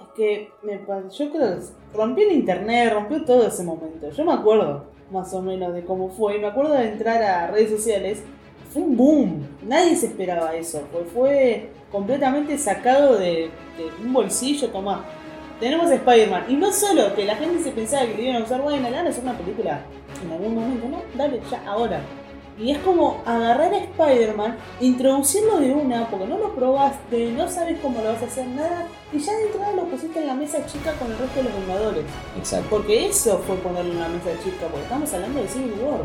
Es 0.00 0.06
que 0.14 0.48
me, 0.62 0.78
yo 0.78 1.30
creo 1.30 1.56
que 1.56 1.96
rompió 1.96 2.28
el 2.28 2.36
internet, 2.36 2.92
rompió 2.92 3.24
todo 3.24 3.46
ese 3.46 3.64
momento. 3.64 4.10
Yo 4.10 4.24
me 4.24 4.32
acuerdo 4.32 4.84
más 5.10 5.32
o 5.34 5.42
menos 5.42 5.74
de 5.74 5.84
cómo 5.84 6.10
fue. 6.10 6.38
Me 6.38 6.46
acuerdo 6.46 6.74
de 6.74 6.88
entrar 6.88 7.22
a 7.22 7.48
redes 7.48 7.70
sociales. 7.70 8.22
Fue 8.72 8.82
un 8.82 8.96
boom. 8.96 9.48
Nadie 9.66 9.96
se 9.96 10.06
esperaba 10.06 10.54
eso. 10.54 10.82
Fue, 11.12 11.70
completamente 11.90 12.56
sacado 12.56 13.16
de, 13.16 13.50
un 14.02 14.12
bolsillo. 14.12 14.68
Toma, 14.68 15.04
tenemos 15.60 15.90
a 15.90 15.94
Spider-Man. 15.94 16.46
Y 16.48 16.54
no 16.54 16.72
solo 16.72 17.14
que 17.14 17.24
la 17.24 17.36
gente 17.36 17.62
se 17.62 17.70
pensaba 17.70 18.06
que 18.06 18.14
le 18.14 18.22
iban 18.24 18.42
a 18.42 18.44
usar, 18.44 18.62
bueno, 18.62 18.88
le 18.88 18.96
van 18.96 19.06
a 19.06 19.10
hacer 19.10 19.22
una 19.22 19.36
película 19.36 19.82
en 20.24 20.32
algún 20.32 20.54
momento. 20.54 20.88
No, 20.88 21.02
dale, 21.14 21.40
ya, 21.50 21.62
ahora. 21.66 22.00
Y 22.58 22.72
es 22.72 22.78
como 22.78 23.22
agarrar 23.24 23.72
a 23.72 23.78
Spider-Man, 23.78 24.58
introducirlo 24.80 25.60
de 25.60 25.72
una, 25.72 26.10
porque 26.10 26.26
no 26.26 26.36
lo 26.36 26.54
probaste, 26.54 27.32
no 27.32 27.48
sabes 27.48 27.78
cómo 27.80 28.02
lo 28.02 28.12
vas 28.12 28.22
a 28.22 28.26
hacer, 28.26 28.46
nada, 28.48 28.86
y 29.14 29.18
ya 29.18 29.32
de 29.32 29.46
entrada 29.46 29.72
lo 29.72 29.84
pusiste 29.84 30.18
en 30.18 30.26
la 30.26 30.34
mesa 30.34 30.66
chica 30.66 30.92
con 30.94 31.10
el 31.10 31.16
resto 31.16 31.36
de 31.38 31.44
los 31.44 31.54
Vengadores. 31.54 32.04
Exacto. 32.36 32.66
Porque 32.68 33.06
eso 33.06 33.38
fue 33.46 33.56
ponerlo 33.56 33.92
en 33.92 34.00
la 34.00 34.08
mesa 34.08 34.30
chica, 34.44 34.66
porque 34.66 34.82
estamos 34.82 35.14
hablando 35.14 35.40
de 35.40 35.48
Civil 35.48 35.72
War. 35.82 36.00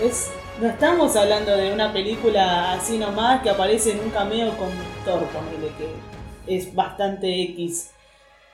Es, 0.00 0.30
no 0.60 0.68
estamos 0.68 1.16
hablando 1.16 1.56
de 1.56 1.72
una 1.72 1.92
película 1.92 2.74
así 2.74 2.96
nomás 2.96 3.42
que 3.42 3.50
aparece 3.50 3.92
en 3.92 4.00
un 4.00 4.10
cameo 4.10 4.56
con 4.56 4.68
Thor, 5.04 5.26
ponele 5.26 5.72
que 5.78 6.56
es 6.56 6.72
bastante 6.72 7.42
X. 7.42 7.90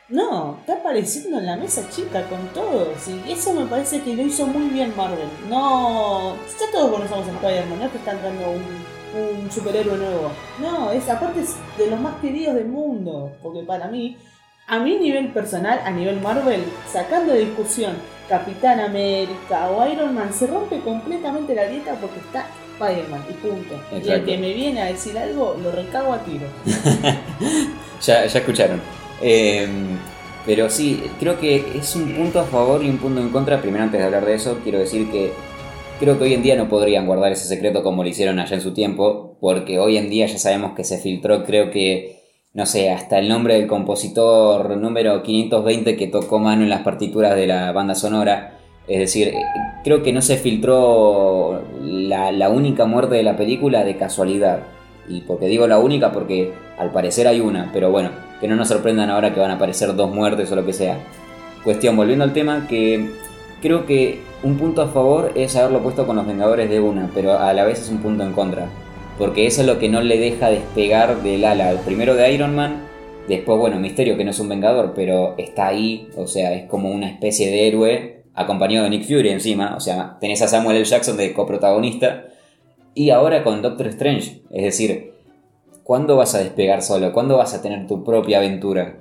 No, 0.09 0.59
está 0.61 0.75
apareciendo 0.75 1.39
en 1.39 1.47
la 1.47 1.57
mesa 1.57 1.89
chica 1.89 2.25
con 2.29 2.47
todos. 2.49 3.09
Y 3.09 3.33
eso 3.33 3.55
me 3.55 3.65
parece 3.65 4.03
que 4.03 4.15
lo 4.15 4.23
hizo 4.23 4.47
muy 4.47 4.69
bien 4.69 4.93
Marvel. 4.97 5.29
No. 5.49 6.37
Ya 6.37 6.71
todos 6.73 6.91
conocemos 6.91 7.27
a 7.27 7.33
Spider-Man, 7.33 7.79
no 7.79 7.85
es 7.87 7.91
que 7.91 7.99
está 7.99 8.13
entrando 8.13 8.51
un, 8.51 9.43
un 9.43 9.51
superhéroe 9.51 9.97
nuevo. 9.97 10.31
No, 10.61 10.91
es 10.93 11.09
aparte 11.09 11.41
es 11.41 11.55
de 11.79 11.87
los 11.89 11.99
más 12.01 12.17
queridos 12.21 12.55
del 12.55 12.67
mundo. 12.67 13.33
Porque 13.43 13.63
para 13.63 13.89
mí, 13.89 14.19
a 14.67 14.79
mi 14.79 14.99
nivel 14.99 15.29
personal, 15.29 15.81
a 15.83 15.91
nivel 15.91 16.21
Marvel, 16.21 16.65
sacando 16.93 17.33
de 17.33 17.47
discusión 17.47 17.95
Capitán 18.29 18.81
América 18.81 19.71
o 19.71 19.87
Iron 19.91 20.15
Man, 20.15 20.35
se 20.35 20.47
rompe 20.47 20.81
completamente 20.81 21.55
la 21.55 21.67
dieta 21.67 21.95
porque 21.95 22.19
está 22.19 22.47
Spider-Man 22.75 23.25
y 23.31 23.33
punto. 23.35 23.81
Y 23.91 24.11
el 24.11 24.25
que 24.25 24.37
me 24.37 24.53
viene 24.53 24.83
a 24.83 24.87
decir 24.87 25.17
algo, 25.17 25.57
lo 25.63 25.71
recago 25.71 26.13
a 26.13 26.19
tiro. 26.19 26.47
Ya, 28.03 28.27
ya 28.27 28.39
escucharon. 28.39 28.83
Eh, 29.23 29.67
pero 30.47 30.69
sí, 30.69 31.03
creo 31.19 31.39
que 31.39 31.65
es 31.75 31.97
un 31.97 32.13
punto 32.13 32.41
a 32.41 32.45
favor 32.45 32.85
y 32.85 32.91
un 32.91 32.99
punto 32.99 33.21
en 33.21 33.31
contra. 33.31 33.61
Primero, 33.61 33.85
antes 33.85 34.01
de 34.01 34.07
hablar 34.07 34.27
de 34.27 34.35
eso, 34.35 34.59
quiero 34.63 34.79
decir 34.79 35.11
que 35.11 35.33
creo 35.99 36.19
que 36.19 36.25
hoy 36.25 36.35
en 36.35 36.43
día 36.43 36.57
no 36.57 36.69
podrían 36.69 37.07
guardar 37.07 37.33
ese 37.33 37.47
secreto 37.47 37.83
como 37.83 38.03
lo 38.03 38.09
hicieron 38.09 38.39
allá 38.39 38.57
en 38.57 38.63
su 38.63 38.75
tiempo, 38.75 39.37
porque 39.41 39.79
hoy 39.79 39.97
en 39.97 40.11
día 40.11 40.27
ya 40.27 40.39
sabemos 40.39 40.75
que 40.75 40.85
se 40.85 40.99
filtró, 40.99 41.45
creo 41.45 41.71
que, 41.71 42.21
no 42.53 42.67
sé, 42.67 42.91
hasta 42.91 43.19
el 43.19 43.29
nombre 43.29 43.55
del 43.55 43.67
compositor 43.67 44.77
número 44.77 45.23
520 45.23 45.97
que 45.97 46.09
tocó 46.09 46.39
mano 46.39 46.63
en 46.63 46.71
las 46.71 46.83
partituras 46.83 47.35
de 47.37 47.47
la 47.47 47.73
banda 47.73 47.95
sonora. 47.95 48.59
Es 48.87 48.99
decir, 48.99 49.33
creo 49.83 50.03
que 50.03 50.13
no 50.13 50.21
se 50.21 50.37
filtró 50.37 51.63
la, 51.83 52.33
la 52.33 52.51
única 52.51 52.85
muerte 52.85 53.15
de 53.15 53.23
la 53.23 53.37
película 53.37 53.83
de 53.83 53.97
casualidad. 53.97 54.61
Y 55.09 55.23
porque 55.23 55.47
digo 55.47 55.67
la 55.67 55.79
única 55.79 56.13
porque 56.13 56.53
al 56.79 56.93
parecer 56.93 57.27
hay 57.27 57.41
una, 57.41 57.71
pero 57.73 57.91
bueno, 57.91 58.11
que 58.41 58.49
no 58.49 58.57
nos 58.57 58.69
sorprendan 58.69 59.11
ahora 59.11 59.33
que 59.33 59.41
van 59.41 59.51
a 59.51 59.55
aparecer 59.55 59.95
dos 59.95 60.13
muertes 60.15 60.51
o 60.53 60.57
lo 60.57 60.67
que 60.67 60.73
sea. 60.73 60.99
Cuestión, 61.63 61.97
volviendo 61.97 62.25
al 62.25 62.33
tema, 62.33 62.67
que 62.69 63.11
creo 63.63 63.87
que 63.87 64.21
un 64.43 64.59
punto 64.59 64.83
a 64.83 64.89
favor 64.89 65.33
es 65.35 65.57
haberlo 65.57 65.83
puesto 65.83 66.07
con 66.07 66.17
los 66.17 66.27
Vengadores 66.27 66.69
de 66.69 66.81
una, 66.81 67.11
pero 67.15 67.39
a 67.39 67.53
la 67.53 67.65
vez 67.65 67.81
es 67.81 67.89
un 67.89 67.99
punto 67.99 68.23
en 68.25 68.33
contra. 68.33 68.69
Porque 69.19 69.47
eso 69.47 69.63
es 69.63 69.67
lo 69.67 69.79
que 69.79 69.89
no 69.89 70.03
le 70.03 70.19
deja 70.19 70.51
despegar 70.51 71.23
del 71.23 71.45
ala. 71.45 71.73
Primero 71.85 72.15
de 72.15 72.33
Iron 72.33 72.55
Man, 72.55 72.83
después, 73.29 73.59
bueno, 73.59 73.79
Misterio, 73.79 74.17
que 74.17 74.25
no 74.25 74.33
es 74.33 74.41
un 74.41 74.49
Vengador, 74.49 74.93
pero 74.95 75.35
está 75.39 75.69
ahí, 75.69 76.09
o 76.17 76.27
sea, 76.27 76.53
es 76.53 76.69
como 76.69 76.91
una 76.91 77.09
especie 77.09 77.51
de 77.51 77.69
héroe, 77.69 78.25
acompañado 78.35 78.85
de 78.85 78.91
Nick 78.91 79.05
Fury 79.05 79.31
encima, 79.31 79.75
o 79.77 79.81
sea, 79.81 80.19
tenés 80.21 80.43
a 80.43 80.49
Samuel 80.49 80.77
L. 80.77 80.85
Jackson 80.85 81.17
de 81.17 81.33
coprotagonista, 81.33 82.27
y 82.95 83.11
ahora 83.11 83.43
con 83.43 83.63
Doctor 83.63 83.87
Strange, 83.89 84.43
es 84.51 84.65
decir, 84.65 85.14
¿cuándo 85.85 86.17
vas 86.17 86.35
a 86.35 86.39
despegar 86.39 86.83
solo? 86.83 87.13
¿Cuándo 87.13 87.37
vas 87.37 87.55
a 87.55 87.63
tener 87.63 87.87
tu 87.87 88.03
propia 88.03 88.39
aventura? 88.39 88.97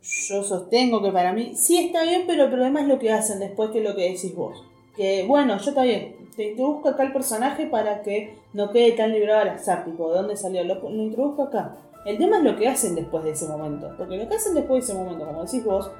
Yo 0.00 0.42
sostengo 0.42 1.02
que 1.02 1.10
para 1.10 1.32
mí 1.32 1.52
sí 1.54 1.76
está 1.76 2.04
bien, 2.04 2.22
pero 2.26 2.44
el 2.44 2.50
problema 2.50 2.80
es 2.80 2.86
lo 2.86 2.98
que 2.98 3.12
hacen 3.12 3.40
después 3.40 3.70
que 3.70 3.82
lo 3.82 3.94
que 3.94 4.10
decís 4.10 4.34
vos. 4.34 4.64
Que 4.96 5.24
bueno, 5.26 5.58
yo 5.58 5.70
está 5.70 5.82
bien, 5.82 6.16
te 6.36 6.50
introduzco 6.50 6.88
acá 6.88 7.02
el 7.02 7.12
personaje 7.12 7.66
para 7.66 8.02
que 8.02 8.36
no 8.52 8.70
quede 8.70 8.92
tan 8.92 9.12
librado 9.12 9.42
al 9.42 9.48
azar, 9.50 9.84
tipo, 9.84 10.10
¿de 10.10 10.18
dónde 10.18 10.36
salió? 10.36 10.64
Lo, 10.64 10.76
lo 10.76 11.02
introduzco 11.02 11.42
acá. 11.42 11.76
El 12.04 12.16
tema 12.16 12.38
es 12.38 12.44
lo 12.44 12.56
que 12.56 12.68
hacen 12.68 12.94
después 12.94 13.24
de 13.24 13.32
ese 13.32 13.46
momento. 13.46 13.92
Porque 13.98 14.16
lo 14.16 14.28
que 14.28 14.36
hacen 14.36 14.54
después 14.54 14.86
de 14.86 14.92
ese 14.92 15.02
momento, 15.02 15.26
como 15.26 15.44
decís 15.44 15.64
vos, 15.64 15.90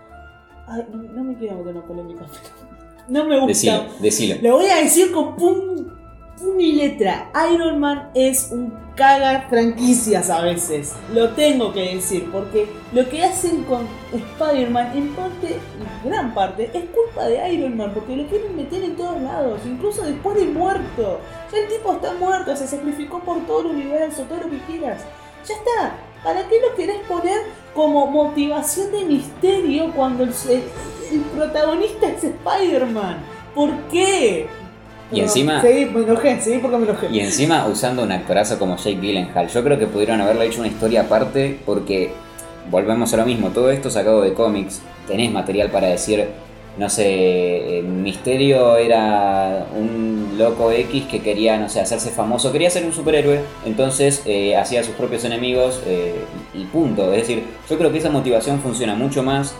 ay, 0.67 0.87
no, 0.91 1.25
me 1.25 1.37
quiero 1.37 1.57
meter 1.57 1.71
en 1.71 1.77
una 1.77 1.87
polémica, 1.87 2.25
pero 2.55 2.79
no 3.09 3.25
me 3.25 3.41
gusta. 3.41 3.47
Decilo, 3.49 3.85
decilo. 4.01 4.37
Lo 4.43 4.57
voy 4.57 4.67
a 4.67 4.77
decir 4.77 5.13
con 5.13 5.37
pum, 5.37 5.87
y 6.59 6.73
letra. 6.73 7.31
Iron 7.53 7.79
Man 7.81 8.11
es 8.15 8.51
un 8.51 8.73
caga 8.97 9.47
franquicias 9.49 10.29
a 10.29 10.41
veces. 10.43 10.95
Lo 11.15 11.31
tengo 11.31 11.73
que 11.73 11.95
decir, 11.95 12.29
porque 12.33 12.69
lo 12.93 13.09
que 13.09 13.23
hacen 13.23 13.63
con 13.65 13.87
Spider-Man, 14.13 14.97
en 14.97 15.09
parte, 15.15 15.55
en 16.05 16.11
gran 16.11 16.35
parte, 16.35 16.71
es 16.75 16.85
culpa 16.87 17.27
de 17.27 17.53
Iron 17.53 17.77
Man, 17.77 17.93
porque 17.95 18.17
lo 18.17 18.27
quieren 18.27 18.57
meter 18.57 18.83
en 18.83 18.97
todos 18.97 19.21
lados, 19.23 19.61
incluso 19.65 20.03
después 20.03 20.37
de 20.37 20.47
muerto. 20.47 21.21
Ya 21.53 21.59
el 21.59 21.69
tipo 21.69 21.93
está 21.93 22.13
muerto, 22.15 22.57
se 22.57 22.67
sacrificó 22.67 23.21
por 23.21 23.47
todo 23.47 23.61
el 23.61 23.67
universo, 23.67 24.23
todo 24.23 24.41
lo 24.41 24.51
que 24.51 24.59
quieras. 24.67 25.03
Ya 25.47 25.55
está. 25.55 25.97
¿Para 26.25 26.49
qué 26.49 26.57
lo 26.61 26.75
querés 26.75 26.99
poner 27.07 27.39
como 27.75 28.09
motivación 28.09 28.91
de 28.91 29.05
misterio 29.05 29.93
cuando 29.95 30.25
el- 30.25 30.31
el 31.13 31.21
protagonista 31.37 32.09
es 32.09 32.25
Spider-Man? 32.25 33.19
¿Por 33.55 33.71
qué? 33.93 34.49
Y 35.11 35.21
encima- 35.21 35.61
Sí, 35.63 35.89
me 35.93 36.03
enojé, 36.03 36.39
sí, 36.41 36.59
porque 36.61 36.77
me 36.77 36.85
enojé. 36.85 37.07
Y 37.11 37.21
encima 37.21 37.67
usando 37.67 38.03
un 38.03 38.13
actorazo 38.13 38.59
como 38.59 38.77
Jake 38.77 38.99
Gyllenhaal. 39.01 39.49
Yo 39.49 39.65
creo 39.65 39.79
que 39.79 39.87
pudieron 39.87 40.21
haberle 40.21 40.47
hecho 40.47 40.61
una 40.61 40.69
historia 40.69 41.03
aparte 41.03 41.59
porque 41.65 42.13
volvemos 42.71 43.13
a 43.15 43.17
lo 43.17 43.25
mismo. 43.25 43.49
Todo 43.49 43.71
esto 43.71 43.89
sacado 43.91 44.21
de 44.23 44.35
cómics. 44.35 44.83
Tenés 45.07 45.33
material 45.33 45.71
para 45.71 45.87
decir, 45.89 46.27
no 46.77 46.91
sé, 46.91 47.79
eh, 47.79 47.83
Misterio 47.83 48.77
era 48.77 49.67
un 49.75 50.35
loco 50.37 50.71
X 50.71 51.05
que 51.11 51.21
quería, 51.21 51.57
no 51.59 51.71
sé, 51.71 51.81
hacerse 51.81 52.11
famoso. 52.11 52.53
Quería 52.53 52.69
ser 52.69 52.85
un 52.85 52.93
superhéroe. 52.93 53.41
Entonces 53.65 54.23
eh, 54.27 54.57
hacía 54.57 54.81
a 54.81 54.85
sus 54.85 54.95
propios 54.95 55.25
enemigos 55.25 55.81
eh, 55.87 56.15
y 56.53 56.65
punto. 56.67 57.11
Es 57.13 57.21
decir, 57.23 57.45
yo 57.71 57.79
creo 57.79 57.91
que 57.91 57.99
esa 57.99 58.11
motivación 58.11 58.61
funciona 58.61 58.95
mucho 58.95 59.23
más. 59.23 59.55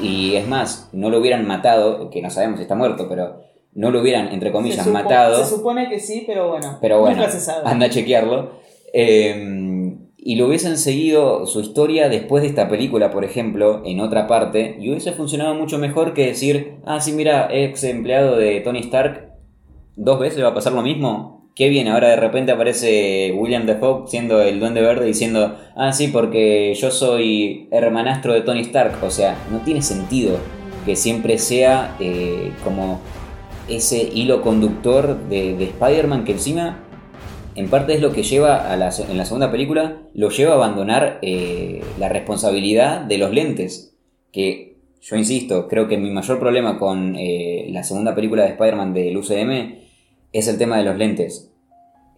Y 0.00 0.36
es 0.36 0.46
más, 0.46 0.88
no 0.92 1.10
lo 1.10 1.18
hubieran 1.18 1.46
matado, 1.46 2.10
que 2.10 2.22
no 2.22 2.30
sabemos 2.30 2.56
si 2.58 2.62
está 2.62 2.74
muerto, 2.76 3.06
pero 3.08 3.42
no 3.74 3.90
lo 3.90 4.00
hubieran, 4.00 4.28
entre 4.32 4.52
comillas, 4.52 4.78
se, 4.84 4.90
supo- 4.90 4.92
matado. 4.92 5.44
se 5.44 5.50
supone 5.54 5.88
que 5.88 5.98
sí, 6.00 6.24
pero 6.26 6.48
bueno. 6.50 6.78
Pero 6.80 7.00
bueno, 7.00 7.16
Nunca 7.16 7.30
se 7.30 7.40
sabe. 7.40 7.62
anda 7.68 7.86
a 7.86 7.90
chequearlo. 7.90 8.52
Eh, 8.92 9.96
y 10.16 10.36
lo 10.36 10.46
hubiesen 10.46 10.78
seguido 10.78 11.44
su 11.46 11.60
historia 11.60 12.08
después 12.08 12.42
de 12.42 12.48
esta 12.48 12.68
película, 12.68 13.10
por 13.10 13.24
ejemplo, 13.24 13.82
en 13.84 14.00
otra 14.00 14.26
parte, 14.26 14.76
y 14.80 14.88
hubiese 14.90 15.12
funcionado 15.12 15.54
mucho 15.54 15.76
mejor 15.78 16.14
que 16.14 16.26
decir, 16.26 16.76
ah, 16.86 17.00
sí, 17.00 17.12
mira, 17.12 17.48
ex 17.50 17.84
empleado 17.84 18.36
de 18.36 18.60
Tony 18.60 18.78
Stark, 18.80 19.32
dos 19.96 20.18
veces 20.18 20.42
va 20.42 20.48
a 20.48 20.54
pasar 20.54 20.72
lo 20.72 20.80
mismo. 20.82 21.50
Qué 21.54 21.68
bien, 21.68 21.88
ahora 21.88 22.08
de 22.08 22.16
repente 22.16 22.52
aparece 22.52 23.32
William 23.36 23.66
Defoe 23.66 24.08
siendo 24.08 24.40
el 24.42 24.58
Duende 24.60 24.80
Verde 24.80 25.04
diciendo, 25.06 25.56
ah, 25.76 25.92
sí, 25.92 26.08
porque 26.08 26.74
yo 26.74 26.90
soy 26.90 27.68
hermanastro 27.70 28.32
de 28.32 28.40
Tony 28.40 28.60
Stark. 28.62 28.94
O 29.04 29.10
sea, 29.10 29.36
no 29.52 29.58
tiene 29.58 29.82
sentido 29.82 30.38
que 30.86 30.96
siempre 30.96 31.38
sea 31.38 31.96
eh, 32.00 32.50
como 32.64 33.00
ese 33.68 34.02
hilo 34.02 34.42
conductor 34.42 35.18
de, 35.28 35.56
de 35.56 35.64
Spider-Man 35.64 36.24
que 36.24 36.32
encima, 36.32 36.84
en 37.54 37.68
parte 37.68 37.94
es 37.94 38.00
lo 38.00 38.12
que 38.12 38.22
lleva 38.22 38.70
a 38.70 38.76
la, 38.76 38.90
en 39.08 39.16
la 39.16 39.24
segunda 39.24 39.50
película, 39.50 40.02
lo 40.14 40.30
lleva 40.30 40.52
a 40.52 40.56
abandonar 40.56 41.18
eh, 41.22 41.82
la 41.98 42.08
responsabilidad 42.08 43.02
de 43.02 43.18
los 43.18 43.32
lentes. 43.32 43.96
Que 44.32 44.76
yo 45.00 45.16
insisto, 45.16 45.68
creo 45.68 45.88
que 45.88 45.96
mi 45.96 46.10
mayor 46.10 46.38
problema 46.38 46.78
con 46.78 47.16
eh, 47.16 47.68
la 47.70 47.84
segunda 47.84 48.14
película 48.14 48.42
de 48.42 48.50
Spider-Man 48.50 48.94
del 48.94 49.16
UCM 49.16 49.76
es 50.32 50.48
el 50.48 50.58
tema 50.58 50.78
de 50.78 50.84
los 50.84 50.96
lentes. 50.96 51.50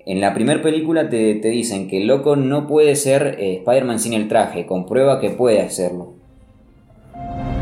En 0.06 0.20
la 0.20 0.34
primera 0.34 0.62
película 0.62 1.08
te, 1.08 1.34
te 1.34 1.48
dicen 1.48 1.88
que 1.88 2.00
el 2.00 2.06
loco 2.06 2.36
no 2.36 2.66
puede 2.66 2.94
ser 2.94 3.36
eh, 3.40 3.56
Spider-Man 3.56 3.98
sin 3.98 4.12
el 4.14 4.28
traje, 4.28 4.64
comprueba 4.64 5.20
que 5.20 5.30
puede 5.30 5.60
hacerlo. 5.60 6.14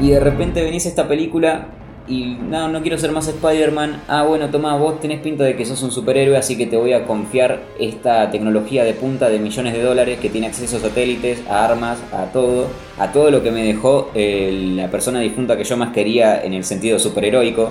Y 0.01 0.11
de 0.11 0.21
repente 0.21 0.63
venís 0.63 0.87
a 0.87 0.91
esta 0.91 1.09
película 1.09 1.69
y 2.07 2.25
no, 2.25 2.69
no 2.69 2.83
quiero 2.83 2.99
ser 2.99 3.13
más 3.13 3.29
Spider-Man. 3.29 4.03
Ah, 4.09 4.25
bueno, 4.25 4.51
toma, 4.51 4.77
vos 4.77 5.01
tenés 5.01 5.21
pinta 5.21 5.45
de 5.45 5.57
que 5.57 5.65
sos 5.65 5.83
un 5.83 5.91
superhéroe, 5.91 6.37
así 6.37 6.57
que 6.57 6.67
te 6.67 6.77
voy 6.77 6.93
a 6.93 7.07
confiar 7.07 7.63
esta 7.79 8.31
tecnología 8.31 8.85
de 8.85 8.93
punta 8.95 9.29
de 9.29 9.39
millones 9.39 9.73
de 9.73 9.83
dólares 9.83 10.19
que 10.21 10.29
tiene 10.29 10.47
acceso 10.49 10.77
a 10.77 10.81
satélites, 10.81 11.41
a 11.49 11.65
armas, 11.65 11.99
a 12.13 12.27
todo, 12.27 12.67
a 12.99 13.11
todo 13.11 13.31
lo 13.31 13.43
que 13.43 13.51
me 13.51 13.65
dejó 13.65 14.11
eh, 14.15 14.73
la 14.77 14.91
persona 14.91 15.21
difunta 15.21 15.57
que 15.57 15.65
yo 15.65 15.77
más 15.77 15.93
quería 15.93 16.43
en 16.45 16.53
el 16.53 16.65
sentido 16.65 16.99
superheroico. 16.99 17.71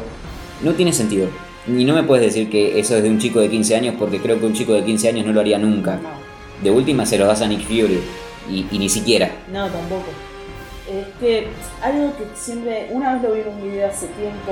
No 0.64 0.72
tiene 0.74 0.94
sentido. 0.94 1.28
Y 1.68 1.86
no 1.86 1.94
me 1.94 2.04
puedes 2.04 2.26
decir 2.26 2.50
que 2.50 2.80
eso 2.80 2.98
es 2.98 3.04
de 3.04 3.10
un 3.10 3.20
chico 3.20 3.40
de 3.40 3.50
15 3.50 3.76
años 3.76 3.96
porque 4.00 4.20
creo 4.20 4.40
que 4.40 4.46
un 4.46 4.54
chico 4.54 4.74
de 4.74 4.84
15 4.84 5.10
años 5.10 5.26
no 5.26 5.34
lo 5.34 5.40
haría 5.42 5.58
nunca. 5.60 5.96
No, 5.96 6.10
De 6.62 6.72
última 6.72 7.06
se 7.06 7.18
los 7.18 7.28
das 7.28 7.42
a 7.42 7.48
Nick 7.48 7.62
Fury 7.62 8.00
y, 8.50 8.66
y 8.72 8.80
ni 8.80 8.90
siquiera. 8.90 9.30
no, 9.52 9.68
tampoco. 9.68 10.06
Es 10.94 11.08
que 11.20 11.48
algo 11.82 12.16
que 12.16 12.26
siempre, 12.36 12.89
una 12.91 13.14
vez 13.14 13.24
lo 13.24 13.34
vi 13.34 13.41
en 13.41 13.48
un 13.48 13.64
video 13.64 13.88
hace 13.88 14.08
tiempo 14.08 14.52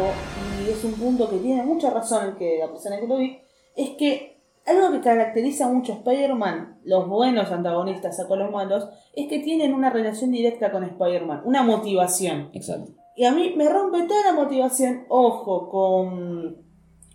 y 0.60 0.70
es 0.72 0.84
un 0.84 0.94
punto 0.94 1.30
que 1.30 1.38
tiene 1.38 1.62
mucha 1.64 1.92
razón 1.92 2.30
el 2.30 2.36
que 2.36 2.58
la 2.60 2.68
persona 2.68 3.00
que 3.00 3.06
lo 3.06 3.18
vi, 3.18 3.40
es 3.76 3.92
que 3.92 4.42
algo 4.66 4.92
que 4.92 5.02
caracteriza 5.02 5.68
mucho 5.68 5.94
a 5.94 5.96
Spider-Man, 5.98 6.80
los 6.84 7.08
buenos 7.08 7.52
antagonistas 7.52 8.20
a 8.20 8.28
con 8.28 8.40
los 8.40 8.52
malos, 8.52 8.88
es 9.16 9.28
que 9.28 9.40
tienen 9.40 9.74
una 9.74 9.92
relación 9.92 10.32
directa 10.32 10.72
con 10.72 10.84
Spider-Man, 10.84 11.42
una 11.46 11.62
motivación. 11.62 12.50
Exacto. 12.54 12.92
Y 13.16 13.26
a 13.26 13.34
mí 13.34 13.54
me 13.56 13.70
rompe 13.70 14.04
toda 14.04 14.24
la 14.26 14.34
motivación. 14.34 15.06
Ojo, 15.10 15.70
con, 15.70 16.58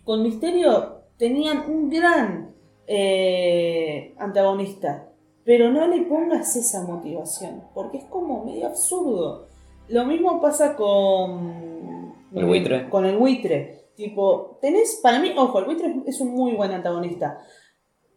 con 0.03 0.23
Misterio 0.23 1.03
tenían 1.17 1.69
un 1.69 1.89
gran 1.89 2.55
eh, 2.85 4.15
antagonista. 4.17 5.06
Pero 5.47 5.71
no 5.71 5.87
le 5.87 6.01
pongas 6.03 6.53
esa 6.57 6.83
motivación, 6.83 7.63
porque 7.73 7.99
es 7.99 8.03
como 8.05 8.43
medio 8.43 8.67
absurdo. 8.67 9.47
Lo 9.87 10.03
mismo 10.03 10.41
pasa 10.41 10.75
con... 10.75 12.13
¿El 12.35 12.45
buitre? 12.45 12.89
Con 12.89 13.05
el 13.05 13.15
buitre. 13.17 13.85
Tipo, 13.95 14.57
tenés, 14.61 14.99
para 15.01 15.19
mí, 15.19 15.31
ojo, 15.37 15.57
el 15.59 15.65
buitre 15.65 16.01
es 16.05 16.19
un 16.19 16.35
muy 16.35 16.51
buen 16.53 16.71
antagonista. 16.71 17.37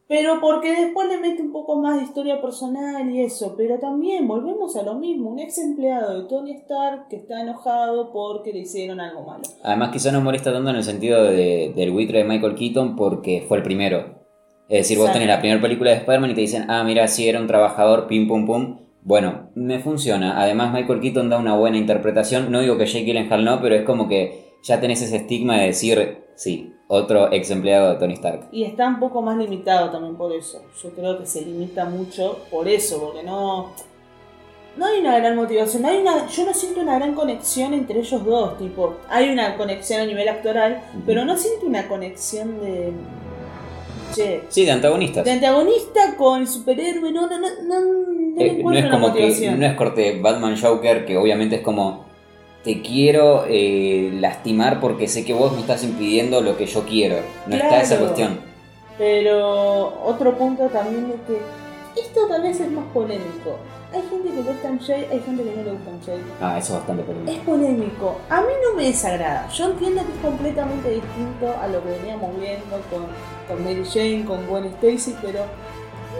Pero 0.08 0.40
porque 0.40 0.72
después 0.72 1.06
le 1.08 1.18
mete 1.18 1.40
un 1.40 1.52
poco 1.52 1.76
más 1.80 1.98
de 1.98 2.02
historia 2.02 2.42
personal 2.42 3.08
y 3.08 3.22
eso. 3.22 3.54
Pero 3.56 3.78
también 3.78 4.26
volvemos 4.26 4.74
a 4.76 4.82
lo 4.82 4.96
mismo. 4.96 5.30
Un 5.30 5.38
ex 5.38 5.56
empleado 5.58 6.20
de 6.22 6.28
Tony 6.28 6.50
Stark 6.56 7.06
que 7.08 7.14
está 7.14 7.40
enojado 7.40 8.10
porque 8.12 8.52
le 8.52 8.58
hicieron 8.58 8.98
algo 9.00 9.22
malo. 9.22 9.44
Además 9.62 9.90
quizá 9.92 10.10
nos 10.10 10.24
molesta 10.24 10.52
tanto 10.52 10.68
en 10.70 10.76
el 10.76 10.82
sentido 10.82 11.22
de- 11.22 11.72
del 11.76 11.92
buitre 11.92 12.18
de 12.18 12.24
Michael 12.24 12.56
Keaton 12.56 12.96
porque 12.96 13.44
fue 13.46 13.58
el 13.58 13.62
primero. 13.62 14.18
Es 14.70 14.86
decir, 14.86 14.98
vos 14.98 15.12
tenés 15.12 15.26
la 15.26 15.40
primera 15.40 15.60
película 15.60 15.90
de 15.90 15.96
Spider-Man 15.96 16.30
y 16.30 16.34
te 16.34 16.42
dicen, 16.42 16.70
ah, 16.70 16.84
mira, 16.84 17.08
sí, 17.08 17.28
era 17.28 17.40
un 17.40 17.48
trabajador, 17.48 18.06
pim, 18.06 18.28
pum, 18.28 18.46
pum. 18.46 18.78
Bueno, 19.02 19.50
me 19.56 19.80
funciona. 19.80 20.40
Además 20.40 20.72
Michael 20.72 21.00
Keaton 21.00 21.28
da 21.28 21.38
una 21.38 21.56
buena 21.56 21.76
interpretación. 21.76 22.52
No 22.52 22.60
digo 22.60 22.78
que 22.78 22.86
Jake 22.86 23.04
Gyllenhaal 23.04 23.44
no, 23.44 23.60
pero 23.60 23.74
es 23.74 23.82
como 23.82 24.08
que 24.08 24.54
ya 24.62 24.80
tenés 24.80 25.02
ese 25.02 25.16
estigma 25.16 25.56
de 25.56 25.66
decir, 25.66 26.24
sí, 26.36 26.72
otro 26.86 27.32
ex 27.32 27.50
empleado 27.50 27.90
de 27.90 27.98
Tony 27.98 28.12
Stark. 28.14 28.48
Y 28.52 28.62
está 28.62 28.86
un 28.86 29.00
poco 29.00 29.22
más 29.22 29.36
limitado 29.38 29.90
también 29.90 30.14
por 30.14 30.32
eso. 30.32 30.62
Yo 30.80 30.90
creo 30.90 31.18
que 31.18 31.26
se 31.26 31.42
limita 31.42 31.86
mucho 31.86 32.38
por 32.48 32.68
eso, 32.68 33.00
porque 33.00 33.24
no. 33.24 33.72
No 34.76 34.86
hay 34.86 35.00
una 35.00 35.18
gran 35.18 35.34
motivación, 35.34 35.82
no 35.82 35.88
hay 35.88 35.98
una, 35.98 36.28
yo 36.28 36.46
no 36.46 36.54
siento 36.54 36.80
una 36.80 36.96
gran 36.96 37.16
conexión 37.16 37.74
entre 37.74 37.98
ellos 37.98 38.24
dos, 38.24 38.56
tipo, 38.56 38.98
hay 39.08 39.28
una 39.28 39.56
conexión 39.56 40.00
a 40.00 40.06
nivel 40.06 40.28
actoral, 40.28 40.80
pero 41.04 41.24
no 41.24 41.36
siento 41.36 41.66
una 41.66 41.88
conexión 41.88 42.60
de... 42.60 42.92
Che, 44.14 44.42
Sí, 44.48 44.64
de 44.64 44.70
antagonistas. 44.72 45.24
de 45.24 45.30
antagonista 45.32 46.16
con 46.16 46.46
superhéroe, 46.46 47.12
no, 47.12 47.28
no, 47.28 47.38
no, 47.38 47.48
no, 47.62 47.80
no 47.80 48.40
Eh, 48.40 48.60
no 48.62 48.72
es 48.72 48.86
como 48.86 49.12
que 49.12 49.54
no 49.56 49.66
es 49.66 49.74
corte 49.74 50.18
Batman 50.20 50.56
Joker 50.60 51.04
que 51.06 51.16
obviamente 51.16 51.56
es 51.56 51.62
como 51.62 52.04
te 52.64 52.82
quiero 52.82 53.44
eh, 53.48 54.10
lastimar 54.20 54.80
porque 54.80 55.08
sé 55.08 55.24
que 55.24 55.32
vos 55.32 55.52
me 55.52 55.60
estás 55.60 55.82
impidiendo 55.84 56.40
lo 56.42 56.56
que 56.56 56.66
yo 56.66 56.84
quiero 56.84 57.16
no 57.46 57.54
está 57.56 57.80
esa 57.80 57.96
Claro. 57.96 58.12
cuestión 58.12 58.40
Pero 58.98 60.02
otro 60.04 60.36
punto 60.36 60.64
también 60.66 61.10
es 61.14 61.20
que 61.26 62.00
esto 62.00 62.26
tal 62.28 62.42
vez 62.42 62.60
es 62.60 62.70
más 62.70 62.84
polémico. 62.92 63.56
Hay 63.92 64.02
gente 64.02 64.28
que 64.28 64.34
le 64.36 64.42
gusta 64.42 64.70
MJ, 64.70 64.92
hay 65.10 65.20
gente 65.20 65.42
que 65.42 65.56
no 65.56 65.62
le 65.64 65.72
gusta 65.72 65.90
MJ. 65.90 66.22
ah 66.40 66.58
eso 66.58 66.74
es 66.74 66.78
bastante 66.78 67.02
Es 67.02 67.08
polémico 67.08 67.44
polémico. 67.44 68.20
A 68.28 68.40
mí 68.40 68.52
no 68.62 68.76
me 68.76 68.84
desagrada. 68.84 69.48
Yo 69.48 69.70
entiendo 69.70 70.02
que 70.06 70.12
es 70.12 70.18
completamente 70.18 70.90
distinto 70.90 71.54
a 71.60 71.66
lo 71.66 71.82
que 71.82 71.90
veníamos 71.90 72.38
viendo 72.38 72.80
con, 72.88 73.06
con 73.48 73.64
Mary 73.64 73.84
Jane, 73.84 74.24
con 74.24 74.46
Gwen 74.46 74.66
Stacy, 74.66 75.16
pero 75.20 75.40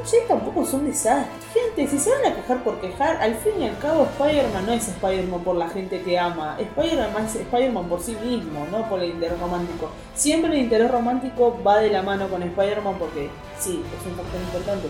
MJ 0.03 0.27
tampoco 0.27 0.63
es 0.63 0.73
un 0.73 0.87
desastre. 0.87 1.31
Gente, 1.55 1.87
si 1.87 1.99
se 1.99 2.11
van 2.11 2.33
a 2.33 2.35
quejar 2.35 2.65
por 2.65 2.81
quejar, 2.81 3.17
al 3.21 3.35
fin 3.37 3.53
y 3.61 3.69
al 3.69 3.79
cabo 3.79 4.05
Spider-Man 4.05 4.67
no 4.67 4.73
es 4.73 4.89
Spider-Man 4.89 5.41
por 5.41 5.57
la 5.57 5.69
gente 5.69 6.01
que 6.03 6.19
ama. 6.19 6.57
Spider-Man 6.59 7.27
es 7.27 7.37
Spider-Man 7.37 7.89
por 7.89 8.01
sí 8.01 8.17
mismo, 8.25 8.67
no 8.73 8.89
por 8.89 9.01
el 9.01 9.11
interés 9.11 9.39
romántico. 9.39 9.91
Siempre 10.15 10.51
el 10.53 10.59
interés 10.59 10.91
romántico 10.91 11.57
va 11.65 11.79
de 11.79 11.91
la 11.91 12.03
mano 12.03 12.29
con 12.29 12.43
Spider-Man 12.43 12.97
porque 12.99 13.31
sí, 13.59 13.81
es 13.97 14.07
un 14.07 14.17
factor 14.17 14.41
importante. 14.41 14.89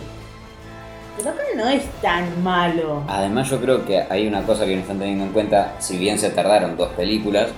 No 1.56 1.68
es 1.68 1.84
tan 2.00 2.42
malo. 2.42 3.02
además 3.08 3.50
yo 3.50 3.60
creo 3.60 3.84
que 3.84 4.02
hay 4.08 4.26
una 4.26 4.42
cosa 4.42 4.64
que 4.64 4.74
no 4.74 4.80
están 4.80 4.98
teniendo 4.98 5.24
en 5.24 5.32
cuenta 5.32 5.74
si 5.78 5.98
bien 5.98 6.18
se 6.18 6.30
tardaron 6.30 6.76
dos 6.76 6.88
películas 6.90 7.50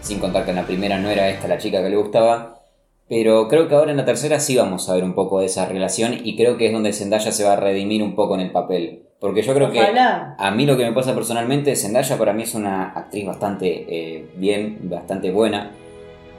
sin 0.00 0.18
contar 0.18 0.44
que 0.44 0.50
en 0.50 0.56
la 0.56 0.66
primera 0.66 0.98
no 0.98 1.10
era 1.10 1.28
esta 1.28 1.48
la 1.48 1.58
chica 1.58 1.82
que 1.82 1.90
le 1.90 1.96
gustaba 1.96 2.62
pero 3.08 3.48
creo 3.48 3.68
que 3.68 3.74
ahora 3.74 3.90
en 3.90 3.96
la 3.96 4.04
tercera 4.04 4.40
sí 4.40 4.56
vamos 4.56 4.88
a 4.88 4.94
ver 4.94 5.04
un 5.04 5.14
poco 5.14 5.40
de 5.40 5.46
esa 5.46 5.66
relación 5.66 6.14
y 6.22 6.36
creo 6.36 6.56
que 6.56 6.66
es 6.66 6.72
donde 6.72 6.92
Zendaya 6.92 7.32
se 7.32 7.44
va 7.44 7.52
a 7.52 7.56
redimir 7.56 8.02
un 8.02 8.14
poco 8.14 8.34
en 8.34 8.40
el 8.40 8.50
papel 8.50 9.02
porque 9.20 9.42
yo 9.42 9.52
creo 9.52 9.70
que 9.70 9.80
Ojalá. 9.80 10.34
A 10.38 10.50
mí 10.50 10.64
lo 10.64 10.78
que 10.78 10.84
me 10.84 10.92
pasa 10.92 11.14
personalmente, 11.14 11.76
Zendaya 11.76 12.16
para 12.16 12.32
mí 12.32 12.44
es 12.44 12.54
una 12.54 12.90
actriz 12.90 13.26
bastante 13.26 13.84
eh, 13.88 14.30
bien, 14.36 14.78
bastante 14.84 15.30
buena, 15.30 15.72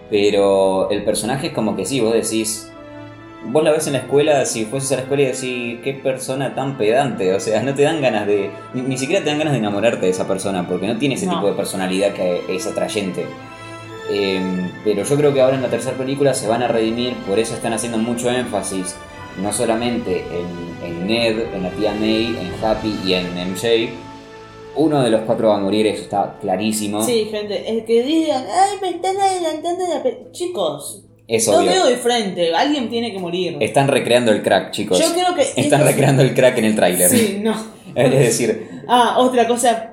pero 0.10 0.90
el 0.90 1.04
personaje 1.04 1.48
es 1.48 1.54
como 1.54 1.76
que 1.76 1.86
sí, 1.86 2.00
vos 2.00 2.14
decís, 2.14 2.71
vos 3.46 3.64
la 3.64 3.72
ves 3.72 3.88
en 3.88 3.94
la 3.94 4.00
escuela, 4.00 4.46
si 4.46 4.66
fueses 4.66 4.92
a 4.92 4.96
la 4.96 5.02
escuela 5.02 5.24
y 5.24 5.26
decís, 5.28 5.80
qué 5.84 5.94
persona 6.02 6.54
tan 6.56 6.78
pedante, 6.78 7.34
o 7.34 7.40
sea, 7.40 7.62
no 7.64 7.74
te 7.74 7.82
dan 7.84 8.02
ganas 8.02 8.28
de, 8.28 8.52
ni, 8.74 8.82
ni 8.82 8.98
siquiera 8.98 9.24
te 9.24 9.30
dan 9.30 9.40
ganas 9.40 9.54
de 9.54 9.60
enamorarte 9.60 10.06
de 10.06 10.12
esa 10.12 10.28
persona, 10.28 10.68
porque 10.68 10.88
no 10.88 10.98
tiene 10.98 11.16
ese 11.16 11.26
No. 11.26 11.36
tipo 11.36 11.48
de 11.48 11.54
personalidad 11.54 12.14
que 12.14 12.44
es 12.50 12.68
atrayente. 12.68 13.26
Eh, 14.10 14.70
pero 14.84 15.04
yo 15.04 15.16
creo 15.16 15.34
que 15.34 15.42
ahora 15.42 15.56
en 15.56 15.62
la 15.62 15.70
tercera 15.70 15.98
película 15.98 16.34
se 16.34 16.48
van 16.48 16.64
a 16.64 16.68
redimir, 16.68 17.14
por 17.28 17.40
eso 17.40 17.54
están 17.54 17.74
haciendo 17.74 17.98
mucho 17.98 18.30
énfasis, 18.30 18.96
no 19.42 19.54
solamente 19.54 20.26
en, 20.26 20.86
en 20.86 21.08
Ned, 21.08 21.54
en 21.54 21.64
la 21.64 21.70
tía 21.70 21.94
May, 21.94 22.28
en 22.38 22.64
Happy 22.66 22.94
y 23.06 23.14
en 23.14 23.28
MJ. 23.52 23.90
Uno 24.76 25.02
de 25.02 25.10
los 25.10 25.22
cuatro 25.22 25.50
va 25.50 25.56
a 25.58 25.60
morir, 25.60 25.88
eso 25.88 26.04
está 26.04 26.38
clarísimo. 26.42 27.04
Sí, 27.04 27.26
gente, 27.32 27.70
el 27.70 27.86
que 27.86 28.04
digan, 28.04 28.44
ay, 28.50 28.78
me 28.82 28.90
están 28.90 29.18
adelantando 29.18 29.84
la 29.94 30.04
pe-". 30.04 30.28
Chicos, 30.32 31.06
Es 31.32 31.48
lo 31.48 31.60
obvio. 31.60 31.72
veo 31.72 31.86
de 31.88 31.96
frente, 31.98 32.54
alguien 32.54 32.90
tiene 32.90 33.12
que 33.12 33.20
morir. 33.20 33.58
Están 33.60 33.88
recreando 33.88 34.32
el 34.32 34.44
crack, 34.44 34.72
chicos. 34.72 35.00
Yo 35.00 35.14
creo 35.14 35.34
que. 35.34 35.62
Están 35.62 35.84
recreando 35.84 36.22
el 36.24 36.34
crack 36.34 36.58
en 36.58 36.66
el 36.66 36.76
tráiler. 36.76 37.10
Sí, 37.10 37.40
no. 37.42 37.56
Es 37.96 38.12
decir, 38.12 38.70
Ah, 38.88 39.16
otra 39.18 39.48
cosa, 39.48 39.92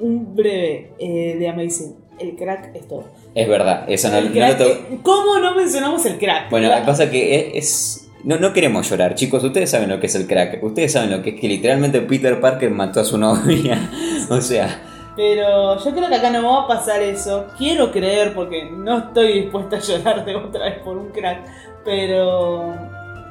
un 0.00 0.34
breve 0.34 0.92
eh, 0.98 1.36
de 1.38 1.48
Amazing. 1.48 1.94
El 2.18 2.36
crack 2.36 2.70
es 2.74 2.86
todo. 2.86 3.04
es 3.34 3.48
verdad, 3.48 3.84
eso 3.88 4.08
no, 4.08 4.20
no 4.20 4.28
lo 4.30 5.02
¿Cómo 5.02 5.38
no 5.40 5.54
mencionamos 5.56 6.04
el 6.06 6.18
crack? 6.18 6.50
Bueno, 6.50 6.68
Crack. 6.68 6.84
pasa 6.86 7.10
que 7.10 7.36
es... 7.36 7.46
es- 7.54 8.08
No, 8.24 8.36
no 8.38 8.52
queremos 8.52 8.88
llorar, 8.88 9.14
chicos. 9.16 9.42
Ustedes 9.42 9.70
saben 9.70 9.88
lo 9.88 9.98
que 9.98 10.06
es 10.06 10.14
el 10.14 10.26
crack. 10.28 10.62
Ustedes 10.62 10.92
saben 10.92 11.10
lo 11.10 11.22
que 11.22 11.30
es 11.30 11.40
que 11.40 11.48
literalmente 11.48 12.00
Peter 12.02 12.40
Parker 12.40 12.70
mató 12.70 13.00
a 13.00 13.04
su 13.04 13.18
novia. 13.18 13.90
o 14.30 14.40
sea, 14.40 14.80
Pero 15.14 15.78
yo 15.78 15.90
creo 15.92 16.08
que 16.08 16.14
acá 16.16 16.30
no 16.30 16.42
va 16.50 16.62
a 16.64 16.66
pasar 16.66 17.02
eso. 17.02 17.46
Quiero 17.58 17.90
creer 17.92 18.34
porque 18.34 18.70
no 18.70 18.98
estoy 18.98 19.42
dispuesta 19.42 19.76
a 19.76 19.80
llorar 19.80 20.24
de 20.24 20.36
otra 20.36 20.64
vez 20.64 20.78
por 20.80 20.96
un 20.96 21.08
crack. 21.10 21.44
Pero 21.84 22.74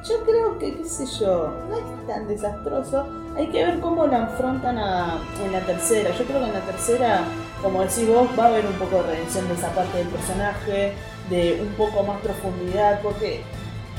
yo 0.04 0.20
creo 0.24 0.58
que, 0.58 0.76
qué 0.76 0.84
sé 0.84 1.06
yo, 1.20 1.52
no 1.68 1.76
es 1.76 2.06
tan 2.06 2.28
desastroso. 2.28 3.06
Hay 3.36 3.48
que 3.48 3.64
ver 3.64 3.80
cómo 3.80 4.06
lo 4.06 4.16
afrontan 4.16 4.78
a- 4.78 5.18
en 5.44 5.52
la 5.52 5.60
tercera. 5.60 6.10
Yo 6.10 6.24
creo 6.24 6.40
que 6.40 6.46
en 6.46 6.52
la 6.54 6.60
tercera, 6.60 7.22
como 7.62 7.80
decís 7.80 8.06
vos, 8.08 8.28
va 8.38 8.44
a 8.44 8.48
haber 8.48 8.66
un 8.66 8.74
poco 8.74 8.96
de 8.96 9.14
redención 9.14 9.48
de 9.48 9.54
esa 9.54 9.68
parte 9.70 9.98
del 9.98 10.08
personaje, 10.08 10.92
de 11.30 11.58
un 11.62 11.68
poco 11.74 12.02
más 12.04 12.20
profundidad, 12.20 13.00
porque 13.02 13.42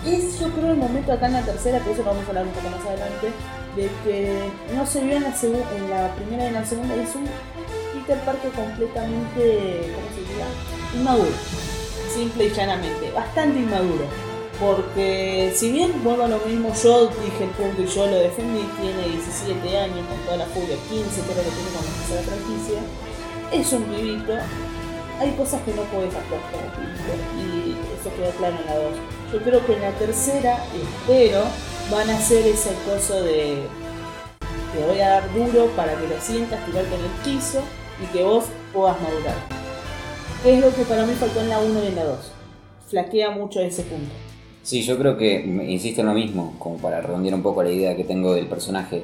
es 0.06 0.40
yo 0.40 0.50
creo 0.50 0.72
el 0.72 0.78
momento 0.78 1.12
acá 1.14 1.28
en 1.28 1.34
la 1.34 1.42
tercera, 1.42 1.80
que 1.80 1.92
eso 1.92 2.04
lo 2.04 2.10
vamos 2.10 2.26
a 2.26 2.28
hablar 2.30 2.46
un 2.46 2.52
poco 2.52 2.70
más 2.70 2.86
adelante, 2.86 3.32
de 3.76 3.90
que 4.04 4.50
no 4.76 4.86
se 4.86 5.02
vio 5.04 5.16
en 5.16 5.24
la, 5.24 5.30
en 5.30 5.90
la 5.90 6.14
primera 6.16 6.44
y 6.44 6.48
en 6.48 6.54
la 6.54 6.66
segunda, 6.66 6.96
y 6.96 7.00
es 7.00 7.16
un 7.16 7.26
Peter 8.06 8.20
Parker 8.26 8.52
completamente, 8.52 9.94
¿cómo 9.96 10.08
se 10.14 10.22
diría? 10.28 10.48
Inmaduro, 10.94 11.32
simple 12.14 12.46
y 12.46 12.50
llanamente, 12.50 13.12
bastante 13.12 13.60
inmaduro. 13.60 14.06
Porque 14.60 15.54
si 15.56 15.72
bien 15.72 16.04
vuelvo 16.04 16.24
a 16.24 16.28
lo 16.28 16.40
mismo, 16.40 16.74
yo 16.84 17.08
dije 17.08 17.46
el 17.46 17.50
punto 17.52 17.82
y 17.82 17.88
yo 17.88 18.08
lo 18.08 18.18
defendí, 18.18 18.62
tiene 18.80 19.08
17 19.10 19.78
años 19.78 20.06
con 20.08 20.18
toda 20.26 20.38
la 20.38 20.46
furia, 20.48 20.76
15 20.90 21.22
creo 21.22 21.44
que 21.44 21.52
tiene 21.52 21.70
cuando 21.72 21.90
empezó 21.90 22.16
la 22.16 22.22
franquicia, 22.22 22.80
es 23.52 23.74
un 23.74 23.84
pibito, 23.84 24.34
hay 25.20 25.32
cosas 25.32 25.62
que 25.64 25.74
no 25.74 25.84
puedes 25.84 26.14
hacer 26.14 26.40
como 26.52 26.68
pibito 26.76 27.14
y 27.40 27.76
eso 28.00 28.16
quedó 28.16 28.32
claro 28.38 28.58
en 28.60 28.66
la 28.66 28.76
2. 28.76 28.94
Yo 29.34 29.40
creo 29.44 29.66
que 29.66 29.74
en 29.74 29.82
la 29.82 29.92
tercera, 29.92 30.64
espero, 30.74 31.42
van 31.90 32.10
a 32.10 32.18
hacer 32.18 32.46
ese 32.46 32.74
coso 32.86 33.24
de 33.24 33.64
te 34.74 34.84
voy 34.86 35.00
a 35.00 35.10
dar 35.10 35.34
duro 35.34 35.68
para 35.76 35.96
que 35.96 36.08
lo 36.08 36.20
sientas, 36.20 36.66
tirarte 36.66 36.96
en 36.96 37.02
el 37.02 37.12
piso 37.24 37.64
y 38.02 38.06
que 38.18 38.24
vos 38.24 38.46
puedas 38.74 39.00
madurar. 39.02 39.36
Que 40.44 40.54
es 40.56 40.60
lo 40.62 40.74
que 40.74 40.84
para 40.84 41.06
mí 41.06 41.14
faltó 41.14 41.40
en 41.42 41.50
la 41.50 41.60
1 41.60 41.84
y 41.84 41.88
en 41.88 41.96
la 41.96 42.04
2. 42.06 42.32
Flaquea 42.90 43.32
mucho 43.32 43.60
ese 43.62 43.84
punto. 43.84 44.12
Sí, 44.62 44.82
yo 44.84 44.98
creo 44.98 45.18
que, 45.18 45.42
insisto 45.68 46.02
en 46.02 46.08
lo 46.08 46.14
mismo, 46.14 46.56
como 46.60 46.78
para 46.78 47.02
redondear 47.02 47.36
un 47.36 47.44
poco 47.44 47.64
la 47.64 47.72
idea 47.72 47.96
que 47.96 48.04
tengo 48.04 48.34
del 48.34 48.48
personaje. 48.48 49.04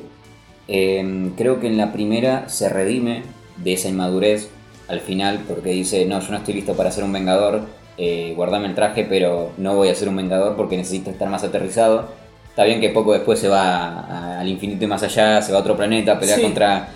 Eh, 0.67 1.31
creo 1.37 1.59
que 1.59 1.67
en 1.67 1.77
la 1.77 1.91
primera 1.91 2.47
se 2.49 2.69
redime 2.69 3.23
de 3.57 3.73
esa 3.73 3.89
inmadurez 3.89 4.49
al 4.87 4.99
final, 5.01 5.43
porque 5.47 5.69
dice, 5.71 6.05
no, 6.05 6.19
yo 6.19 6.31
no 6.31 6.37
estoy 6.37 6.53
listo 6.55 6.73
para 6.75 6.91
ser 6.91 7.03
un 7.03 7.13
vengador. 7.13 7.61
eh, 8.01 8.31
guardame 8.33 8.67
el 8.69 8.75
traje, 8.75 9.03
pero 9.03 9.51
no 9.57 9.75
voy 9.75 9.89
a 9.89 9.95
ser 9.95 10.07
un 10.07 10.15
vengador 10.15 10.55
porque 10.55 10.77
necesito 10.77 11.09
estar 11.09 11.27
más 11.27 11.43
aterrizado. 11.43 12.07
Está 12.47 12.63
bien 12.63 12.79
que 12.79 12.87
poco 12.91 13.11
después 13.11 13.39
se 13.39 13.49
va 13.49 13.89
a- 13.99 14.39
al 14.39 14.47
infinito 14.47 14.85
y 14.85 14.87
más 14.87 15.03
allá, 15.03 15.41
se 15.41 15.51
va 15.51 15.57
a 15.57 15.61
otro 15.61 15.75
planeta 15.75 16.13
a 16.13 16.19
pelear 16.19 16.37
Sí. 16.39 16.43
contra, 16.45 16.87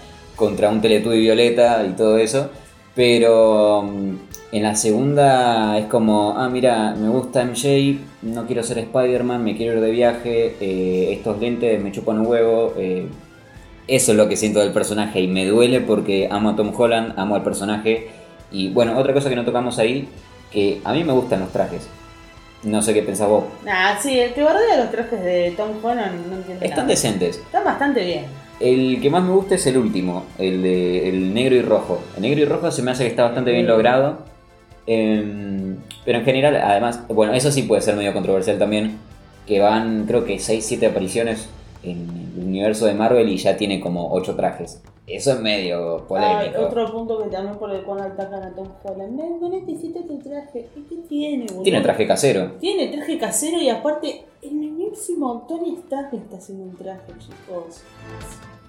contra 0.46 0.70
un 0.70 0.82
Teletubby 0.82 1.20
violeta 1.20 1.86
y 1.88 1.94
todo 1.94 2.18
eso. 2.18 2.50
Pero 2.96 3.84
mm, 3.84 4.16
en 4.52 4.64
la 4.64 4.76
segunda 4.76 5.78
es 5.80 5.86
como, 5.86 6.36
ah, 6.38 6.48
mira, 6.50 6.94
me 6.96 7.10
gusta 7.10 7.44
MJ, 7.44 8.00
no 8.22 8.46
quiero 8.46 8.62
ser 8.64 8.78
Spider-Man, 8.80 9.44
me 9.44 9.56
quiero 9.58 9.74
ir 9.78 9.82
de 9.82 9.92
viaje, 9.92 10.56
eh, 10.62 11.14
estos 11.14 11.40
lentes 11.40 11.82
me 11.82 11.92
chupan 11.92 12.20
un 12.20 12.28
huevo. 12.28 12.74
eh, 12.78 13.08
eso 13.86 14.12
es 14.14 14.18
lo 14.18 14.30
que 14.30 14.38
siento 14.38 14.60
del 14.60 14.72
personaje 14.72 15.20
y 15.20 15.28
me 15.28 15.46
duele 15.46 15.82
porque 15.82 16.30
amo 16.32 16.52
a 16.52 16.56
Tom 16.56 16.72
Holland, 16.76 17.14
amo 17.18 17.36
al 17.36 17.44
personaje. 17.44 18.08
Y 18.52 18.70
bueno, 18.70 18.98
otra 18.98 19.14
cosa 19.14 19.28
que 19.30 19.36
no 19.36 19.44
tocamos 19.44 19.78
ahí, 19.80 20.08
que 20.52 20.80
a 20.86 20.94
mí 20.94 21.04
me 21.04 21.12
gustan 21.12 21.42
los 21.42 21.52
trajes. 21.52 21.88
No 22.64 22.82
sé 22.82 22.94
qué 22.94 23.02
pensás 23.04 23.28
vos. 23.28 23.44
Nah, 23.66 23.98
sí, 24.00 24.18
el 24.18 24.34
que 24.34 24.42
bardea 24.42 24.78
los 24.78 24.90
trajes 24.92 25.22
de 25.22 25.54
Tom 25.58 25.72
Holland 25.84 26.28
no 26.30 26.38
entiende 26.38 26.64
Están 26.66 26.78
nada. 26.86 26.90
decentes. 26.92 27.36
Están 27.38 27.66
bastante 27.66 28.06
bien. 28.06 28.26
El 28.60 29.02
que 29.02 29.10
más 29.10 29.24
me 29.24 29.32
gusta 29.32 29.56
es 29.56 29.66
el 29.68 29.78
último, 29.78 30.26
el 30.38 30.62
de 30.62 31.10
el 31.10 31.34
negro 31.34 31.56
y 31.56 31.62
rojo. 31.62 32.02
El 32.16 32.22
negro 32.22 32.42
y 32.42 32.46
rojo 32.46 32.72
se 32.72 32.82
me 32.82 32.92
hace 32.92 33.04
que 33.04 33.10
está 33.10 33.24
bastante 33.24 33.52
bien 33.52 33.68
logrado. 33.68 34.20
Em, 34.86 35.78
pero 36.06 36.20
en 36.20 36.26
general, 36.26 36.56
además, 36.58 37.02
bueno, 37.08 37.34
eso 37.34 37.52
sí 37.52 37.64
puede 37.64 37.82
ser 37.82 37.96
medio 37.96 38.14
controversial 38.14 38.58
también. 38.58 38.98
Que 39.48 39.60
van, 39.60 40.06
creo 40.06 40.24
que 40.26 40.40
6-7 40.40 40.88
apariciones 40.88 41.50
en 41.84 42.34
el 42.38 42.46
universo 42.46 42.86
de 42.86 42.94
Marvel 42.94 43.30
y 43.30 43.38
ya 43.38 43.58
tiene 43.58 43.80
como 43.80 44.12
8 44.14 44.36
trajes. 44.36 44.82
Eso 45.06 45.34
es 45.34 45.42
medio 45.42 46.06
polémico. 46.08 46.58
Ay, 46.58 46.64
otro 46.64 46.90
punto 46.92 47.22
que 47.22 47.30
también 47.30 47.58
por 47.58 47.70
el 47.72 47.84
cual 47.84 48.02
atacan 48.02 48.42
a 48.42 48.56
Tom 48.56 48.70
Holland. 48.84 49.20
No, 49.42 49.50
necesitas 49.50 50.08
tu 50.08 50.18
traje. 50.20 50.70
¿Y 50.78 50.82
qué 50.84 50.96
tiene, 51.10 51.46
boludo? 51.48 51.64
Tiene 51.64 51.82
traje 51.82 52.08
casero. 52.08 52.54
Tiene 52.60 52.88
traje 52.88 53.18
casero 53.18 53.58
y 53.58 53.70
aparte, 53.70 54.24
el 54.42 54.54
mismísimo 54.54 55.46
Tony 55.48 55.76
Stark 55.76 56.14
está 56.14 56.38
haciendo 56.38 56.64
un 56.64 56.78
traje, 56.78 57.12
chicos. 57.20 57.84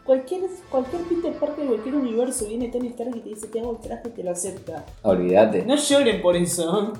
Cualquier, 0.04 0.42
cualquier 0.70 1.02
Peter 1.02 1.32
Parker 1.34 1.64
de 1.64 1.68
cualquier 1.68 1.94
universo 1.94 2.46
viene 2.46 2.68
Tony 2.68 2.88
Stark 2.88 3.16
y 3.16 3.20
te 3.20 3.28
dice 3.28 3.46
te 3.46 3.60
hago 3.60 3.72
el 3.72 3.78
traje 3.78 4.08
y 4.08 4.10
te 4.10 4.24
lo 4.24 4.32
acepta. 4.32 4.84
Olvídate. 5.02 5.64
No 5.64 5.76
lloren 5.76 6.20
por 6.20 6.34
eso. 6.34 6.92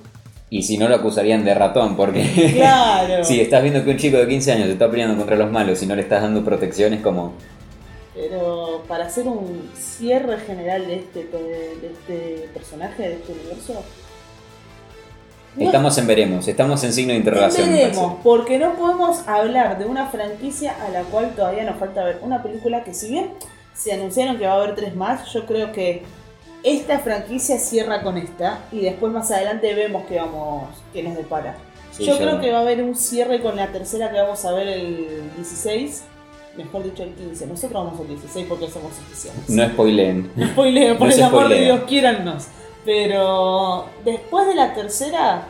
Y 0.51 0.63
si 0.63 0.79
no 0.79 0.89
lo 0.89 0.97
acusarían 0.97 1.45
de 1.45 1.55
ratón, 1.55 1.97
porque 1.97 2.53
Claro. 2.55 3.25
si 3.25 3.41
estás 3.41 3.63
viendo 3.63 3.85
que 3.85 3.91
un 3.91 3.97
chico 3.97 4.19
de 4.19 4.29
15 4.29 4.53
años 4.53 4.67
se 4.67 4.73
está 4.73 4.91
peleando 4.91 5.17
contra 5.17 5.37
los 5.37 5.51
malos 5.51 5.83
y 5.83 5.87
no 5.87 5.97
le 5.97 6.03
estás 6.03 6.23
dando 6.23 6.45
protección, 6.45 6.95
es 6.95 7.01
como. 7.01 7.33
Pero 8.15 8.85
para 8.87 9.07
hacer 9.07 9.27
un 9.27 9.71
cierre 9.77 10.39
general 10.39 10.87
de 10.87 10.97
este, 10.97 11.25
de 11.25 11.91
este 11.93 12.49
personaje, 12.55 13.03
de 13.03 13.15
este 13.15 13.33
universo, 13.33 13.83
no 15.57 15.67
Estamos 15.67 15.97
en 15.99 16.07
veremos, 16.09 16.49
estamos 16.49 16.83
en 16.83 16.93
signo 16.93 17.13
de 17.13 17.19
interrogación. 17.19 17.71
Veremos, 17.71 18.17
porque 18.25 18.59
no 18.59 18.75
podemos 18.75 19.27
hablar 19.29 19.79
de 19.79 19.85
una 19.85 20.09
franquicia 20.09 20.75
a 20.85 20.91
la 20.91 21.03
cual 21.03 21.33
todavía 21.37 21.63
nos 21.63 21.79
falta 21.79 22.03
ver. 22.03 22.19
Una 22.23 22.43
película 22.43 22.83
que 22.83 22.93
si 22.93 23.11
bien 23.11 23.31
se 23.73 23.93
anunciaron 23.93 24.37
que 24.37 24.47
va 24.47 24.55
a 24.55 24.57
haber 24.57 24.75
tres 24.75 24.97
más, 24.97 25.33
yo 25.33 25.47
creo 25.47 25.71
que 25.71 26.03
esta 26.65 26.99
franquicia 26.99 27.59
cierra 27.59 28.03
con 28.03 28.17
esta 28.17 28.65
y 28.73 28.81
después 28.81 29.13
más 29.13 29.31
adelante 29.31 29.73
vemos 29.75 30.05
que 30.07 30.17
vamos 30.19 30.69
que 30.93 31.03
nos 31.03 31.15
depara. 31.15 31.57
Sí, 31.93 32.05
yo 32.05 32.15
yo- 32.15 32.19
creo 32.19 32.41
que 32.41 32.51
va 32.51 32.59
a 32.59 32.63
haber 32.63 32.83
un 32.83 32.97
cierre 32.97 33.41
con 33.41 33.55
la 33.57 33.69
tercera 33.71 34.11
que 34.11 34.19
vamos 34.19 34.45
a 34.45 34.53
ver 34.53 34.67
el 34.67 35.31
16, 35.37 36.03
mejor 36.57 36.83
dicho 36.83 37.03
el 37.05 37.13
15. 37.15 37.47
Nosotros 37.47 37.85
vamos 37.85 38.01
al 38.01 38.09
16 38.09 38.47
porque 38.49 38.69
somos 38.69 38.93
oficiales. 38.93 39.49
No 39.49 39.69
spoileen. 39.69 40.31
No 40.37 40.47
spoileo, 40.49 40.99
por 40.99 41.09
No 41.09 41.15
el 41.15 41.23
amor 41.23 41.49
de. 41.49 41.61
Dios, 41.67 41.81
quiérannos. 41.87 42.47
Pero 42.85 43.87
después 44.05 44.47
de 44.47 44.55
la 44.55 44.73
tercera, 44.75 45.43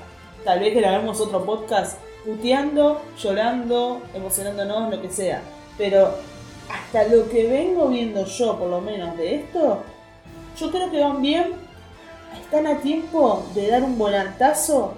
tal 0.45 0.61
vez 0.61 0.75
grabemos 0.75 1.21
otro 1.21 1.45
podcast 1.45 1.99
puteando, 2.25 3.03
llorando, 3.23 4.03
emocionándonos, 4.15 4.91
lo 4.91 5.01
que 5.03 5.11
sea. 5.11 5.43
Pero 5.79 6.11
hasta 6.71 7.07
lo 7.09 7.29
que 7.29 7.47
vengo 7.49 7.89
viendo 7.89 8.25
yo, 8.25 8.59
por 8.59 8.69
lo 8.69 8.81
menos 8.81 9.17
de 9.17 9.37
esto, 9.37 9.83
yo 10.59 10.71
creo 10.71 10.91
que 10.91 11.01
van 11.01 11.23
bien. 11.23 11.53
Están 12.41 12.67
a 12.67 12.79
tiempo 12.79 13.45
de 13.55 13.69
dar 13.69 13.83
un 13.83 13.97
volantazo, 13.97 14.95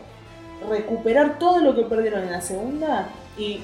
recuperar 0.69 1.39
todo 1.39 1.61
lo 1.61 1.75
que 1.75 1.83
perdieron 1.83 2.23
en 2.23 2.33
la 2.33 2.41
segunda 2.41 3.09
y 3.39 3.61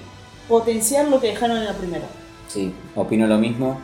potenciar 0.49 1.09
lo 1.09 1.21
que 1.21 1.29
dejaron 1.29 1.57
en 1.57 1.65
la 1.65 1.73
primera. 1.73 2.05
Sí, 2.49 2.75
opino 2.95 3.27
lo 3.27 3.39
mismo. 3.39 3.79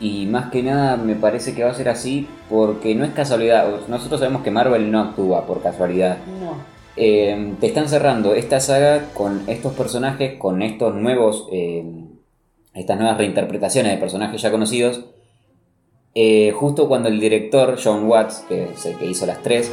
Y 0.00 0.26
más 0.26 0.50
que 0.50 0.62
nada 0.62 0.96
me 0.96 1.14
parece 1.14 1.54
que 1.54 1.64
va 1.64 1.70
a 1.70 1.74
ser 1.74 1.88
así 1.88 2.28
porque 2.48 2.94
no 2.94 3.04
es 3.04 3.12
casualidad. 3.12 3.66
Nosotros 3.88 4.20
sabemos 4.20 4.42
que 4.42 4.50
Marvel 4.50 4.90
no 4.90 5.00
actúa 5.00 5.46
por 5.46 5.62
casualidad. 5.62 6.18
No. 6.40 6.78
Eh, 6.96 7.54
te 7.60 7.66
están 7.68 7.88
cerrando 7.88 8.34
esta 8.34 8.60
saga 8.60 9.08
con 9.14 9.42
estos 9.48 9.72
personajes, 9.74 10.38
con 10.38 10.62
estos 10.62 10.94
nuevos, 10.94 11.48
eh, 11.52 11.84
estas 12.74 12.98
nuevas 12.98 13.18
reinterpretaciones 13.18 13.92
de 13.92 13.98
personajes 13.98 14.42
ya 14.42 14.50
conocidos. 14.50 15.04
Eh, 16.14 16.52
justo 16.54 16.88
cuando 16.88 17.08
el 17.08 17.20
director 17.20 17.78
John 17.82 18.04
Watts, 18.08 18.44
que 18.48 18.70
es 18.72 18.86
el 18.86 18.96
que 18.96 19.06
hizo 19.06 19.26
las 19.26 19.42
tres, 19.42 19.72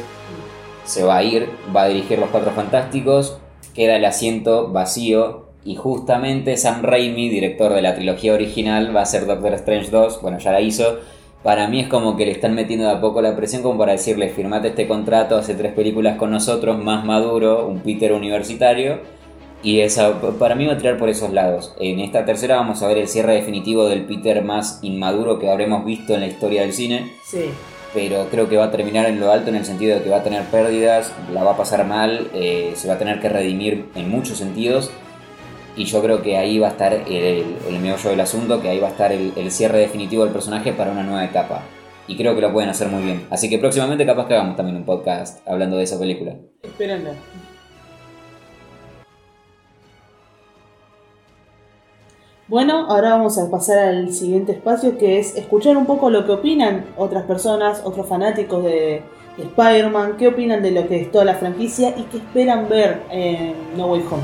se 0.84 1.02
va 1.02 1.16
a 1.16 1.22
ir, 1.22 1.48
va 1.74 1.82
a 1.82 1.88
dirigir 1.88 2.18
Los 2.18 2.30
Cuatro 2.30 2.52
Fantásticos, 2.52 3.38
queda 3.74 3.96
el 3.96 4.04
asiento 4.04 4.70
vacío 4.70 5.46
y 5.64 5.74
justamente 5.74 6.56
Sam 6.56 6.82
Raimi, 6.82 7.28
director 7.28 7.72
de 7.72 7.82
la 7.82 7.94
trilogía 7.94 8.34
original, 8.34 8.94
va 8.94 9.02
a 9.02 9.06
ser 9.06 9.26
Doctor 9.26 9.54
Strange 9.54 9.90
2, 9.90 10.22
bueno, 10.22 10.38
ya 10.38 10.52
la 10.52 10.60
hizo. 10.60 10.98
Para 11.42 11.68
mí 11.68 11.80
es 11.80 11.88
como 11.88 12.16
que 12.16 12.24
le 12.26 12.32
están 12.32 12.54
metiendo 12.54 12.86
de 12.86 12.92
a 12.92 13.00
poco 13.00 13.20
la 13.20 13.36
presión 13.36 13.62
como 13.62 13.78
para 13.78 13.92
decirle, 13.92 14.28
firmate 14.28 14.68
este 14.68 14.86
contrato, 14.88 15.36
hace 15.36 15.54
tres 15.54 15.72
películas 15.72 16.16
con 16.16 16.30
nosotros, 16.30 16.78
más 16.82 17.04
maduro, 17.04 17.66
un 17.66 17.80
Peter 17.80 18.12
universitario. 18.12 19.00
Y 19.62 19.80
esa, 19.80 20.20
para 20.38 20.54
mí 20.54 20.66
va 20.66 20.74
a 20.74 20.78
tirar 20.78 20.96
por 20.98 21.08
esos 21.08 21.32
lados. 21.32 21.74
En 21.80 21.98
esta 21.98 22.24
tercera 22.24 22.56
vamos 22.56 22.82
a 22.82 22.88
ver 22.88 22.98
el 22.98 23.08
cierre 23.08 23.34
definitivo 23.34 23.88
del 23.88 24.04
Peter 24.04 24.44
más 24.44 24.78
inmaduro 24.82 25.38
que 25.38 25.50
habremos 25.50 25.84
visto 25.84 26.14
en 26.14 26.20
la 26.20 26.26
historia 26.26 26.60
del 26.62 26.72
cine 26.72 27.10
Sí. 27.24 27.46
pero 27.94 28.26
creo 28.30 28.48
que 28.48 28.56
va 28.58 28.66
a 28.66 28.70
terminar 28.70 29.06
en 29.06 29.18
lo 29.18 29.32
alto 29.32 29.48
en 29.50 29.56
el 29.56 29.64
sentido 29.64 29.96
de 29.96 30.04
que 30.04 30.10
va 30.10 30.18
a 30.18 30.22
tener 30.22 30.44
pérdidas, 30.44 31.12
la 31.32 31.42
va 31.42 31.52
a 31.52 31.56
pasar 31.56 31.84
mal, 31.86 32.30
eh, 32.34 32.72
se 32.76 32.86
va 32.86 32.94
a 32.94 32.98
tener 32.98 33.18
que 33.20 33.28
redimir 33.28 33.86
en 33.94 34.10
muchos 34.10 34.38
sentidos. 34.38 34.90
Y 35.76 35.84
yo 35.84 36.00
creo 36.02 36.22
que 36.22 36.36
ahí 36.36 36.58
va 36.58 36.68
a 36.68 36.70
estar 36.70 36.92
el, 36.92 37.56
el 37.68 37.78
meollo 37.80 38.10
del 38.10 38.20
asunto, 38.20 38.60
que 38.62 38.68
ahí 38.68 38.78
va 38.78 38.88
a 38.88 38.90
estar 38.92 39.10
el, 39.12 39.32
el 39.36 39.50
cierre 39.50 39.78
definitivo 39.78 40.24
del 40.24 40.32
personaje 40.32 40.72
para 40.74 40.90
una 40.92 41.02
nueva 41.02 41.24
etapa. 41.24 41.62
Y 42.08 42.16
creo 42.16 42.34
que 42.34 42.40
lo 42.40 42.52
pueden 42.52 42.70
hacer 42.70 42.88
muy 42.88 43.02
bien. 43.02 43.26
Así 43.30 43.50
que 43.50 43.58
próximamente 43.58 44.06
capaz 44.06 44.26
que 44.28 44.34
hagamos 44.34 44.56
también 44.56 44.76
un 44.76 44.84
podcast 44.84 45.46
hablando 45.48 45.76
de 45.76 45.82
esa 45.84 45.98
película. 45.98 46.34
Esperando. 46.62 47.10
Bueno, 52.48 52.86
ahora 52.88 53.10
vamos 53.10 53.38
a 53.38 53.50
pasar 53.50 53.78
al 53.78 54.12
siguiente 54.14 54.52
espacio 54.52 54.96
que 54.98 55.18
es 55.18 55.34
escuchar 55.34 55.76
un 55.76 55.84
poco 55.84 56.10
lo 56.10 56.24
que 56.24 56.30
opinan 56.30 56.86
otras 56.96 57.24
personas, 57.24 57.80
otros 57.82 58.06
fanáticos 58.06 58.62
de, 58.62 59.02
de 59.36 59.42
Spider-Man, 59.42 60.16
qué 60.16 60.28
opinan 60.28 60.62
de 60.62 60.70
lo 60.70 60.86
que 60.86 61.00
es 61.00 61.10
toda 61.10 61.24
la 61.24 61.34
franquicia 61.34 61.92
y 61.96 62.04
qué 62.04 62.18
esperan 62.18 62.68
ver 62.68 63.02
en 63.10 63.54
No 63.76 63.88
Way 63.88 64.04
Home. 64.12 64.22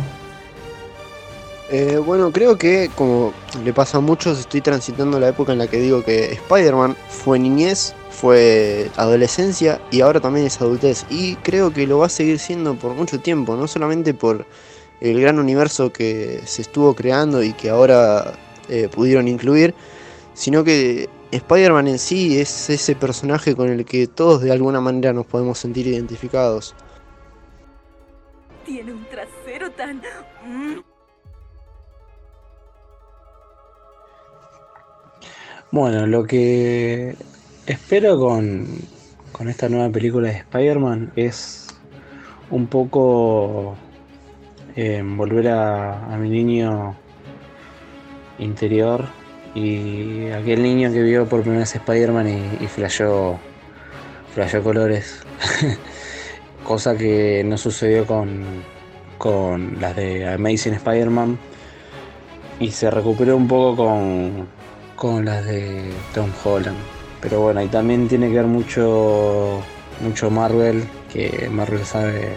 Eh, 1.73 1.99
bueno, 1.99 2.31
creo 2.31 2.57
que 2.57 2.91
como 2.95 3.33
le 3.64 3.73
pasa 3.73 3.99
a 3.99 4.01
muchos, 4.01 4.39
estoy 4.39 4.61
transitando 4.61 5.18
la 5.18 5.29
época 5.29 5.53
en 5.53 5.59
la 5.59 5.66
que 5.66 5.79
digo 5.79 6.05
que 6.05 6.33
Spider-Man 6.33 6.95
fue 7.09 7.41
niñez, 7.41 7.93
fue 8.11 8.89
adolescencia 8.97 9.81
y 9.91 10.01
ahora 10.01 10.20
también 10.20 10.47
es 10.47 10.61
adultez. 10.61 11.07
Y 11.11 11.35
creo 11.37 11.73
que 11.73 11.89
lo 11.89 11.99
va 11.99 12.07
a 12.07 12.09
seguir 12.09 12.39
siendo 12.39 12.77
por 12.77 12.93
mucho 12.93 13.18
tiempo, 13.18 13.57
no 13.57 13.66
solamente 13.66 14.14
por 14.14 14.47
el 15.03 15.21
gran 15.21 15.41
universo 15.41 15.93
que 15.93 16.41
se 16.45 16.63
estuvo 16.63 16.95
creando 16.95 17.43
y 17.43 17.53
que 17.55 17.71
ahora 17.71 18.35
eh, 18.69 18.89
pudieron 18.89 19.27
incluir, 19.27 19.75
sino 20.33 20.63
que 20.63 21.09
Spider-Man 21.33 21.89
en 21.89 21.99
sí 21.99 22.39
es 22.39 22.71
ese 22.71 22.95
personaje 22.95 23.57
con 23.57 23.69
el 23.69 23.85
que 23.85 24.07
todos 24.07 24.43
de 24.43 24.53
alguna 24.53 24.81
manera 24.81 25.13
nos 25.13 25.27
podemos 25.27 25.59
sentir 25.59 25.89
identificados. 25.89 26.77
Tiene 28.65 28.93
un 28.93 29.05
trasero 29.07 29.71
tan... 29.73 30.01
mm, 30.47 30.81
Bueno, 35.73 36.07
lo 36.07 36.25
que 36.25 37.17
espero 37.67 38.21
con, 38.21 38.69
con 39.33 39.49
esta 39.49 39.69
nueva 39.69 39.91
película 39.91 40.29
de 40.29 40.37
Spider-Man 40.37 41.13
es 41.17 41.67
un 42.51 42.67
poco 42.67 43.77
eh, 44.77 45.03
volver 45.05 45.49
a, 45.49 46.16
mi 46.18 46.29
niño 46.31 46.97
interior 48.39 49.05
y 49.55 50.31
aquel 50.31 50.62
niño 50.62 50.93
que 50.93 51.03
vio 51.03 51.29
por 51.29 51.43
primera 51.43 51.61
vez 51.61 51.75
Spider-Man 51.75 52.29
y, 52.29 52.64
y 52.64 52.66
flasheó, 52.68 53.39
flasheó 54.35 54.62
colores. 54.62 55.23
Cosa 56.64 56.97
que 56.97 57.43
no 57.45 57.59
sucedió 57.59 58.07
con, 58.07 58.45
con 59.18 59.81
las 59.81 59.97
de 59.97 60.29
Amazing 60.29 60.75
Spider-Man 60.75 61.39
y 62.61 62.70
se 62.70 62.91
recuperó 62.91 63.37
un 63.37 63.49
poco 63.49 63.85
con, 63.85 64.49
con 64.97 65.25
las 65.25 65.45
de 65.45 65.91
Tom 66.14 66.31
Holland. 66.45 66.77
Pero 67.20 67.41
bueno, 67.41 67.62
y 67.62 67.68
también 67.68 68.09
tiene 68.09 68.29
que 68.29 68.35
ver 68.35 68.47
mucho, 68.47 69.61
mucho 70.01 70.31
Marvel, 70.31 70.85
que 71.12 71.49
Marvel 71.51 71.85
sabe 71.85 72.37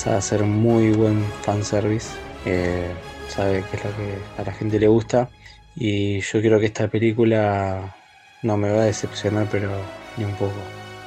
sabe 0.00 0.16
hacer 0.16 0.44
muy 0.44 0.92
buen 0.92 1.22
fanservice, 1.42 2.08
eh, 2.46 2.86
sabe 3.28 3.62
qué 3.70 3.76
es 3.76 3.84
lo 3.84 3.90
que 3.90 4.40
a 4.40 4.44
la 4.46 4.52
gente 4.52 4.80
le 4.80 4.88
gusta 4.88 5.28
y 5.76 6.20
yo 6.20 6.40
creo 6.40 6.58
que 6.58 6.66
esta 6.66 6.88
película 6.88 7.94
no 8.42 8.56
me 8.56 8.70
va 8.70 8.80
a 8.80 8.84
decepcionar 8.86 9.46
pero 9.50 9.68
ni 10.16 10.24
un 10.24 10.32
poco. 10.32 10.54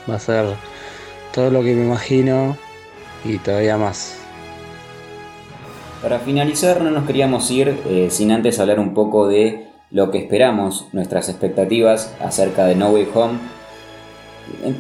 Va 0.07 0.15
a 0.15 0.19
ser 0.19 0.45
todo 1.33 1.49
lo 1.49 1.63
que 1.63 1.73
me 1.73 1.85
imagino 1.85 2.55
y 3.25 3.39
todavía 3.39 3.77
más. 3.77 4.15
Para 6.03 6.19
finalizar, 6.19 6.81
no 6.81 6.91
nos 6.91 7.07
queríamos 7.07 7.49
ir 7.49 7.75
eh, 7.87 8.09
sin 8.11 8.31
antes 8.31 8.59
hablar 8.59 8.79
un 8.79 8.93
poco 8.93 9.27
de 9.27 9.69
lo 9.89 10.11
que 10.11 10.19
esperamos, 10.19 10.87
nuestras 10.91 11.29
expectativas 11.29 12.13
acerca 12.19 12.65
de 12.65 12.75
No 12.75 12.89
Way 12.91 13.09
Home. 13.15 13.39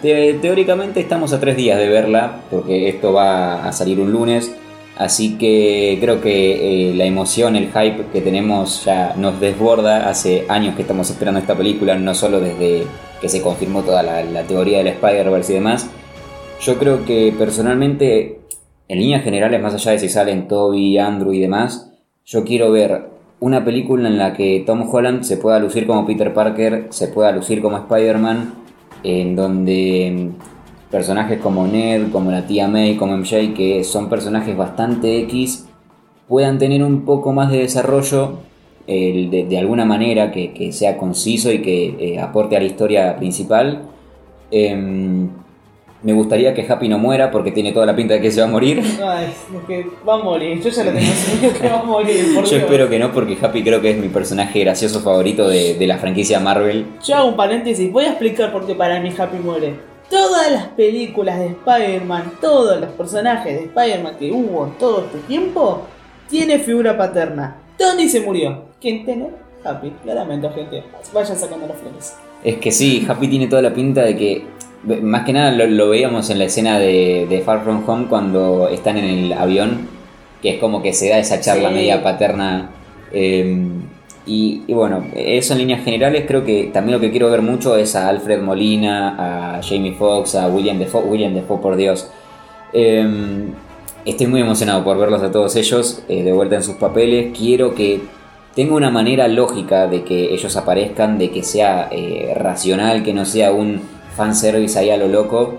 Te- 0.01 0.33
teóricamente 0.35 0.99
estamos 0.99 1.33
a 1.33 1.39
tres 1.39 1.55
días 1.57 1.77
de 1.77 1.89
verla, 1.89 2.41
porque 2.49 2.89
esto 2.89 3.13
va 3.13 3.67
a 3.67 3.71
salir 3.71 3.99
un 3.99 4.11
lunes, 4.11 4.53
así 4.97 5.37
que 5.37 5.97
creo 5.99 6.21
que 6.21 6.91
eh, 6.91 6.95
la 6.95 7.05
emoción, 7.05 7.55
el 7.55 7.67
hype 7.67 8.05
que 8.11 8.21
tenemos 8.21 8.85
ya 8.85 9.13
nos 9.17 9.39
desborda. 9.39 10.09
Hace 10.09 10.45
años 10.49 10.75
que 10.75 10.81
estamos 10.83 11.09
esperando 11.09 11.39
esta 11.39 11.55
película, 11.55 11.95
no 11.95 12.13
solo 12.13 12.39
desde 12.39 12.83
que 13.19 13.29
se 13.29 13.41
confirmó 13.41 13.81
toda 13.83 14.03
la, 14.03 14.23
la 14.23 14.43
teoría 14.43 14.79
del 14.79 14.87
Spider-Verse 14.87 15.53
y 15.53 15.55
demás. 15.55 15.89
Yo 16.61 16.77
creo 16.77 17.05
que 17.05 17.33
personalmente, 17.37 18.39
en 18.87 18.99
líneas 18.99 19.23
generales, 19.23 19.61
más 19.61 19.73
allá 19.73 19.91
de 19.93 19.99
si 19.99 20.09
salen 20.09 20.47
Toby, 20.47 20.97
Andrew 20.97 21.33
y 21.33 21.39
demás, 21.39 21.89
yo 22.25 22.43
quiero 22.43 22.71
ver 22.71 23.05
una 23.39 23.65
película 23.65 24.07
en 24.07 24.17
la 24.17 24.33
que 24.33 24.63
Tom 24.65 24.87
Holland 24.89 25.23
se 25.23 25.35
pueda 25.35 25.59
lucir 25.59 25.85
como 25.87 26.05
Peter 26.05 26.33
Parker, 26.33 26.87
se 26.89 27.07
pueda 27.09 27.31
lucir 27.33 27.61
como 27.61 27.77
Spider-Man, 27.77 28.62
en 29.03 29.35
donde 29.35 30.31
mm, 30.33 30.91
personajes 30.91 31.39
como 31.39 31.67
Ned, 31.67 32.11
como 32.11 32.31
la 32.31 32.47
tía 32.47 32.67
May, 32.67 32.95
como 32.97 33.17
MJ, 33.17 33.53
que 33.53 33.83
son 33.83 34.09
personajes 34.09 34.55
bastante 34.55 35.19
X, 35.21 35.67
puedan 36.27 36.57
tener 36.57 36.83
un 36.83 37.05
poco 37.05 37.33
más 37.33 37.51
de 37.51 37.59
desarrollo 37.59 38.39
de 38.85 39.57
alguna 39.57 39.85
manera 39.85 40.31
que, 40.31 40.51
que 40.51 40.73
sea 40.73 40.97
conciso 40.97 41.51
y 41.51 41.61
que 41.61 41.95
eh, 41.99 42.19
aporte 42.19 42.57
a 42.57 42.59
la 42.59 42.65
historia 42.65 43.15
principal. 43.15 43.83
Em, 44.51 45.29
me 46.03 46.13
gustaría 46.13 46.53
que 46.53 46.65
Happy 46.69 46.87
no 46.89 46.97
muera 46.99 47.31
porque 47.31 47.51
tiene 47.51 47.71
toda 47.71 47.85
la 47.85 47.95
pinta 47.95 48.13
de 48.15 48.21
que 48.21 48.29
se 48.31 48.41
va 48.41 48.47
a 48.47 48.49
morir. 48.49 48.83
Ay, 49.03 49.25
es 49.27 49.65
que 49.65 49.87
va 50.07 50.15
a 50.15 50.17
morir. 50.17 50.61
Yo 50.61 50.69
ya 50.69 50.83
lo 50.83 50.91
tengo 50.91 51.11
asumido 51.11 51.53
que 51.53 51.69
va 51.69 51.79
a 51.79 51.83
morir. 51.83 52.35
por 52.35 52.43
Yo 52.43 52.49
Dios. 52.51 52.61
espero 52.63 52.89
que 52.89 52.99
no 52.99 53.11
porque 53.11 53.37
Happy 53.41 53.63
creo 53.63 53.81
que 53.81 53.91
es 53.91 53.97
mi 53.97 54.09
personaje 54.09 54.59
gracioso 54.59 54.99
favorito 54.99 55.47
de, 55.47 55.75
de 55.75 55.87
la 55.87 55.97
franquicia 55.97 56.39
Marvel. 56.39 56.85
Yo 57.03 57.15
hago 57.15 57.29
un 57.29 57.35
paréntesis. 57.35 57.91
Voy 57.91 58.05
a 58.05 58.09
explicar 58.09 58.51
por 58.51 58.65
qué 58.67 58.75
para 58.75 58.99
mí 58.99 59.11
Happy 59.17 59.37
muere. 59.37 59.75
Todas 60.09 60.51
las 60.51 60.65
películas 60.67 61.39
de 61.39 61.47
Spider-Man, 61.47 62.33
todos 62.41 62.79
los 62.79 62.89
personajes 62.91 63.53
de 63.57 63.63
Spider-Man 63.65 64.15
que 64.19 64.31
hubo 64.31 64.65
en 64.67 64.73
todo 64.73 65.05
este 65.05 65.17
tiempo, 65.19 65.83
tiene 66.29 66.59
figura 66.59 66.97
paterna. 66.97 67.55
Tony 67.77 68.07
se 68.09 68.19
murió. 68.21 68.65
¿Quién 68.79 69.05
tiene? 69.05 69.29
Happy. 69.63 69.91
Lo 70.05 70.13
lamento, 70.13 70.51
gente. 70.53 70.83
Vayan 71.13 71.37
sacando 71.37 71.65
las 71.65 71.77
flores. 71.77 72.15
Es 72.43 72.57
que 72.57 72.71
sí, 72.71 73.05
Happy 73.07 73.27
tiene 73.29 73.47
toda 73.47 73.61
la 73.61 73.73
pinta 73.73 74.01
de 74.03 74.15
que, 74.17 74.45
más 75.01 75.23
que 75.25 75.33
nada 75.33 75.51
lo, 75.51 75.65
lo 75.67 75.89
veíamos 75.89 76.29
en 76.29 76.39
la 76.39 76.45
escena 76.45 76.79
de, 76.79 77.25
de 77.29 77.41
Far 77.41 77.63
From 77.63 77.83
Home 77.87 78.05
cuando 78.07 78.67
están 78.69 78.97
en 78.97 79.05
el 79.05 79.33
avión, 79.33 79.87
que 80.41 80.55
es 80.55 80.59
como 80.59 80.81
que 80.81 80.93
se 80.93 81.09
da 81.09 81.17
esa 81.19 81.39
charla 81.39 81.69
Sí. 81.69 81.75
media 81.75 82.03
paterna. 82.03 82.69
eh, 83.11 83.67
y, 84.25 84.61
y 84.67 84.73
bueno, 84.73 85.03
eso 85.13 85.51
en 85.51 85.59
líneas 85.59 85.83
generales 85.83 86.23
creo 86.25 86.45
que 86.45 86.69
también 86.71 86.93
lo 86.95 87.01
que 87.01 87.11
quiero 87.11 87.29
ver 87.29 87.41
mucho 87.41 87.75
es 87.75 87.93
a 87.95 88.07
Alfred 88.07 88.41
Molina, 88.41 89.57
a 89.57 89.61
Jamie 89.61 89.91
Foxx, 89.93 90.35
a 90.35 90.47
William 90.47 90.79
Defoe, 90.79 91.03
William 91.03 91.33
Defoe 91.33 91.59
por 91.59 91.75
Dios. 91.75 92.09
Eh, 92.71 93.05
estoy 94.05 94.27
muy 94.27 94.39
emocionado 94.41 94.83
por 94.83 94.97
verlos 94.97 95.21
a 95.23 95.31
todos 95.31 95.55
ellos 95.57 96.03
eh, 96.07 96.23
de 96.23 96.31
vuelta 96.31 96.55
en 96.55 96.63
sus 96.63 96.75
papeles. 96.75 97.37
Quiero 97.37 97.75
que 97.75 98.01
tenga 98.55 98.75
una 98.75 98.89
manera 98.89 99.27
lógica 99.27 99.87
de 99.87 100.03
que 100.03 100.33
ellos 100.33 100.55
aparezcan, 100.55 101.17
de 101.17 101.29
que 101.29 101.43
sea 101.43 101.89
eh, 101.91 102.33
racional, 102.35 103.03
que 103.03 103.13
no 103.13 103.25
sea 103.25 103.51
un 103.51 103.81
fanservice 104.15 104.77
ahí 104.79 104.89
a 104.89 104.97
lo 104.97 105.07
loco. 105.07 105.55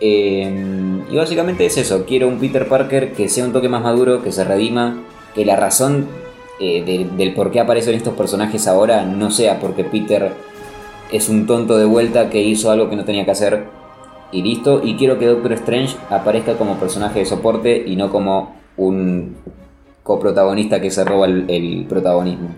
Eh, 0.00 1.02
y 1.10 1.16
básicamente 1.16 1.64
es 1.66 1.76
eso, 1.78 2.04
quiero 2.06 2.26
un 2.26 2.38
Peter 2.38 2.68
Parker 2.68 3.12
que 3.12 3.28
sea 3.28 3.44
un 3.44 3.52
toque 3.52 3.68
más 3.68 3.82
maduro, 3.82 4.22
que 4.22 4.32
se 4.32 4.42
redima, 4.44 5.00
que 5.34 5.44
la 5.44 5.54
razón 5.56 6.08
eh, 6.60 6.82
de- 6.84 7.08
del 7.16 7.34
por 7.34 7.50
qué 7.50 7.60
aparecen 7.60 7.94
estos 7.94 8.14
personajes 8.14 8.66
ahora 8.68 9.04
no 9.04 9.30
sea 9.30 9.58
porque 9.60 9.84
Peter 9.84 10.32
es 11.10 11.28
un 11.28 11.46
tonto 11.46 11.76
de 11.78 11.84
vuelta 11.84 12.30
que 12.30 12.40
hizo 12.42 12.70
algo 12.70 12.88
que 12.90 12.96
no 12.96 13.04
tenía 13.04 13.24
que 13.24 13.30
hacer 13.32 13.64
y 14.32 14.42
listo. 14.42 14.80
Y 14.82 14.96
quiero 14.96 15.18
que 15.18 15.26
Doctor 15.26 15.52
Strange 15.54 15.96
aparezca 16.10 16.54
como 16.54 16.76
personaje 16.76 17.20
de 17.20 17.26
soporte 17.26 17.82
y 17.86 17.96
no 17.96 18.10
como 18.10 18.54
un 18.76 19.36
coprotagonista 20.02 20.80
que 20.80 20.90
se 20.90 21.04
roba 21.04 21.26
el, 21.26 21.44
el 21.48 21.86
protagonismo. 21.88 22.48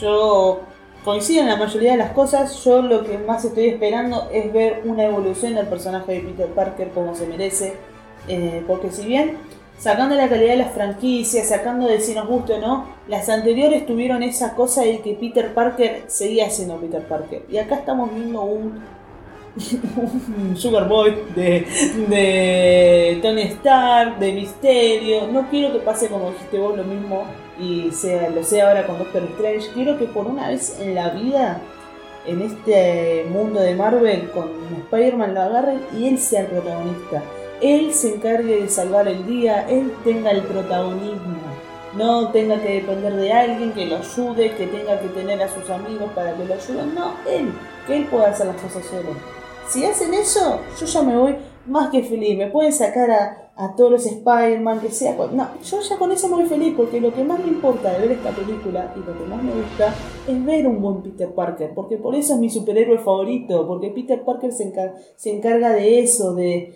Yo 0.00 0.60
coincido 1.04 1.42
en 1.42 1.48
la 1.48 1.56
mayoría 1.56 1.92
de 1.92 1.98
las 1.98 2.12
cosas. 2.12 2.64
Yo 2.64 2.82
lo 2.82 3.04
que 3.04 3.18
más 3.18 3.44
estoy 3.44 3.66
esperando 3.66 4.28
es 4.32 4.52
ver 4.52 4.82
una 4.84 5.04
evolución 5.04 5.54
del 5.54 5.66
personaje 5.66 6.12
de 6.12 6.20
Peter 6.20 6.48
Parker 6.48 6.90
como 6.90 7.14
se 7.14 7.26
merece. 7.26 7.74
Eh, 8.28 8.62
porque 8.66 8.90
si 8.90 9.04
bien, 9.04 9.36
sacando 9.78 10.14
la 10.14 10.28
calidad 10.28 10.52
de 10.52 10.58
las 10.58 10.72
franquicias, 10.72 11.48
sacando 11.48 11.88
de 11.88 12.00
si 12.00 12.14
nos 12.14 12.28
gusta 12.28 12.54
o 12.54 12.58
no, 12.58 12.86
las 13.08 13.28
anteriores 13.28 13.84
tuvieron 13.86 14.22
esa 14.22 14.54
cosa 14.54 14.82
de 14.82 15.00
que 15.00 15.14
Peter 15.14 15.52
Parker 15.54 16.04
seguía 16.06 16.48
siendo 16.50 16.76
Peter 16.76 17.02
Parker. 17.02 17.44
Y 17.50 17.58
acá 17.58 17.76
estamos 17.76 18.14
viendo 18.14 18.42
un, 18.42 18.80
un 20.40 20.56
Sugar 20.56 20.88
Boy 20.88 21.16
de, 21.34 21.66
de 22.08 23.18
Tony 23.22 23.42
Stark, 23.42 24.18
de 24.18 24.32
Misterio. 24.32 25.26
No 25.26 25.48
quiero 25.50 25.72
que 25.72 25.80
pase 25.80 26.08
como 26.08 26.30
dijiste 26.30 26.58
vos 26.58 26.76
lo 26.76 26.84
mismo 26.84 27.24
y 27.58 27.90
sea, 27.92 28.30
lo 28.30 28.42
sea 28.42 28.68
ahora 28.68 28.86
con 28.86 28.98
Doctor 28.98 29.22
Strange. 29.34 29.70
Quiero 29.74 29.98
que 29.98 30.06
por 30.06 30.26
una 30.26 30.48
vez 30.48 30.78
en 30.80 30.94
la 30.94 31.10
vida, 31.10 31.60
en 32.26 32.42
este 32.42 33.26
mundo 33.30 33.60
de 33.60 33.74
Marvel, 33.74 34.30
con 34.30 34.50
Spider-Man 34.84 35.34
lo 35.34 35.42
agarren 35.42 35.80
y 35.96 36.08
él 36.08 36.18
sea 36.18 36.42
el 36.42 36.46
protagonista. 36.46 37.22
Él 37.60 37.92
se 37.94 38.14
encargue 38.14 38.62
de 38.62 38.68
salvar 38.68 39.06
el 39.06 39.26
día, 39.26 39.66
él 39.68 39.92
tenga 40.04 40.30
el 40.30 40.42
protagonismo. 40.42 41.36
No 41.96 42.30
tenga 42.30 42.60
que 42.60 42.80
depender 42.80 43.12
de 43.14 43.32
alguien 43.32 43.72
que 43.72 43.86
lo 43.86 43.98
ayude, 43.98 44.52
que 44.56 44.66
tenga 44.66 44.98
que 44.98 45.08
tener 45.08 45.42
a 45.42 45.48
sus 45.48 45.68
amigos 45.68 46.10
para 46.14 46.34
que 46.34 46.44
lo 46.44 46.54
ayuden. 46.54 46.94
No, 46.94 47.14
él, 47.28 47.52
que 47.86 47.98
él 47.98 48.06
pueda 48.06 48.30
hacer 48.30 48.46
las 48.46 48.56
cosas 48.56 48.84
solo. 48.86 49.14
Si 49.68 49.84
hacen 49.84 50.14
eso, 50.14 50.60
yo 50.80 50.86
ya 50.86 51.02
me 51.02 51.16
voy 51.16 51.36
más 51.66 51.90
que 51.90 52.02
feliz. 52.02 52.36
Me 52.36 52.50
pueden 52.50 52.72
sacar 52.72 53.10
a, 53.10 53.52
a 53.56 53.74
todos 53.76 53.90
los 53.90 54.06
Spider-Man, 54.06 54.80
que 54.80 54.90
sea. 54.90 55.16
No, 55.32 55.48
yo 55.62 55.80
ya 55.80 55.96
con 55.98 56.10
eso 56.12 56.28
me 56.28 56.36
voy 56.36 56.46
feliz, 56.46 56.74
porque 56.76 57.00
lo 57.00 57.12
que 57.12 57.24
más 57.24 57.38
me 57.40 57.48
importa 57.48 57.92
de 57.92 58.00
ver 58.00 58.12
esta 58.12 58.30
película 58.30 58.92
y 58.96 59.00
lo 59.00 59.18
que 59.18 59.24
más 59.24 59.42
me 59.42 59.52
gusta 59.52 59.94
es 60.26 60.44
ver 60.44 60.66
un 60.66 60.80
buen 60.82 61.02
Peter 61.02 61.32
Parker, 61.32 61.72
porque 61.74 61.96
por 61.96 62.14
eso 62.14 62.34
es 62.34 62.40
mi 62.40 62.50
superhéroe 62.50 62.98
favorito, 62.98 63.66
porque 63.66 63.90
Peter 63.90 64.22
Parker 64.24 64.52
se, 64.52 64.72
encar- 64.72 64.94
se 65.16 65.30
encarga 65.34 65.70
de 65.70 66.00
eso, 66.00 66.34
de, 66.34 66.74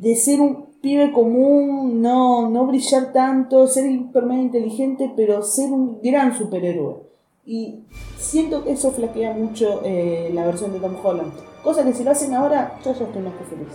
de 0.00 0.16
ser 0.16 0.40
un 0.40 0.66
pibe 0.80 1.12
común, 1.12 2.00
no, 2.00 2.48
no 2.48 2.66
brillar 2.66 3.12
tanto, 3.12 3.66
ser 3.66 3.90
hipermente 3.90 4.58
inteligente, 4.58 5.12
pero 5.16 5.42
ser 5.42 5.72
un 5.72 6.00
gran 6.02 6.36
superhéroe. 6.36 7.06
Y 7.44 7.80
siento 8.18 8.64
que 8.64 8.72
eso 8.72 8.90
flaquea 8.90 9.32
mucho 9.32 9.80
eh, 9.84 10.30
la 10.32 10.44
versión 10.46 10.72
de 10.72 10.80
Tom 10.80 10.96
Holland. 11.02 11.32
Cosa 11.62 11.84
que 11.84 11.92
si 11.92 12.04
lo 12.04 12.10
hacen 12.10 12.34
ahora, 12.34 12.78
yo 12.84 12.92
ya 12.92 13.04
estoy 13.04 13.22
más 13.22 13.34
que 13.34 13.44
feliz. 13.44 13.68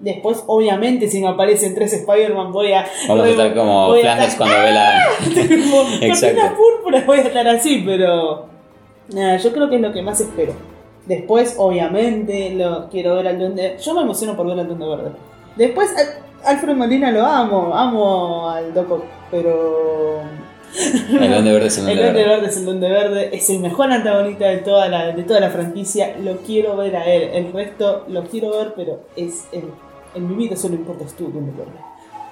Después, 0.00 0.44
obviamente, 0.46 1.08
si 1.08 1.20
me 1.20 1.28
aparecen 1.28 1.74
tres 1.74 1.92
Spider-Man, 1.92 2.52
voy 2.52 2.72
a. 2.72 2.86
Vamos 3.08 3.26
a 3.26 3.30
estar 3.30 3.54
como 3.54 3.94
Flanders 3.96 4.34
cuando 4.36 4.56
ve 4.56 4.72
la... 4.72 4.98
Exacto. 6.00 6.36
cortina 6.40 6.54
púrpura 6.56 7.02
voy 7.04 7.18
a 7.18 7.22
estar 7.22 7.48
así, 7.48 7.82
pero. 7.84 8.46
Nada, 9.12 9.36
yo 9.38 9.52
creo 9.52 9.68
que 9.68 9.76
es 9.76 9.82
lo 9.82 9.92
que 9.92 10.02
más 10.02 10.20
espero. 10.20 10.52
Después, 11.06 11.54
obviamente, 11.58 12.50
lo 12.54 12.88
quiero 12.90 13.16
ver 13.16 13.28
al 13.28 13.38
Duende. 13.38 13.76
Yo 13.82 13.94
me 13.94 14.02
emociono 14.02 14.36
por 14.36 14.46
ver 14.46 14.60
al 14.60 14.66
Duende 14.68 14.86
Verde. 14.86 15.10
Después, 15.56 15.90
al- 15.96 16.28
Alfred 16.54 16.76
Molina 16.76 17.10
lo 17.10 17.26
amo, 17.26 17.74
amo 17.74 18.48
al 18.50 18.72
Doco, 18.72 19.02
pero. 19.32 20.20
El 21.10 21.28
Duende 21.30 21.52
Verde 21.52 21.66
es 21.66 21.78
el 21.78 21.88
El 21.88 21.96
Duende 21.96 22.12
Duende 22.12 22.22
Verde. 22.22 22.36
Verde 22.36 22.46
es 22.48 22.56
el 22.58 22.64
Duende 22.66 22.88
Verde, 22.88 23.30
es 23.32 23.50
el 23.50 23.58
mejor 23.60 23.90
antagonista 23.90 24.46
de 24.46 24.58
toda 24.58 24.88
la, 24.88 25.06
de 25.12 25.22
toda 25.24 25.40
la 25.40 25.50
franquicia. 25.50 26.14
Lo 26.22 26.36
quiero 26.38 26.76
ver 26.76 26.94
a 26.94 27.04
él. 27.12 27.30
El 27.32 27.52
resto 27.52 28.04
lo 28.08 28.22
quiero 28.24 28.50
ver, 28.56 28.74
pero 28.76 29.00
es 29.16 29.46
él. 29.50 29.64
En 30.14 30.28
mi 30.28 30.34
vida 30.34 30.56
solo 30.56 30.74
importas 30.74 31.14
tú, 31.14 31.30
Verde. 31.32 31.72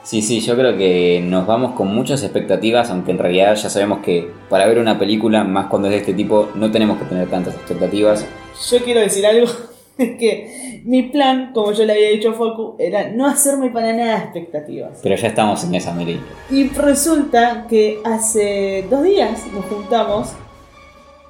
Sí, 0.06 0.22
sí, 0.22 0.40
yo 0.40 0.54
creo 0.54 0.76
que 0.76 1.20
nos 1.20 1.48
vamos 1.48 1.72
con 1.72 1.92
muchas 1.92 2.22
expectativas, 2.22 2.90
aunque 2.90 3.10
en 3.10 3.18
realidad 3.18 3.56
ya 3.56 3.68
sabemos 3.68 3.98
que 4.04 4.30
para 4.48 4.64
ver 4.66 4.78
una 4.78 5.00
película, 5.00 5.42
más 5.42 5.66
cuando 5.66 5.88
es 5.88 5.94
de 5.94 5.98
este 5.98 6.14
tipo, 6.14 6.48
no 6.54 6.70
tenemos 6.70 6.98
que 6.98 7.06
tener 7.06 7.28
tantas 7.28 7.54
expectativas. 7.56 8.24
Yo 8.70 8.84
quiero 8.84 9.00
decir 9.00 9.26
algo, 9.26 9.46
es 9.98 10.16
que 10.16 10.82
mi 10.84 11.02
plan, 11.04 11.50
como 11.52 11.72
yo 11.72 11.84
le 11.84 11.94
había 11.94 12.10
dicho 12.10 12.30
a 12.30 12.34
Foku, 12.34 12.76
era 12.78 13.10
no 13.10 13.26
hacerme 13.26 13.70
para 13.70 13.92
nada 13.92 14.18
expectativas. 14.18 15.00
Pero 15.02 15.16
ya 15.16 15.26
estamos 15.26 15.64
en 15.64 15.74
esa, 15.74 15.92
Meli. 15.92 16.20
Y 16.50 16.68
resulta 16.68 17.66
que 17.68 17.98
hace 18.04 18.86
dos 18.88 19.02
días 19.02 19.44
nos 19.52 19.64
juntamos 19.64 20.28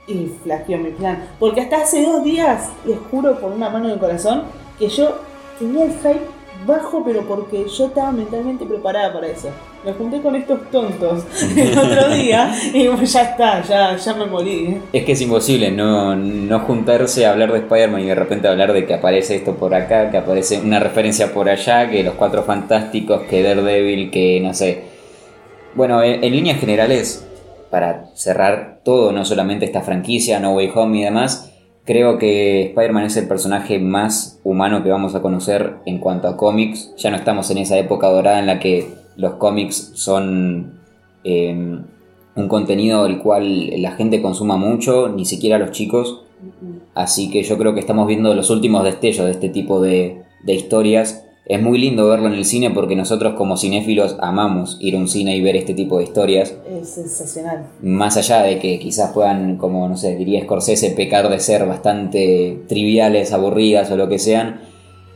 y 0.06 0.26
flaqueó 0.42 0.76
mi 0.76 0.90
plan. 0.90 1.26
Porque 1.38 1.62
hasta 1.62 1.78
hace 1.78 2.04
dos 2.04 2.22
días, 2.22 2.68
les 2.84 2.98
juro 3.10 3.40
por 3.40 3.52
una 3.52 3.70
mano 3.70 3.88
del 3.88 3.98
corazón, 3.98 4.42
que 4.78 4.88
yo 4.90 5.18
tenía 5.58 5.84
el 5.84 5.92
hype 5.92 6.35
bajo, 6.64 7.02
pero 7.04 7.22
porque 7.22 7.66
yo 7.68 7.86
estaba 7.86 8.12
mentalmente 8.12 8.64
preparada 8.64 9.12
para 9.12 9.28
eso. 9.28 9.48
Me 9.84 9.92
junté 9.92 10.20
con 10.20 10.34
estos 10.34 10.70
tontos 10.70 11.24
el 11.56 11.76
otro 11.76 12.08
día 12.10 12.52
y 12.72 12.86
bueno, 12.88 13.02
ya 13.04 13.22
está, 13.22 13.62
ya, 13.62 13.96
ya 13.96 14.14
me 14.14 14.26
morí. 14.26 14.66
¿eh? 14.66 14.80
Es 14.92 15.04
que 15.04 15.12
es 15.12 15.20
imposible 15.20 15.70
no, 15.70 16.16
no 16.16 16.60
juntarse 16.60 17.26
a 17.26 17.32
hablar 17.32 17.52
de 17.52 17.58
Spider-Man 17.58 18.00
y 18.00 18.06
de 18.06 18.14
repente 18.14 18.48
hablar 18.48 18.72
de 18.72 18.86
que 18.86 18.94
aparece 18.94 19.36
esto 19.36 19.54
por 19.54 19.74
acá, 19.74 20.10
que 20.10 20.16
aparece 20.18 20.60
una 20.60 20.80
referencia 20.80 21.32
por 21.32 21.48
allá, 21.48 21.88
que 21.90 22.02
los 22.02 22.14
cuatro 22.14 22.42
fantásticos, 22.42 23.22
que 23.22 23.42
Daredevil, 23.42 24.10
que 24.10 24.40
no 24.40 24.54
sé. 24.54 24.96
Bueno, 25.74 26.02
en, 26.02 26.24
en 26.24 26.32
líneas 26.32 26.58
generales, 26.58 27.26
para 27.70 28.06
cerrar 28.14 28.80
todo, 28.84 29.12
no 29.12 29.24
solamente 29.24 29.66
esta 29.66 29.82
franquicia, 29.82 30.40
No 30.40 30.54
Way 30.54 30.72
Home 30.74 30.98
y 30.98 31.04
demás, 31.04 31.52
creo 31.86 32.18
que 32.18 32.66
Spider-Man 32.66 33.04
es 33.04 33.16
el 33.16 33.28
personaje 33.28 33.78
más 33.78 34.40
humano 34.44 34.82
que 34.82 34.90
vamos 34.90 35.14
a 35.14 35.22
conocer 35.22 35.76
en 35.86 35.98
cuanto 35.98 36.28
a 36.28 36.36
cómics. 36.36 36.92
Ya 36.98 37.10
no 37.10 37.16
estamos 37.16 37.50
en 37.50 37.58
esa 37.58 37.78
época 37.78 38.08
dorada 38.08 38.40
en 38.40 38.46
la 38.46 38.58
que 38.58 38.88
los 39.16 39.34
cómics 39.34 39.92
son 39.94 40.80
eh, 41.24 41.80
un 42.34 42.48
contenido 42.48 43.06
el 43.06 43.18
cual 43.18 43.80
la 43.80 43.92
gente 43.92 44.20
consuma 44.20 44.56
mucho, 44.56 45.08
ni 45.08 45.24
siquiera 45.24 45.58
los 45.58 45.70
chicos. 45.70 46.24
Así 46.94 47.30
que 47.30 47.42
yo 47.42 47.56
creo 47.56 47.72
que 47.72 47.80
estamos 47.80 48.06
viendo 48.06 48.34
los 48.34 48.50
últimos 48.50 48.84
destellos 48.84 49.24
de 49.24 49.32
este 49.32 49.48
tipo 49.48 49.80
de, 49.80 50.22
de 50.44 50.54
historias. 50.54 51.25
Es 51.46 51.62
muy 51.62 51.78
lindo 51.78 52.08
verlo 52.08 52.26
en 52.26 52.34
el 52.34 52.44
cine 52.44 52.72
porque 52.72 52.96
nosotros 52.96 53.34
como 53.34 53.56
cinéfilos 53.56 54.16
amamos 54.18 54.78
ir 54.80 54.96
a 54.96 54.98
un 54.98 55.06
cine 55.06 55.36
y 55.36 55.40
ver 55.40 55.54
este 55.54 55.74
tipo 55.74 55.98
de 55.98 56.04
historias. 56.04 56.56
Es 56.68 56.88
sensacional. 56.88 57.68
Más 57.80 58.16
allá 58.16 58.42
de 58.42 58.58
que 58.58 58.80
quizás 58.80 59.12
puedan, 59.12 59.56
como 59.56 59.88
no 59.88 59.96
sé, 59.96 60.16
diría 60.16 60.42
Scorsese, 60.42 60.90
pecar 60.90 61.28
de 61.28 61.38
ser 61.38 61.64
bastante 61.64 62.64
triviales, 62.66 63.32
aburridas 63.32 63.88
o 63.92 63.96
lo 63.96 64.08
que 64.08 64.18
sean, 64.18 64.60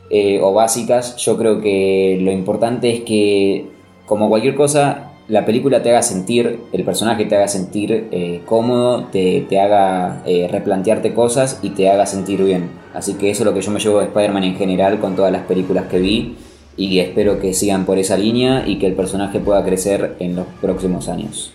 eh, 0.09 0.39
o 0.41 0.53
básicas, 0.53 1.17
yo 1.17 1.37
creo 1.37 1.59
que 1.59 2.17
lo 2.21 2.31
importante 2.31 2.93
es 2.93 3.01
que, 3.01 3.69
como 4.05 4.29
cualquier 4.29 4.55
cosa, 4.55 5.11
la 5.27 5.45
película 5.45 5.83
te 5.83 5.89
haga 5.89 6.01
sentir, 6.01 6.61
el 6.71 6.83
personaje 6.85 7.25
te 7.25 7.35
haga 7.35 7.49
sentir 7.49 8.07
eh, 8.11 8.41
cómodo, 8.45 9.05
te, 9.05 9.45
te 9.49 9.59
haga 9.59 10.21
eh, 10.25 10.47
replantearte 10.49 11.13
cosas 11.13 11.59
y 11.61 11.71
te 11.71 11.89
haga 11.89 12.05
sentir 12.05 12.41
bien. 12.43 12.80
Así 12.93 13.13
que 13.15 13.29
eso 13.29 13.43
es 13.43 13.45
lo 13.45 13.53
que 13.53 13.61
yo 13.61 13.71
me 13.71 13.79
llevo 13.79 13.99
de 13.99 14.05
Spider-Man 14.05 14.43
en 14.43 14.55
general 14.55 14.99
con 14.99 15.15
todas 15.15 15.31
las 15.31 15.43
películas 15.43 15.85
que 15.85 15.99
vi 15.99 16.37
y 16.77 16.99
espero 16.99 17.39
que 17.39 17.53
sigan 17.53 17.85
por 17.85 17.97
esa 17.97 18.17
línea 18.17 18.67
y 18.67 18.79
que 18.79 18.87
el 18.87 18.93
personaje 18.93 19.39
pueda 19.39 19.63
crecer 19.63 20.15
en 20.19 20.35
los 20.35 20.45
próximos 20.61 21.09
años. 21.09 21.53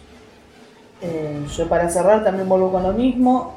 Eh, 1.03 1.45
yo 1.57 1.69
para 1.69 1.89
cerrar 1.89 2.25
también 2.25 2.49
vuelvo 2.49 2.73
con 2.73 2.83
lo 2.83 2.93
mismo. 2.93 3.55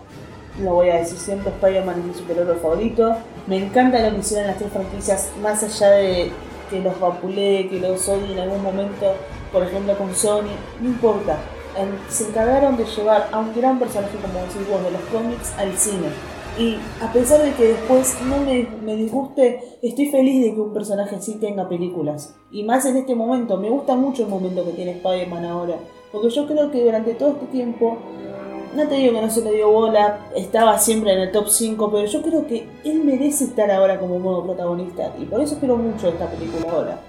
Lo 0.62 0.74
voy 0.74 0.90
a 0.90 0.96
decir 0.96 1.18
siempre, 1.18 1.52
Spider-Man 1.52 2.00
es 2.00 2.06
mi 2.06 2.14
superhéroe 2.14 2.56
favorito. 2.56 3.16
Me 3.48 3.58
encanta 3.58 4.00
lo 4.02 4.16
que 4.16 4.20
hicieron 4.20 4.48
las 4.48 4.58
tres 4.58 4.72
franquicias, 4.72 5.30
más 5.42 5.64
allá 5.64 5.92
de 5.92 6.32
que 6.70 6.82
los 6.82 7.00
vapulee, 7.00 7.70
que 7.70 7.80
los 7.80 8.08
odie 8.10 8.34
en 8.34 8.40
algún 8.40 8.62
momento, 8.62 9.16
por 9.52 9.64
ejemplo 9.64 9.98
con 9.98 10.14
Sony, 10.14 10.52
no 10.82 10.90
importa. 10.90 11.38
Se 12.10 12.28
encargaron 12.28 12.76
de 12.76 12.84
llevar 12.84 13.30
a 13.32 13.40
un 13.40 13.56
gran 13.56 13.80
personaje 13.80 14.18
como 14.18 14.40
decís 14.40 14.68
vos 14.70 14.84
de 14.84 14.92
los 14.92 15.02
cómics 15.14 15.54
al 15.58 15.78
cine. 15.78 16.08
Y 16.60 16.76
a 17.02 17.12
pesar 17.14 17.42
de 17.42 17.54
que 17.54 17.70
después 17.70 18.18
no 18.28 18.38
me, 18.40 18.68
me 18.84 18.98
disguste, 18.98 19.62
estoy 19.82 20.08
feliz 20.08 20.44
de 20.44 20.54
que 20.54 20.60
un 20.60 20.74
personaje 20.74 21.16
así 21.16 21.36
tenga 21.36 21.70
películas. 21.70 22.36
Y 22.52 22.64
más 22.64 22.86
en 22.86 22.98
este 22.98 23.16
momento, 23.16 23.56
me 23.56 23.70
gusta 23.70 23.96
mucho 23.96 24.24
el 24.24 24.30
momento 24.30 24.66
que 24.66 24.74
tiene 24.74 24.92
Spider-Man 24.92 25.46
ahora. 25.46 25.78
Porque 26.12 26.30
yo 26.30 26.46
creo 26.48 26.70
que 26.70 26.84
durante 26.84 27.14
todo 27.14 27.30
este 27.30 27.46
tiempo, 27.46 27.98
no 28.76 28.88
te 28.88 28.96
digo 28.96 29.14
que 29.14 29.22
no 29.22 29.30
se 29.30 29.42
le 29.42 29.54
dio 29.54 29.72
bola, 29.72 30.28
estaba 30.36 30.78
siempre 30.78 31.14
en 31.14 31.20
el 31.20 31.32
top 31.32 31.48
5, 31.48 31.92
pero 31.92 32.06
yo 32.06 32.22
creo 32.22 32.46
que 32.46 32.68
él 32.84 33.06
merece 33.06 33.46
estar 33.46 33.72
ahora 33.72 33.98
como 33.98 34.20
modo 34.20 34.44
protagonista. 34.44 35.14
Y 35.18 35.26
por 35.26 35.40
eso 35.40 35.54
espero 35.54 35.78
mucho 35.78 36.10
esta 36.10 36.28
película 36.28 36.70
ahora. 36.70 37.00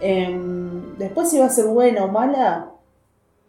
Em, 0.00 0.96
después 0.98 1.30
si 1.30 1.38
va 1.38 1.46
a 1.46 1.50
ser 1.50 1.66
buena 1.66 2.04
o 2.04 2.08
mala, 2.08 2.72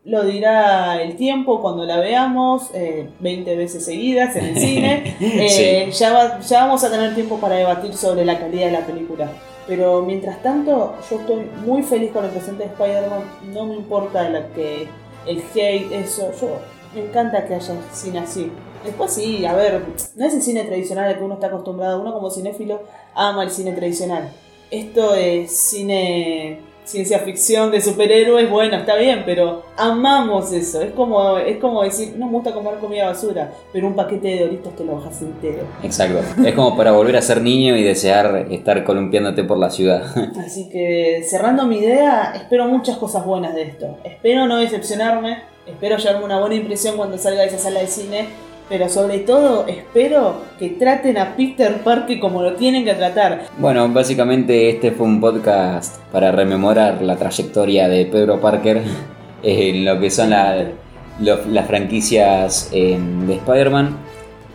lo 0.08 0.24
dirá 0.24 1.02
el 1.02 1.16
tiempo 1.18 1.62
cuando 1.62 1.84
la 1.86 1.98
veamos 2.00 2.70
eh, 2.74 3.10
20 3.20 3.56
veces 3.58 3.84
seguidas 3.86 4.36
en 4.38 4.46
el 4.46 4.56
cine. 4.60 5.16
Eh, 5.20 5.92
ya, 5.92 6.14
va- 6.14 6.40
ya 6.40 6.62
vamos 6.66 6.84
a 6.84 6.90
tener 6.90 7.14
tiempo 7.14 7.38
para 7.40 7.56
debatir 7.56 7.94
sobre 7.94 8.24
la 8.26 8.40
calidad 8.40 8.68
de 8.68 8.72
la 8.72 8.86
película. 8.86 9.30
Pero 9.68 10.02
mientras 10.04 10.42
tanto, 10.42 10.96
yo 11.10 11.20
estoy 11.20 11.50
muy 11.66 11.84
feliz 11.84 12.12
con 12.14 12.24
el 12.24 12.32
presente 12.32 12.64
de 12.64 12.70
Spider-Man. 12.70 13.20
No 13.54 13.66
me 13.66 13.76
importa 13.76 14.30
la 14.30 14.48
que, 14.54 14.88
el 15.26 15.44
hate, 15.54 15.92
eso. 15.92 16.32
Yo 16.40 16.52
me 16.96 17.02
encanta 17.10 17.46
que 17.46 17.56
haya 17.56 17.76
cine 17.92 18.20
así. 18.20 18.50
Después 18.86 19.12
sí, 19.12 19.46
a 19.46 19.54
ver, 19.54 19.82
no 20.16 20.26
es 20.26 20.34
el 20.34 20.42
cine 20.42 20.64
tradicional 20.64 21.10
al 21.10 21.18
que 21.18 21.24
uno 21.26 21.34
está 21.34 21.48
acostumbrado. 21.48 22.00
Uno 22.00 22.14
como 22.14 22.32
cinéfilo 22.32 22.82
ama 23.14 23.44
el 23.44 23.52
cine 23.52 23.74
tradicional. 23.74 24.32
Esto 24.72 25.16
es 25.16 25.52
cine 25.52 26.62
ciencia 26.88 27.20
ficción 27.20 27.70
de 27.70 27.82
superhéroes, 27.82 28.50
bueno, 28.50 28.78
está 28.78 28.96
bien, 28.96 29.24
pero 29.26 29.64
amamos 29.76 30.54
eso. 30.54 30.82
Es 30.82 30.92
como, 30.94 31.38
es 31.38 31.58
como 31.58 31.84
decir, 31.84 32.16
no 32.18 32.28
me 32.28 32.32
gusta 32.32 32.54
comer 32.54 32.76
comida 32.76 33.08
basura, 33.08 33.52
pero 33.74 33.88
un 33.88 33.96
paquete 33.96 34.30
de 34.30 34.40
doritos 34.46 34.76
te 34.76 34.86
lo 34.86 34.96
bajas 34.96 35.22
entero. 35.22 35.64
Exacto. 35.84 36.20
Es 36.46 36.56
como 36.56 36.78
para 36.78 36.94
volver 36.94 37.18
a 37.18 37.22
ser 37.22 37.42
niño 37.42 37.76
y 37.76 37.84
desear 37.84 38.48
estar 38.50 38.86
columpiándote 38.86 39.44
por 39.44 39.58
la 39.58 39.70
ciudad. 39.70 40.04
Así 40.40 40.70
que 40.70 41.24
cerrando 41.28 41.66
mi 41.66 41.80
idea, 41.80 42.32
espero 42.34 42.68
muchas 42.68 42.98
cosas 42.98 43.26
buenas 43.26 43.54
de 43.54 43.64
esto. 43.64 43.98
Espero 44.06 44.48
no 44.48 44.58
decepcionarme, 44.58 45.40
espero 45.66 45.98
llevarme 45.98 46.24
una 46.24 46.40
buena 46.40 46.56
impresión 46.56 46.96
cuando 46.96 47.18
salga 47.18 47.42
de 47.42 47.48
esa 47.48 47.58
sala 47.58 47.82
de 47.82 47.88
cine, 47.88 48.30
pero 48.70 48.90
sobre 48.90 49.20
todo 49.20 49.66
espero 49.68 50.42
que 50.60 50.70
traten 50.70 51.18
a 51.18 51.36
Peter 51.36 51.82
Parker 51.84 52.20
como 52.20 52.42
lo 52.42 52.54
tienen 52.54 52.84
que 52.84 52.94
tratar. 52.94 53.46
Bueno, 53.58 53.88
básicamente 53.90 54.70
este 54.70 54.92
fue 54.92 55.06
un 55.06 55.22
podcast 55.22 56.02
para 56.12 56.32
rememorar 56.32 57.02
la 57.02 57.16
trayectoria 57.16 57.88
de 57.88 58.06
Pedro 58.06 58.40
Parker 58.40 58.82
en 59.44 59.86
lo 59.86 60.00
que 60.00 60.10
son 60.10 60.32
las 60.32 61.68
franquicias 61.68 62.70
eh, 62.74 63.00
de 63.26 63.34
Spider-Man. 63.36 63.96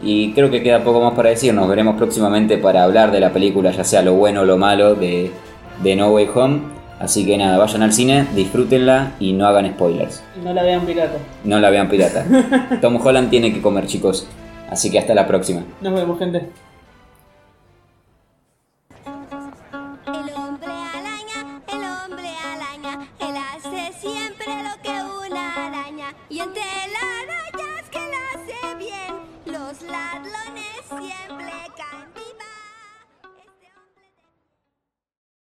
Y 0.04 0.32
creo 0.32 0.50
que 0.50 0.62
queda 0.62 0.82
poco 0.82 1.00
más 1.00 1.14
para 1.14 1.30
decir. 1.30 1.54
Nos 1.54 1.68
veremos 1.68 1.96
próximamente 1.96 2.58
para 2.58 2.82
hablar 2.82 3.12
de 3.12 3.20
la 3.20 3.32
película, 3.32 3.70
ya 3.70 3.84
sea 3.84 4.02
lo 4.02 4.14
bueno 4.14 4.40
o 4.40 4.44
lo 4.44 4.56
malo 4.56 4.96
de 4.96 5.30
No 5.96 6.10
Way 6.10 6.28
Home. 6.34 6.81
Así 7.02 7.26
que 7.26 7.36
nada, 7.36 7.58
vayan 7.58 7.82
al 7.82 7.92
cine, 7.92 8.28
disfrútenla 8.32 9.14
y 9.18 9.32
no 9.32 9.44
hagan 9.48 9.68
spoilers. 9.72 10.22
Y 10.40 10.44
no 10.44 10.54
la 10.54 10.62
vean 10.62 10.86
pirata. 10.86 11.18
No 11.42 11.58
la 11.58 11.68
vean 11.68 11.88
pirata. 11.88 12.24
Tom 12.80 13.04
Holland 13.04 13.28
tiene 13.28 13.52
que 13.52 13.60
comer, 13.60 13.88
chicos. 13.88 14.28
Así 14.70 14.88
que 14.88 15.00
hasta 15.00 15.12
la 15.12 15.26
próxima. 15.26 15.64
Nos 15.80 15.94
vemos, 15.94 16.16
gente. 16.16 16.46